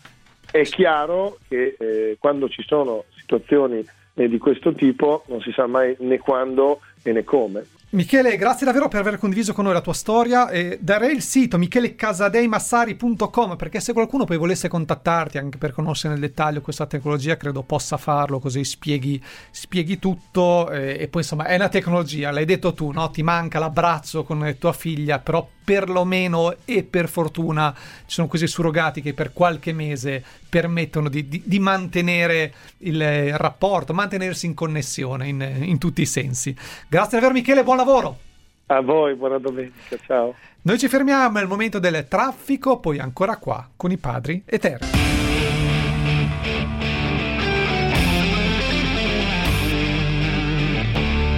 È 0.50 0.64
chiaro 0.64 1.38
che 1.48 1.76
eh, 1.78 2.18
quando 2.20 2.50
ci 2.50 2.64
sono 2.66 3.06
situazioni 3.16 3.86
di 4.14 4.38
questo 4.38 4.74
tipo 4.74 5.24
non 5.28 5.42
si 5.42 5.52
sa 5.52 5.68
mai 5.68 5.96
né 6.00 6.18
quando 6.18 6.80
e 7.04 7.12
né 7.12 7.24
come. 7.24 7.66
Michele, 7.94 8.38
grazie 8.38 8.66
davvero 8.66 8.88
per 8.88 9.02
aver 9.02 9.18
condiviso 9.18 9.52
con 9.52 9.66
noi 9.66 9.74
la 9.74 9.82
tua 9.82 9.92
storia. 9.92 10.50
E 10.50 10.78
darei 10.80 11.14
il 11.14 11.22
sito 11.22 11.58
michelecasadeimassari.com 11.58 13.58
perché 13.58 13.82
se 13.82 13.92
qualcuno 13.92 14.24
poi 14.24 14.38
volesse 14.38 14.70
contattarti 14.70 15.38
anche 15.38 15.58
per 15.58 15.74
conoscere 15.74 16.14
nel 16.14 16.22
dettaglio 16.22 16.62
questa 16.62 16.86
tecnologia, 16.86 17.36
credo 17.36 17.64
possa 17.64 17.98
farlo, 17.98 18.40
così 18.40 18.64
spieghi, 18.64 19.22
spieghi 19.50 20.00
tutto. 20.00 20.72
E, 20.72 21.00
e, 21.02 21.10
poi 21.10 21.22
insomma 21.22 21.48
è 21.48 21.56
una 21.56 21.68
tecnologia, 21.68 22.32
l'hai 22.32 22.46
detto 22.46 22.72
tu, 22.72 22.92
no? 22.92 23.10
ti 23.10 23.24
manca 23.24 23.60
l'abbraccio 23.60 24.24
con 24.24 24.56
tua 24.58 24.72
figlia, 24.72 25.20
però 25.20 25.46
perlomeno 25.62 26.56
e 26.64 26.84
per 26.84 27.10
fortuna 27.10 27.76
ci 27.76 27.84
sono 28.08 28.28
questi 28.28 28.48
surrogati 28.48 29.02
che 29.02 29.14
per 29.14 29.34
qualche 29.34 29.74
mese 29.74 30.24
permettono 30.52 31.08
di, 31.08 31.30
di, 31.30 31.42
di 31.46 31.60
mantenere 31.60 32.54
il 32.80 33.38
rapporto, 33.38 33.94
mantenersi 33.94 34.46
in 34.46 34.54
connessione 34.54 35.30
in, 35.30 35.42
in 35.62 35.78
tutti 35.78 36.02
i 36.02 36.06
sensi. 36.06 36.54
Grazie 36.90 37.18
davvero 37.18 37.34
Michele, 37.34 37.64
buon 37.64 37.78
lavoro. 37.78 38.18
A 38.66 38.82
voi, 38.82 39.16
buona 39.16 39.38
domenica, 39.38 39.98
ciao. 40.06 40.36
Noi 40.64 40.78
ci 40.78 40.90
fermiamo 40.90 41.40
nel 41.40 41.48
momento 41.48 41.80
del 41.80 42.06
traffico, 42.08 42.80
poi 42.80 43.00
ancora 43.00 43.38
qua 43.38 43.68
con 43.76 43.92
i 43.92 43.98
padri 43.98 44.44
eterni. 44.46 44.88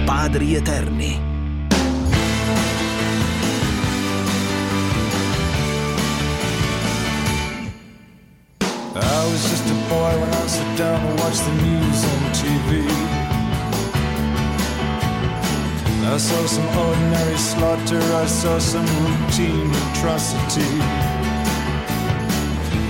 Padri 0.04 0.54
eterni. 0.54 1.33
Boy 9.94 10.12
when 10.20 10.32
I 10.42 10.46
sat 10.54 10.70
down 10.78 10.98
to 11.06 11.12
watch 11.22 11.38
the 11.46 11.54
news 11.66 12.00
on 12.12 12.20
TV. 12.40 12.68
I 16.14 16.16
saw 16.28 16.42
some 16.56 16.68
ordinary 16.86 17.38
slaughter, 17.50 18.02
I 18.24 18.26
saw 18.40 18.56
some 18.72 18.88
routine 19.04 19.70
atrocity. 19.84 20.72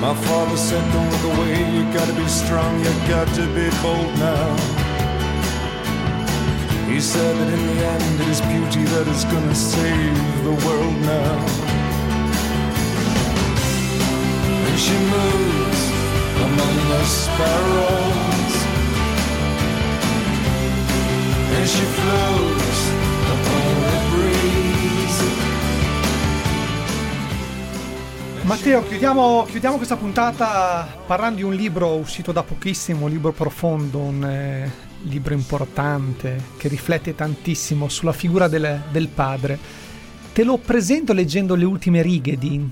My 0.04 0.14
father 0.26 0.58
said, 0.68 0.84
Don't 0.94 1.10
look 1.12 1.26
away, 1.32 1.54
you 1.74 1.82
gotta 1.98 2.14
be 2.22 2.28
strong, 2.42 2.72
you 2.84 2.92
got 3.14 3.28
to 3.38 3.44
be 3.56 3.66
bold 3.84 4.12
now. 4.28 4.48
He 6.90 7.00
said 7.00 7.32
that 7.38 7.50
in 7.56 7.62
the 7.70 7.78
end 7.92 8.20
it 8.22 8.28
is 8.34 8.40
beauty 8.52 8.84
that 8.94 9.06
is 9.14 9.24
gonna 9.32 9.58
save 9.76 10.18
the 10.48 10.56
world 10.64 10.96
now. 11.14 11.36
And 14.66 14.76
she 14.84 14.96
moves 15.12 15.63
among 16.54 16.76
the 16.88 17.04
sparrows, 17.04 18.54
and 21.56 21.66
she 21.66 21.84
floats 21.96 22.80
upon 23.34 23.74
the 23.82 23.98
breeze. 24.10 25.22
Matteo, 28.42 28.84
chiudiamo, 28.86 29.46
chiudiamo, 29.48 29.76
questa 29.76 29.96
puntata 29.96 30.86
parlando 31.06 31.36
di 31.36 31.42
un 31.42 31.54
libro 31.54 31.94
uscito 31.94 32.30
da 32.30 32.42
pochissimo, 32.42 33.06
un 33.06 33.10
libro 33.10 33.32
profondo, 33.32 33.98
un 33.98 34.24
eh, 34.24 34.70
libro 35.02 35.34
importante 35.34 36.40
che 36.56 36.68
riflette 36.68 37.14
tantissimo 37.14 37.88
sulla 37.88 38.12
figura 38.12 38.46
del, 38.46 38.82
del 38.90 39.08
padre. 39.08 39.58
Te 40.32 40.44
lo 40.44 40.58
presento 40.58 41.12
leggendo 41.12 41.54
le 41.54 41.64
ultime 41.64 42.02
righe 42.02 42.36
di, 42.36 42.68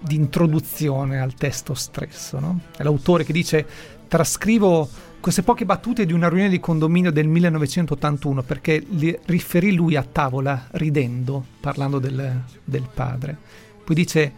di 0.00 0.14
introduzione 0.14 1.20
al 1.20 1.34
testo 1.34 1.74
stesso. 1.74 2.38
No? 2.38 2.60
È 2.76 2.82
l'autore 2.82 3.24
che 3.24 3.32
dice 3.32 3.66
trascrivo 4.08 4.88
queste 5.20 5.42
poche 5.42 5.66
battute 5.66 6.06
di 6.06 6.12
una 6.12 6.28
riunione 6.28 6.50
di 6.50 6.60
condominio 6.60 7.12
del 7.12 7.28
1981 7.28 8.42
perché 8.42 8.84
le 8.88 9.20
riferì 9.26 9.72
lui 9.74 9.94
a 9.94 10.02
tavola 10.02 10.68
ridendo, 10.72 11.44
parlando 11.60 11.98
del, 11.98 12.42
del 12.64 12.88
padre. 12.92 13.36
Poi 13.84 13.94
dice 13.94 14.32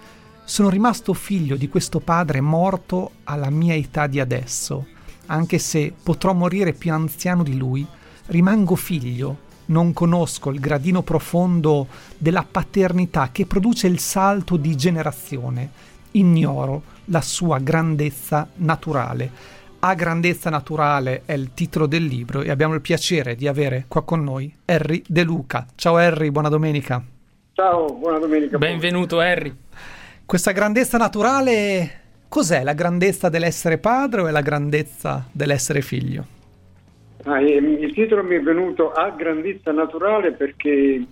sono 0.44 0.68
rimasto 0.68 1.14
figlio 1.14 1.56
di 1.56 1.68
questo 1.68 2.00
padre 2.00 2.40
morto 2.40 3.12
alla 3.24 3.48
mia 3.48 3.74
età 3.74 4.08
di 4.08 4.18
adesso, 4.18 4.86
anche 5.26 5.58
se 5.58 5.94
potrò 6.02 6.34
morire 6.34 6.72
più 6.72 6.92
anziano 6.92 7.44
di 7.44 7.56
lui, 7.56 7.86
rimango 8.26 8.74
figlio 8.74 9.50
non 9.66 9.92
conosco 9.92 10.50
il 10.50 10.60
gradino 10.60 11.02
profondo 11.02 11.86
della 12.18 12.46
paternità 12.48 13.30
che 13.32 13.46
produce 13.46 13.86
il 13.86 13.98
salto 13.98 14.56
di 14.56 14.76
generazione. 14.76 15.70
Ignoro 16.12 16.82
la 17.06 17.20
sua 17.20 17.58
grandezza 17.58 18.48
naturale. 18.56 19.30
A 19.80 19.94
grandezza 19.94 20.48
naturale 20.48 21.22
è 21.24 21.32
il 21.32 21.54
titolo 21.54 21.86
del 21.86 22.04
libro 22.04 22.42
e 22.42 22.50
abbiamo 22.50 22.74
il 22.74 22.80
piacere 22.80 23.34
di 23.34 23.48
avere 23.48 23.86
qua 23.88 24.02
con 24.02 24.22
noi 24.22 24.54
Harry 24.64 25.02
De 25.06 25.22
Luca. 25.24 25.66
Ciao 25.74 25.96
Harry, 25.96 26.30
buona 26.30 26.48
domenica. 26.48 27.02
Ciao, 27.52 27.92
buona 27.92 28.18
domenica. 28.18 28.58
Benvenuto 28.58 29.18
Harry. 29.18 29.52
Questa 30.24 30.52
grandezza 30.52 30.98
naturale, 30.98 32.00
cos'è? 32.28 32.62
La 32.62 32.74
grandezza 32.74 33.28
dell'essere 33.28 33.78
padre 33.78 34.20
o 34.22 34.26
è 34.28 34.30
la 34.30 34.40
grandezza 34.40 35.26
dell'essere 35.32 35.82
figlio? 35.82 36.40
Ah, 37.24 37.40
il 37.40 37.92
titolo 37.92 38.24
mi 38.24 38.36
è 38.36 38.40
venuto 38.40 38.90
a 38.92 39.10
grandezza 39.10 39.70
naturale 39.70 40.32
perché 40.32 41.04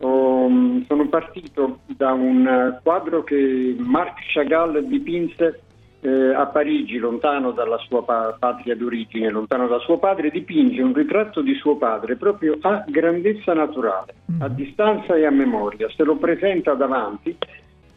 oh, 0.00 0.50
sono 0.86 1.08
partito 1.08 1.80
da 1.86 2.12
un 2.12 2.78
quadro 2.82 3.24
che 3.24 3.74
Marc 3.78 4.32
Chagall 4.32 4.80
dipinse 4.80 5.62
eh, 6.04 6.34
a 6.34 6.46
Parigi, 6.46 6.98
lontano 6.98 7.52
dalla 7.52 7.78
sua 7.78 8.04
pa- 8.04 8.36
patria 8.38 8.76
d'origine, 8.76 9.30
lontano 9.30 9.66
da 9.66 9.78
suo 9.78 9.98
padre, 9.98 10.30
dipinge 10.30 10.82
un 10.82 10.92
ritratto 10.92 11.40
di 11.40 11.54
suo 11.54 11.76
padre 11.76 12.16
proprio 12.16 12.58
a 12.60 12.84
grandezza 12.86 13.54
naturale, 13.54 14.14
a 14.40 14.48
distanza 14.48 15.16
e 15.16 15.24
a 15.24 15.30
memoria. 15.30 15.88
Se 15.96 16.04
lo 16.04 16.16
presenta 16.16 16.74
davanti 16.74 17.34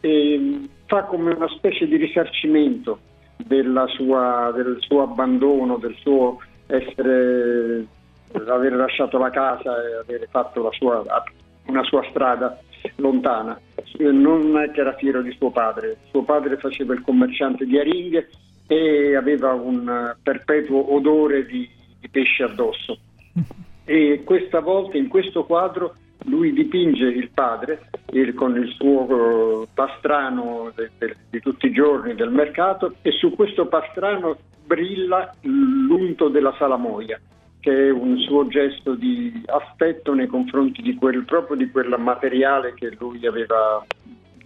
e 0.00 0.68
fa 0.86 1.02
come 1.02 1.34
una 1.34 1.48
specie 1.48 1.86
di 1.86 1.96
risarcimento 1.96 3.00
sua, 3.88 4.52
del 4.54 4.76
suo 4.80 5.02
abbandono, 5.02 5.76
del 5.76 5.94
suo 6.00 6.38
essere, 6.68 7.86
aver 8.46 8.72
lasciato 8.74 9.18
la 9.18 9.30
casa 9.30 9.82
e 9.82 9.94
aver 10.00 10.28
fatto 10.30 10.62
la 10.62 10.70
sua, 10.72 11.02
una 11.66 11.82
sua 11.82 12.04
strada 12.10 12.58
lontana. 12.96 13.58
Non 13.98 14.58
è 14.58 14.70
che 14.70 14.80
era 14.80 14.94
fiero 14.94 15.22
di 15.22 15.32
suo 15.32 15.50
padre, 15.50 15.96
suo 16.10 16.22
padre 16.22 16.56
faceva 16.58 16.94
il 16.94 17.02
commerciante 17.02 17.64
di 17.64 17.78
aringhe 17.78 18.28
e 18.66 19.16
aveva 19.16 19.52
un 19.54 20.14
perpetuo 20.22 20.94
odore 20.94 21.46
di, 21.46 21.68
di 22.00 22.08
pesce 22.08 22.44
addosso. 22.44 22.98
E 23.88 24.20
questa 24.22 24.60
volta 24.60 24.98
in 24.98 25.08
questo 25.08 25.46
quadro 25.46 25.94
lui 26.24 26.52
dipinge 26.52 27.04
il 27.06 27.30
padre 27.30 27.90
il, 28.12 28.34
con 28.34 28.56
il 28.56 28.68
suo 28.74 29.02
uh, 29.02 29.68
pastrano 29.72 30.72
de, 30.74 30.90
de, 30.98 31.16
di 31.30 31.40
tutti 31.40 31.66
i 31.66 31.72
giorni 31.72 32.14
del 32.14 32.30
mercato 32.30 32.94
e 33.02 33.12
su 33.12 33.34
questo 33.34 33.66
pastrano 33.66 34.36
brilla 34.64 35.32
l'unto 35.42 36.28
della 36.28 36.54
salamoia, 36.58 37.18
che 37.60 37.88
è 37.88 37.90
un 37.90 38.18
suo 38.18 38.46
gesto 38.48 38.94
di 38.94 39.42
affetto 39.46 40.12
nei 40.12 40.26
confronti 40.26 40.82
di 40.82 40.94
quel, 40.94 41.24
proprio 41.24 41.56
di 41.56 41.70
quel 41.70 41.94
materiale 41.98 42.74
che 42.74 42.94
lui 42.98 43.26
aveva 43.26 43.84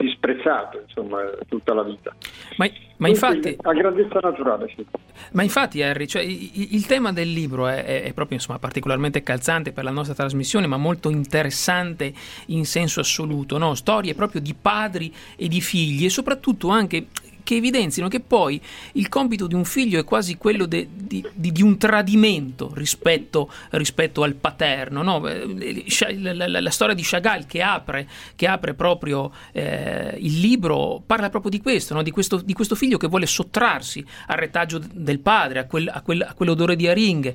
disprezzato 0.03 0.82
insomma 0.86 1.22
tutta 1.48 1.72
la 1.72 1.82
vita. 1.82 2.14
Ma, 2.57 2.68
ma 2.98 3.09
infatti, 3.09 3.57
a 3.61 3.72
grandezza 3.72 4.18
naturale, 4.20 4.72
sì. 4.74 4.84
Ma 5.32 5.42
infatti, 5.42 5.82
Harry, 5.82 6.07
cioè, 6.07 6.22
il, 6.22 6.74
il, 6.74 6.86
tema 6.86 7.12
del 7.12 7.32
libro 7.32 7.68
è, 7.68 7.84
è, 7.84 8.03
è 8.03 8.12
proprio 8.12 8.36
insomma, 8.36 8.59
particolarmente 8.59 9.22
calzante 9.22 9.72
per 9.72 9.84
la 9.84 9.90
nostra 9.90 10.14
trasmissione, 10.14 10.66
ma 10.66 10.76
molto 10.76 11.11
interessante 11.11 12.12
in 12.46 12.64
senso 12.64 13.00
assoluto. 13.00 13.59
No? 13.59 13.74
Storie 13.74 14.14
proprio 14.14 14.40
di 14.40 14.55
padri 14.55 15.12
e 15.36 15.48
di 15.48 15.61
figli 15.61 16.05
e 16.05 16.11
soprattutto 16.11 16.68
anche 16.68 17.07
che 17.43 17.57
evidenzino 17.57 18.09
che 18.09 18.20
poi 18.20 18.61
il 18.93 19.09
compito 19.09 19.47
di 19.47 19.55
un 19.55 19.64
figlio 19.64 19.99
è 19.99 20.05
quasi 20.05 20.36
quello 20.36 20.66
de, 20.66 20.88
di, 20.93 21.24
di, 21.34 21.53
di, 21.53 21.62
un 21.62 21.76
tradimento 21.78 22.70
rispetto, 22.74 23.51
rispetto 23.70 24.22
al 24.22 24.34
paterno. 24.34 25.03
No? 25.03 25.26
Eh, 25.28 25.84
la, 26.18 26.47
la, 26.47 26.61
la, 26.61 26.70
storia 26.70 26.95
di 26.95 27.03
Chagall 27.03 27.47
che 27.47 27.62
apre, 27.62 28.09
che 28.36 28.47
apre 28.47 28.74
proprio 28.74 29.32
eh, 29.53 30.16
il 30.18 30.40
libro 30.40 31.03
parla 31.05 31.30
proprio 31.30 31.51
di 31.51 31.61
questo, 31.61 31.95
no? 31.95 32.03
di 32.03 32.11
questo, 32.11 32.36
di 32.38 32.53
questo 32.53 32.74
figlio 32.74 32.99
che 32.99 33.09
vuole 33.09 33.26
sottrarsi 33.26 34.05
al 34.26 34.36
retaggio 34.36 34.80
del 34.93 35.20
padre, 35.20 35.61
a, 35.61 35.64
quel, 35.64 35.88
a, 35.93 36.01
quel, 36.01 36.22
a 36.22 36.34
quell'odore 36.34 36.76
di 36.76 36.88
aringhe, 36.88 37.34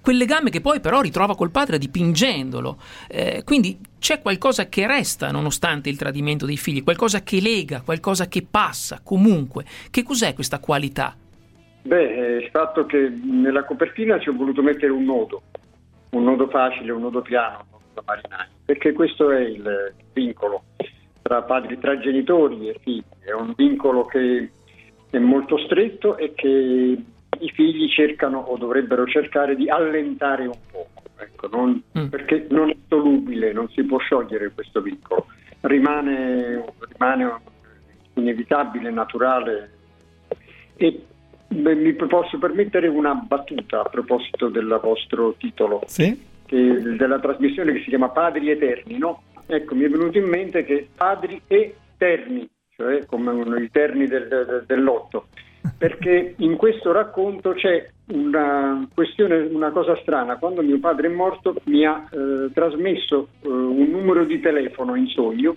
quel 0.00 0.16
legame 0.16 0.50
che 0.50 0.60
poi 0.60 0.80
però 0.80 1.00
ritrova 1.00 1.36
col 1.36 1.50
padre 1.50 1.78
dipingendolo. 1.78 2.78
Eh, 3.08 3.42
quindi 3.44 3.78
c'è 3.98 4.20
qualcosa 4.20 4.68
che 4.68 4.86
resta 4.86 5.30
nonostante 5.30 5.88
il 5.88 5.96
tradimento 5.96 6.46
dei 6.46 6.56
figli, 6.56 6.82
qualcosa 6.82 7.22
che 7.22 7.40
lega, 7.40 7.82
qualcosa 7.82 8.28
che 8.28 8.46
passa 8.48 9.00
comunque. 9.02 9.64
Che 9.90 10.02
cos'è 10.02 10.34
questa 10.34 10.58
qualità? 10.58 11.14
Beh, 11.82 12.38
il 12.42 12.48
fatto 12.50 12.86
che 12.86 13.08
nella 13.08 13.64
copertina 13.64 14.18
ci 14.18 14.28
ho 14.28 14.34
voluto 14.34 14.62
mettere 14.62 14.92
un 14.92 15.04
nodo, 15.04 15.42
un 16.10 16.24
nodo 16.24 16.48
facile, 16.48 16.92
un 16.92 17.02
nodo 17.02 17.22
piano, 17.22 17.64
un 17.70 17.78
nodo 17.80 17.84
da 17.94 18.02
marinai, 18.04 18.46
perché 18.64 18.92
questo 18.92 19.30
è 19.30 19.40
il 19.40 19.94
vincolo 20.12 20.64
tra 21.22 21.42
padri, 21.42 21.78
tra 21.78 21.98
genitori 21.98 22.68
e 22.68 22.78
figli, 22.80 23.04
è 23.24 23.32
un 23.32 23.52
vincolo 23.56 24.04
che 24.04 24.50
è 25.10 25.18
molto 25.18 25.58
stretto 25.58 26.16
e 26.16 26.34
che 26.34 26.46
i 27.40 27.50
figli 27.50 27.88
cercano 27.88 28.38
o 28.38 28.56
dovrebbero 28.56 29.06
cercare 29.06 29.54
di 29.56 29.68
allentare 29.68 30.46
un 30.46 30.58
po'. 30.70 30.86
Ecco, 31.18 31.48
non- 31.50 31.82
perché 32.08 32.46
non 32.50 32.70
è 32.70 32.76
solubile, 32.88 33.52
non 33.52 33.68
si 33.70 33.82
può 33.84 33.98
sciogliere 33.98 34.50
questo 34.52 34.80
vincolo, 34.80 35.26
rimane, 35.62 36.64
rimane 36.92 37.34
inevitabile, 38.14 38.90
naturale. 38.90 39.70
E 40.76 41.02
beh, 41.48 41.74
mi 41.74 41.92
posso 41.94 42.38
permettere 42.38 42.88
una 42.88 43.14
battuta 43.14 43.80
a 43.80 43.84
proposito 43.88 44.48
del 44.48 44.78
vostro 44.82 45.34
titolo, 45.38 45.82
Sì? 45.86 46.26
che- 46.46 46.80
della 46.96 47.18
trasmissione 47.18 47.72
che 47.72 47.80
si 47.82 47.88
chiama 47.88 48.08
Padri 48.10 48.50
Eterni, 48.50 48.98
no? 48.98 49.22
Ecco, 49.46 49.74
mi 49.74 49.84
è 49.84 49.88
venuto 49.88 50.18
in 50.18 50.28
mente 50.28 50.62
che 50.64 50.88
padri 50.94 51.40
eterni, 51.46 52.46
cioè 52.76 53.06
come 53.06 53.30
uno- 53.30 53.56
i 53.56 53.70
terni 53.70 54.06
del, 54.06 54.28
del- 54.28 54.64
dell'otto, 54.66 55.28
perché 55.76 56.34
in 56.38 56.56
questo 56.56 56.92
racconto 56.92 57.52
c'è 57.52 57.88
una 58.12 58.86
questione, 58.94 59.36
una 59.36 59.70
cosa 59.70 59.96
strana. 59.96 60.36
Quando 60.36 60.62
mio 60.62 60.78
padre 60.78 61.08
è 61.08 61.10
morto 61.10 61.54
mi 61.64 61.84
ha 61.84 62.08
eh, 62.10 62.50
trasmesso 62.52 63.28
eh, 63.42 63.48
un 63.48 63.88
numero 63.90 64.24
di 64.24 64.40
telefono 64.40 64.94
in 64.94 65.06
sogno 65.08 65.56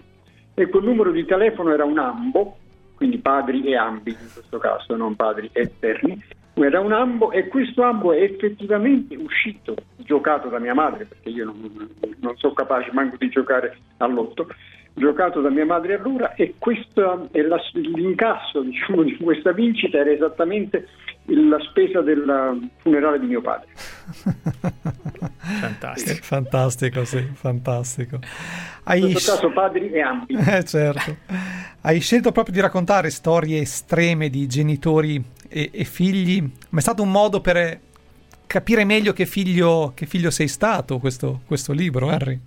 e 0.54 0.68
quel 0.68 0.84
numero 0.84 1.12
di 1.12 1.26
telefono 1.26 1.74
era 1.74 1.86
un 1.86 1.98
ambo, 1.98 2.58
quindi 2.96 3.18
padri 3.20 3.64
e 3.64 3.76
ambi 3.76 4.12
in 4.12 4.30
questo 4.34 4.58
caso, 4.58 4.96
non 4.96 5.16
padri 5.16 5.50
eterni, 5.54 6.22
era 6.54 6.80
un 6.80 6.92
ambo 6.92 7.32
e 7.32 7.48
questo 7.48 7.84
ambo 7.84 8.12
è 8.12 8.22
effettivamente 8.22 9.16
uscito, 9.16 9.76
giocato 9.98 10.50
da 10.50 10.60
mia 10.60 10.74
madre, 10.74 11.06
perché 11.06 11.30
io 11.30 11.46
non, 11.46 11.90
non 12.20 12.36
sono 12.38 12.54
capace 12.54 12.92
manco 12.92 13.16
di 13.18 13.30
giocare 13.30 13.78
all'otto, 13.98 14.48
giocato 14.94 15.42
da 15.42 15.50
mia 15.50 15.66
madre 15.66 15.96
allora 15.96 16.34
e 16.36 16.56
questo 16.58 17.30
è 17.32 17.42
la- 17.42 17.62
l'incasso 17.74 18.62
diciamo, 18.62 19.04
di 19.04 19.16
questa 19.18 19.52
vincita 19.52 19.98
era 19.98 20.12
esattamente 20.12 20.88
la 21.26 21.60
spesa 21.60 22.02
del 22.02 22.70
funerale 22.82 23.20
di 23.20 23.28
mio 23.28 23.42
padre. 23.42 23.68
Fantastico. 25.38 26.20
Fantastico, 26.24 27.06
sì, 27.06 27.22
fantastico. 27.34 28.16
In 28.16 28.22
Hai, 28.84 29.12
questo 29.12 29.36
caso 29.36 29.52
padri 29.52 29.92
e 29.92 30.02
ambi. 30.02 30.36
eh, 30.38 30.64
certo. 30.64 31.18
Hai 31.82 32.00
scelto 32.00 32.32
proprio 32.32 32.54
di 32.54 32.62
raccontare 32.62 33.10
storie 33.10 33.62
estreme 33.62 34.30
di 34.30 34.48
genitori 34.48 35.24
e, 35.48 35.70
e 35.72 35.84
figli, 35.84 36.42
ma 36.70 36.80
è 36.80 36.82
stato 36.82 37.04
un 37.04 37.12
modo 37.12 37.42
per 37.42 37.80
capire 38.48 38.84
meglio 38.84 39.14
che 39.14 39.26
figlio, 39.26 39.94
che 39.96 40.06
figlio 40.06 40.30
sei 40.30 40.48
stato 40.48 41.00
questo, 41.00 41.42
questo 41.46 41.72
libro, 41.72 42.10
Harry. 42.10 42.40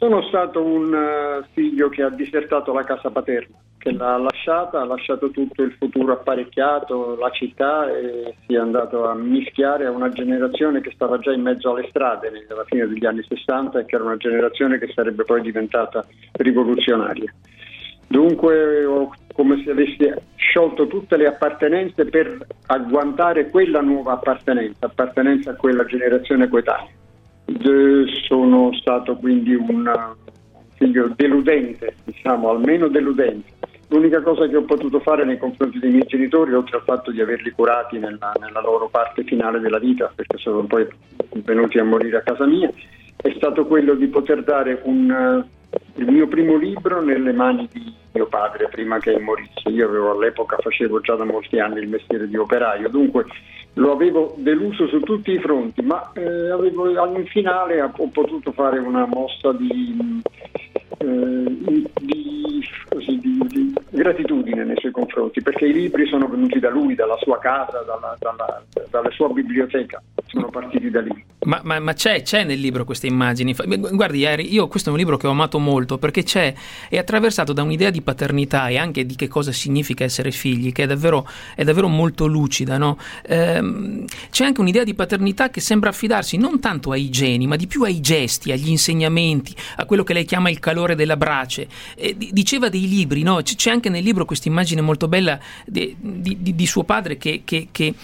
Sono 0.00 0.22
stato 0.22 0.64
un 0.64 0.94
eh, 0.94 1.46
figlio 1.52 1.90
che 1.90 2.02
ha 2.02 2.08
disertato 2.08 2.72
la 2.72 2.84
casa 2.84 3.10
paterna, 3.10 3.54
che 3.76 3.92
l'ha 3.92 4.16
lasciata, 4.16 4.80
ha 4.80 4.86
lasciato 4.86 5.30
tutto 5.30 5.62
il 5.62 5.76
futuro 5.78 6.14
apparecchiato, 6.14 7.16
la 7.16 7.28
città 7.28 7.86
e 7.94 8.34
si 8.46 8.54
è 8.54 8.56
andato 8.56 9.06
a 9.06 9.14
mischiare 9.14 9.84
a 9.84 9.90
una 9.90 10.08
generazione 10.08 10.80
che 10.80 10.92
stava 10.92 11.18
già 11.18 11.34
in 11.34 11.42
mezzo 11.42 11.70
alle 11.70 11.86
strade 11.90 12.32
alla 12.48 12.64
fine 12.64 12.86
degli 12.86 13.04
anni 13.04 13.22
60 13.28 13.80
e 13.80 13.84
che 13.84 13.96
era 13.96 14.04
una 14.04 14.16
generazione 14.16 14.78
che 14.78 14.90
sarebbe 14.94 15.24
poi 15.24 15.42
diventata 15.42 16.02
rivoluzionaria. 16.32 17.30
Dunque 18.06 18.86
ho 18.86 19.12
come 19.34 19.62
se 19.62 19.70
avessi 19.70 20.10
sciolto 20.36 20.86
tutte 20.86 21.18
le 21.18 21.26
appartenenze 21.26 22.06
per 22.06 22.38
agguantare 22.68 23.50
quella 23.50 23.82
nuova 23.82 24.12
appartenenza, 24.12 24.86
appartenenza 24.86 25.50
a 25.50 25.56
quella 25.56 25.84
generazione 25.84 26.48
coetanea. 26.48 26.99
Sono 28.28 28.72
stato 28.74 29.16
quindi 29.16 29.54
un 29.54 29.90
figlio 30.74 31.12
deludente, 31.16 31.96
diciamo, 32.04 32.48
almeno 32.50 32.88
deludente. 32.88 33.58
L'unica 33.88 34.22
cosa 34.22 34.46
che 34.46 34.56
ho 34.56 34.62
potuto 34.62 35.00
fare 35.00 35.24
nei 35.24 35.36
confronti 35.36 35.80
dei 35.80 35.90
miei 35.90 36.06
genitori, 36.06 36.54
oltre 36.54 36.76
al 36.76 36.84
fatto 36.84 37.10
di 37.10 37.20
averli 37.20 37.50
curati 37.50 37.98
nella, 37.98 38.32
nella 38.38 38.60
loro 38.60 38.88
parte 38.88 39.24
finale 39.24 39.58
della 39.58 39.80
vita, 39.80 40.12
perché 40.14 40.38
sono 40.38 40.64
poi 40.64 40.86
venuti 41.42 41.78
a 41.78 41.84
morire 41.84 42.18
a 42.18 42.22
casa 42.22 42.46
mia, 42.46 42.70
è 43.16 43.32
stato 43.36 43.66
quello 43.66 43.94
di 43.94 44.06
poter 44.06 44.44
dare 44.44 44.80
un, 44.84 45.44
il 45.96 46.06
mio 46.06 46.28
primo 46.28 46.56
libro 46.56 47.02
nelle 47.02 47.32
mani 47.32 47.68
di 47.72 47.92
mio 48.12 48.26
padre 48.26 48.68
prima 48.68 48.98
che 48.98 49.18
morisse. 49.18 49.68
Io 49.70 49.88
avevo, 49.88 50.12
all'epoca 50.12 50.56
facevo 50.60 51.00
già 51.00 51.16
da 51.16 51.24
molti 51.24 51.58
anni 51.58 51.80
il 51.80 51.88
mestiere 51.88 52.28
di 52.28 52.36
operaio, 52.36 52.88
dunque 52.88 53.24
lo 53.74 53.92
avevo 53.92 54.34
deluso 54.38 54.86
su 54.88 55.00
tutti 55.00 55.32
i 55.32 55.38
fronti, 55.38 55.82
ma 55.82 56.10
eh, 56.14 56.50
avevo, 56.50 56.88
in 57.16 57.26
finale 57.26 57.80
ho 57.80 58.08
potuto 58.12 58.52
fare 58.52 58.78
una 58.78 59.06
mossa 59.06 59.52
di, 59.52 60.20
eh, 60.98 61.06
di- 61.06 61.88
così, 62.88 63.18
di- 63.18 63.38
di 63.48 63.72
gratitudine 63.90 64.64
nei 64.64 64.76
suoi 64.78 64.92
confronti, 64.92 65.42
perché 65.42 65.66
i 65.66 65.72
libri 65.72 66.06
sono 66.06 66.28
venuti 66.28 66.58
da 66.58 66.70
lui, 66.70 66.94
dalla 66.94 67.16
sua 67.20 67.38
casa, 67.38 67.82
dalla, 67.86 68.16
dalla- 68.18 68.62
dalla 68.90 69.10
sua 69.10 69.28
biblioteca, 69.28 70.02
sono 70.26 70.48
partiti 70.50 70.90
da 70.90 71.00
lì. 71.00 71.24
Ma, 71.42 71.60
ma- 71.64 71.78
ma 71.78 71.94
c'è, 71.94 72.20
c'è 72.22 72.44
nel 72.44 72.60
libro 72.60 72.84
queste 72.84 73.06
immagini. 73.06 73.54
Guardi, 73.54 74.26
Harry, 74.26 74.52
io 74.52 74.68
questo 74.68 74.90
è 74.90 74.92
un 74.92 74.98
libro 74.98 75.16
che 75.16 75.26
ho 75.26 75.30
amato 75.30 75.58
molto 75.58 75.96
perché 75.96 76.22
c'è, 76.22 76.52
è 76.88 76.98
attraversato 76.98 77.54
da 77.54 77.62
un'idea 77.62 77.88
di 77.88 78.02
paternità 78.02 78.68
e 78.68 78.76
anche 78.76 79.06
di 79.06 79.14
che 79.16 79.26
cosa 79.26 79.50
significa 79.50 80.04
essere 80.04 80.32
figli, 80.32 80.70
che 80.70 80.82
è 80.82 80.86
davvero, 80.86 81.26
è 81.54 81.64
davvero 81.64 81.88
molto 81.88 82.26
lucida. 82.26 82.76
no? 82.76 82.98
Ehm, 83.26 84.04
c'è 84.30 84.44
anche 84.44 84.60
un'idea 84.60 84.84
di 84.84 84.94
paternità 84.94 85.48
che 85.48 85.60
sembra 85.60 85.88
affidarsi 85.90 86.36
non 86.36 86.60
tanto 86.60 86.90
ai 86.90 87.08
geni, 87.08 87.46
ma 87.46 87.56
di 87.56 87.66
più 87.66 87.82
ai 87.84 88.00
gesti, 88.00 88.52
agli 88.52 88.68
insegnamenti, 88.68 89.54
a 89.76 89.86
quello 89.86 90.04
che 90.04 90.12
lei 90.12 90.24
chiama 90.26 90.50
il 90.50 90.58
calore 90.58 90.79
della 90.94 91.16
brace. 91.16 91.68
E 91.94 92.16
di- 92.16 92.30
diceva 92.32 92.68
dei 92.68 92.88
libri, 92.88 93.22
no? 93.22 93.40
C- 93.42 93.54
c'è 93.56 93.70
anche 93.70 93.88
nel 93.88 94.02
libro 94.04 94.24
questa 94.24 94.48
immagine 94.48 94.80
molto 94.80 95.08
bella 95.08 95.38
di, 95.66 95.94
di- 95.98 96.54
di 96.54 96.66
suo 96.66 96.84
padre 96.84 97.16
che- 97.16 97.42
che- 97.44 97.68
che 97.70 97.94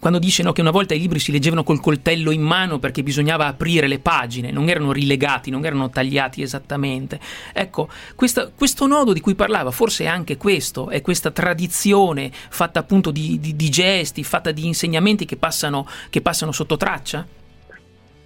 quando 0.00 0.18
dice 0.18 0.42
no, 0.42 0.52
che 0.52 0.60
una 0.60 0.72
volta 0.72 0.92
i 0.92 0.98
libri 0.98 1.20
si 1.20 1.30
leggevano 1.30 1.62
col 1.62 1.80
coltello 1.80 2.32
in 2.32 2.42
mano 2.42 2.78
perché 2.80 3.02
bisognava 3.04 3.46
aprire 3.46 3.86
le 3.86 4.00
pagine, 4.00 4.50
non 4.50 4.68
erano 4.68 4.90
rilegati, 4.90 5.50
non 5.50 5.64
erano 5.64 5.88
tagliati 5.88 6.42
esattamente. 6.42 7.20
Ecco, 7.52 7.88
questa- 8.16 8.50
questo 8.54 8.86
nodo 8.88 9.12
di 9.12 9.20
cui 9.20 9.36
parlava 9.36 9.70
forse 9.70 10.04
è 10.04 10.06
anche 10.08 10.36
questo, 10.36 10.90
è 10.90 11.00
questa 11.00 11.30
tradizione 11.30 12.30
fatta 12.32 12.80
appunto 12.80 13.12
di, 13.12 13.38
di- 13.38 13.54
di 13.54 13.68
gesti, 13.70 14.24
fatta 14.24 14.50
di 14.50 14.66
insegnamenti 14.66 15.24
che 15.26 15.36
passano, 15.36 15.86
che 16.10 16.20
passano 16.20 16.50
sotto 16.52 16.76
traccia? 16.76 17.24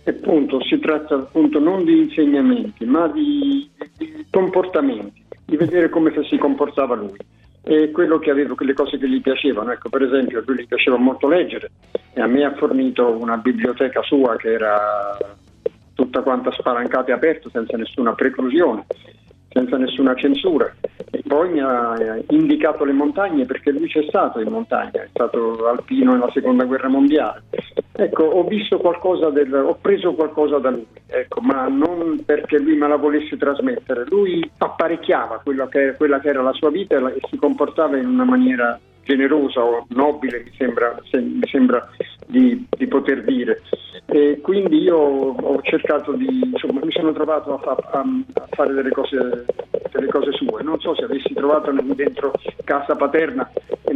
E 0.08 0.12
appunto 0.12 0.62
si 0.64 0.78
tratta 0.78 1.16
appunto 1.16 1.58
non 1.58 1.84
di 1.84 1.98
insegnamenti, 1.98 2.86
ma 2.86 3.08
di, 3.08 3.68
di 3.98 4.26
comportamenti, 4.30 5.22
di 5.44 5.54
vedere 5.58 5.90
come 5.90 6.10
si 6.30 6.38
comportava 6.38 6.94
lui 6.94 7.18
e 7.62 7.90
quello 7.90 8.18
che 8.18 8.30
avevo, 8.30 8.54
quelle 8.54 8.72
cose 8.72 8.96
che 8.96 9.06
gli 9.06 9.20
piacevano. 9.20 9.70
Ecco, 9.70 9.90
per 9.90 10.00
esempio, 10.04 10.38
a 10.38 10.42
lui 10.46 10.62
gli 10.62 10.66
piaceva 10.66 10.96
molto 10.96 11.28
leggere 11.28 11.72
e 12.14 12.22
a 12.22 12.26
me 12.26 12.42
ha 12.42 12.54
fornito 12.54 13.06
una 13.20 13.36
biblioteca 13.36 14.00
sua 14.00 14.36
che 14.36 14.50
era 14.50 15.14
tutta 15.92 16.22
quanta 16.22 16.52
spalancata 16.52 17.10
e 17.10 17.12
aperta 17.12 17.50
senza 17.50 17.76
nessuna 17.76 18.14
preclusione, 18.14 18.86
senza 19.58 19.76
nessuna 19.76 20.14
censura. 20.14 20.72
E 21.10 21.22
poi 21.26 21.50
mi 21.50 21.60
ha 21.60 21.94
eh, 21.98 22.24
indicato 22.30 22.84
le 22.84 22.92
montagne 22.92 23.44
perché 23.44 23.72
lui 23.72 23.88
c'è 23.88 24.04
stato 24.06 24.40
in 24.40 24.50
montagna, 24.50 25.02
è 25.02 25.08
stato 25.10 25.66
alpino 25.66 26.12
nella 26.12 26.30
seconda 26.32 26.64
guerra 26.64 26.88
mondiale. 26.88 27.42
Ecco, 27.92 28.22
ho 28.22 28.44
visto 28.44 28.78
qualcosa 28.78 29.30
del, 29.30 29.52
ho 29.52 29.76
preso 29.80 30.14
qualcosa 30.14 30.58
da 30.58 30.70
lui, 30.70 30.86
ecco, 31.06 31.40
ma 31.40 31.66
non 31.66 32.22
perché 32.24 32.58
lui 32.58 32.76
me 32.76 32.86
la 32.86 32.96
volesse 32.96 33.36
trasmettere. 33.36 34.04
Lui 34.08 34.48
apparecchiava 34.58 35.40
quella 35.42 35.66
che, 35.68 35.94
quella 35.96 36.20
che 36.20 36.28
era 36.28 36.42
la 36.42 36.52
sua 36.52 36.70
vita 36.70 36.96
e, 36.96 37.16
e 37.16 37.20
si 37.28 37.36
comportava 37.36 37.96
in 37.96 38.06
una 38.06 38.24
maniera 38.24 38.78
generosa 39.08 39.64
o 39.64 39.86
nobile, 39.88 40.42
mi 40.44 40.52
sembra, 40.58 41.00
se- 41.10 41.18
mi 41.20 41.46
sembra 41.48 41.88
di, 42.26 42.66
di 42.76 42.86
poter 42.86 43.24
dire. 43.24 43.62
E 44.04 44.38
quindi 44.42 44.82
io 44.82 44.98
ho 44.98 45.60
cercato 45.62 46.12
di, 46.12 46.26
insomma, 46.52 46.80
mi 46.84 46.92
sono 46.92 47.12
trovato 47.12 47.54
a, 47.54 47.58
fa- 47.58 47.88
a- 47.90 48.04
a 48.34 48.46
fare 48.50 48.74
delle 48.74 48.90
cose, 48.90 49.46
delle 49.92 50.08
cose 50.08 50.32
sue. 50.32 50.62
Non 50.62 50.78
so 50.80 50.94
se 50.94 51.04
avessi 51.04 51.32
trovato 51.32 51.72
dentro 51.72 52.32
casa 52.64 52.94
paterna, 52.96 53.50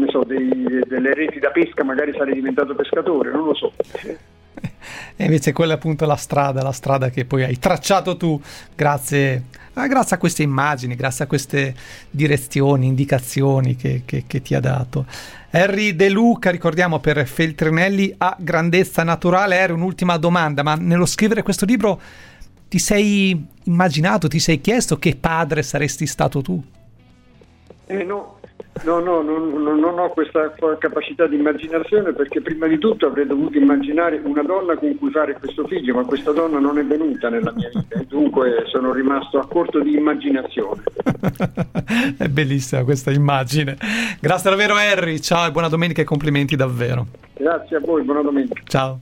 so, 0.08 0.24
dei- 0.24 0.80
delle 0.86 1.12
reti 1.14 1.38
da 1.38 1.50
pesca, 1.50 1.84
magari 1.84 2.12
sarei 2.16 2.34
diventato 2.34 2.74
pescatore, 2.74 3.30
non 3.30 3.44
lo 3.44 3.54
so. 3.54 3.72
E 5.16 5.24
invece 5.24 5.52
quella 5.52 5.74
è 5.74 5.76
appunto 5.76 6.06
la 6.06 6.16
strada, 6.16 6.62
la 6.62 6.72
strada 6.72 7.10
che 7.10 7.24
poi 7.24 7.44
hai 7.44 7.58
tracciato 7.58 8.16
tu 8.16 8.40
grazie, 8.74 9.44
ah, 9.74 9.86
grazie 9.86 10.16
a 10.16 10.18
queste 10.18 10.42
immagini, 10.42 10.96
grazie 10.96 11.24
a 11.24 11.28
queste 11.28 11.74
direzioni, 12.10 12.86
indicazioni 12.86 13.76
che, 13.76 14.02
che- 14.04 14.24
che 14.26 14.42
ti 14.42 14.54
ha 14.54 14.60
dato. 14.60 15.06
Harry 15.50 15.94
De 15.94 16.08
Luca, 16.08 16.50
ricordiamo 16.50 16.98
per 16.98 17.26
Feltrinelli 17.26 18.14
a 18.18 18.34
grandezza 18.38 19.02
naturale. 19.02 19.60
Harry, 19.60 19.74
un'ultima 19.74 20.16
domanda, 20.16 20.62
ma 20.62 20.74
nello 20.74 21.06
scrivere 21.06 21.42
questo 21.42 21.66
libro 21.66 22.00
ti 22.68 22.78
sei 22.78 23.46
immaginato, 23.64 24.28
ti 24.28 24.38
sei 24.40 24.60
chiesto 24.60 24.98
che 24.98 25.14
padre 25.14 25.62
saresti 25.62 26.06
stato 26.06 26.40
tu? 26.40 26.62
Eh, 28.00 28.04
no, 28.04 28.38
no, 28.84 28.98
no, 29.00 29.20
non, 29.22 29.62
non- 29.62 29.78
non 29.78 29.98
ho 29.98 30.08
questa 30.10 30.52
capacità 30.78 31.26
di 31.26 31.36
immaginazione 31.36 32.12
perché 32.12 32.40
prima 32.40 32.66
di 32.66 32.78
tutto 32.78 33.06
avrei 33.06 33.26
dovuto 33.26 33.58
immaginare 33.58 34.20
una 34.24 34.42
donna 34.42 34.76
con 34.76 34.96
cui 34.98 35.10
fare 35.10 35.34
questo 35.34 35.66
figlio, 35.66 35.94
ma 35.94 36.04
questa 36.04 36.32
donna 36.32 36.58
non 36.58 36.78
è 36.78 36.84
venuta 36.84 37.28
nella 37.28 37.52
mia 37.52 37.68
vita 37.72 37.98
e 38.00 38.06
dunque 38.06 38.64
sono 38.66 38.92
rimasto 38.92 39.38
a 39.38 39.46
corto 39.46 39.80
di 39.80 39.94
immaginazione. 39.96 40.82
È 42.18 42.28
bellissima 42.28 42.82
questa 42.84 43.10
immagine. 43.10 43.76
Grazie 44.20 44.50
davvero 44.50 44.74
Harry, 44.74 45.20
ciao 45.20 45.46
e 45.46 45.50
buona 45.52 45.68
domenica 45.68 46.00
e 46.00 46.04
complimenti 46.04 46.56
davvero. 46.56 47.06
Grazie 47.34 47.76
a 47.76 47.80
voi, 47.80 48.02
buona 48.02 48.22
domenica. 48.22 48.60
Ciao. 48.64 49.00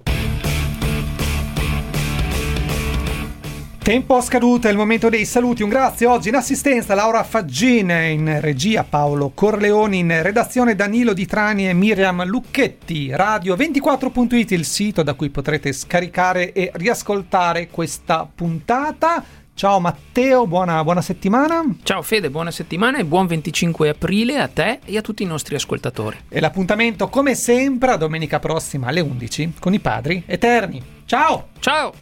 Tempo 3.91 4.20
scaduto, 4.20 4.68
è 4.68 4.70
il 4.70 4.76
momento 4.76 5.09
dei 5.09 5.24
saluti. 5.24 5.64
Un 5.64 5.68
grazie 5.68 6.07
oggi 6.07 6.28
in 6.28 6.36
assistenza 6.36 6.95
Laura 6.95 7.24
Faggine, 7.24 8.11
in 8.11 8.41
regia 8.41 8.84
Paolo 8.84 9.32
Corleoni, 9.34 9.99
in 9.99 10.22
redazione 10.22 10.76
Danilo 10.76 11.12
Di 11.12 11.26
Trani 11.26 11.68
e 11.68 11.72
Miriam 11.72 12.24
Lucchetti. 12.24 13.11
Radio24.it 13.11 14.53
il 14.53 14.64
sito 14.64 15.03
da 15.03 15.14
cui 15.14 15.30
potrete 15.30 15.72
scaricare 15.72 16.53
e 16.53 16.70
riascoltare 16.74 17.66
questa 17.66 18.30
puntata. 18.32 19.24
Ciao 19.55 19.80
Matteo, 19.80 20.47
buona, 20.47 20.84
buona 20.84 21.03
settimana. 21.03 21.64
Ciao 21.82 22.03
Fede, 22.03 22.30
buona 22.30 22.53
settimana 22.53 22.99
e 22.99 23.05
buon 23.05 23.26
25 23.26 23.88
aprile 23.88 24.38
a 24.38 24.47
te 24.47 24.78
e 24.84 24.97
a 24.99 25.03
tutti 25.03 25.24
i 25.24 25.26
nostri 25.26 25.57
ascoltatori. 25.57 26.16
E 26.28 26.38
l'appuntamento 26.38 27.09
come 27.09 27.34
sempre 27.34 27.91
a 27.91 27.97
domenica 27.97 28.38
prossima 28.38 28.86
alle 28.86 29.01
11 29.01 29.55
con 29.59 29.74
i 29.74 29.80
padri 29.80 30.22
eterni. 30.26 30.80
Ciao! 31.07 31.49
Ciao! 31.59 31.93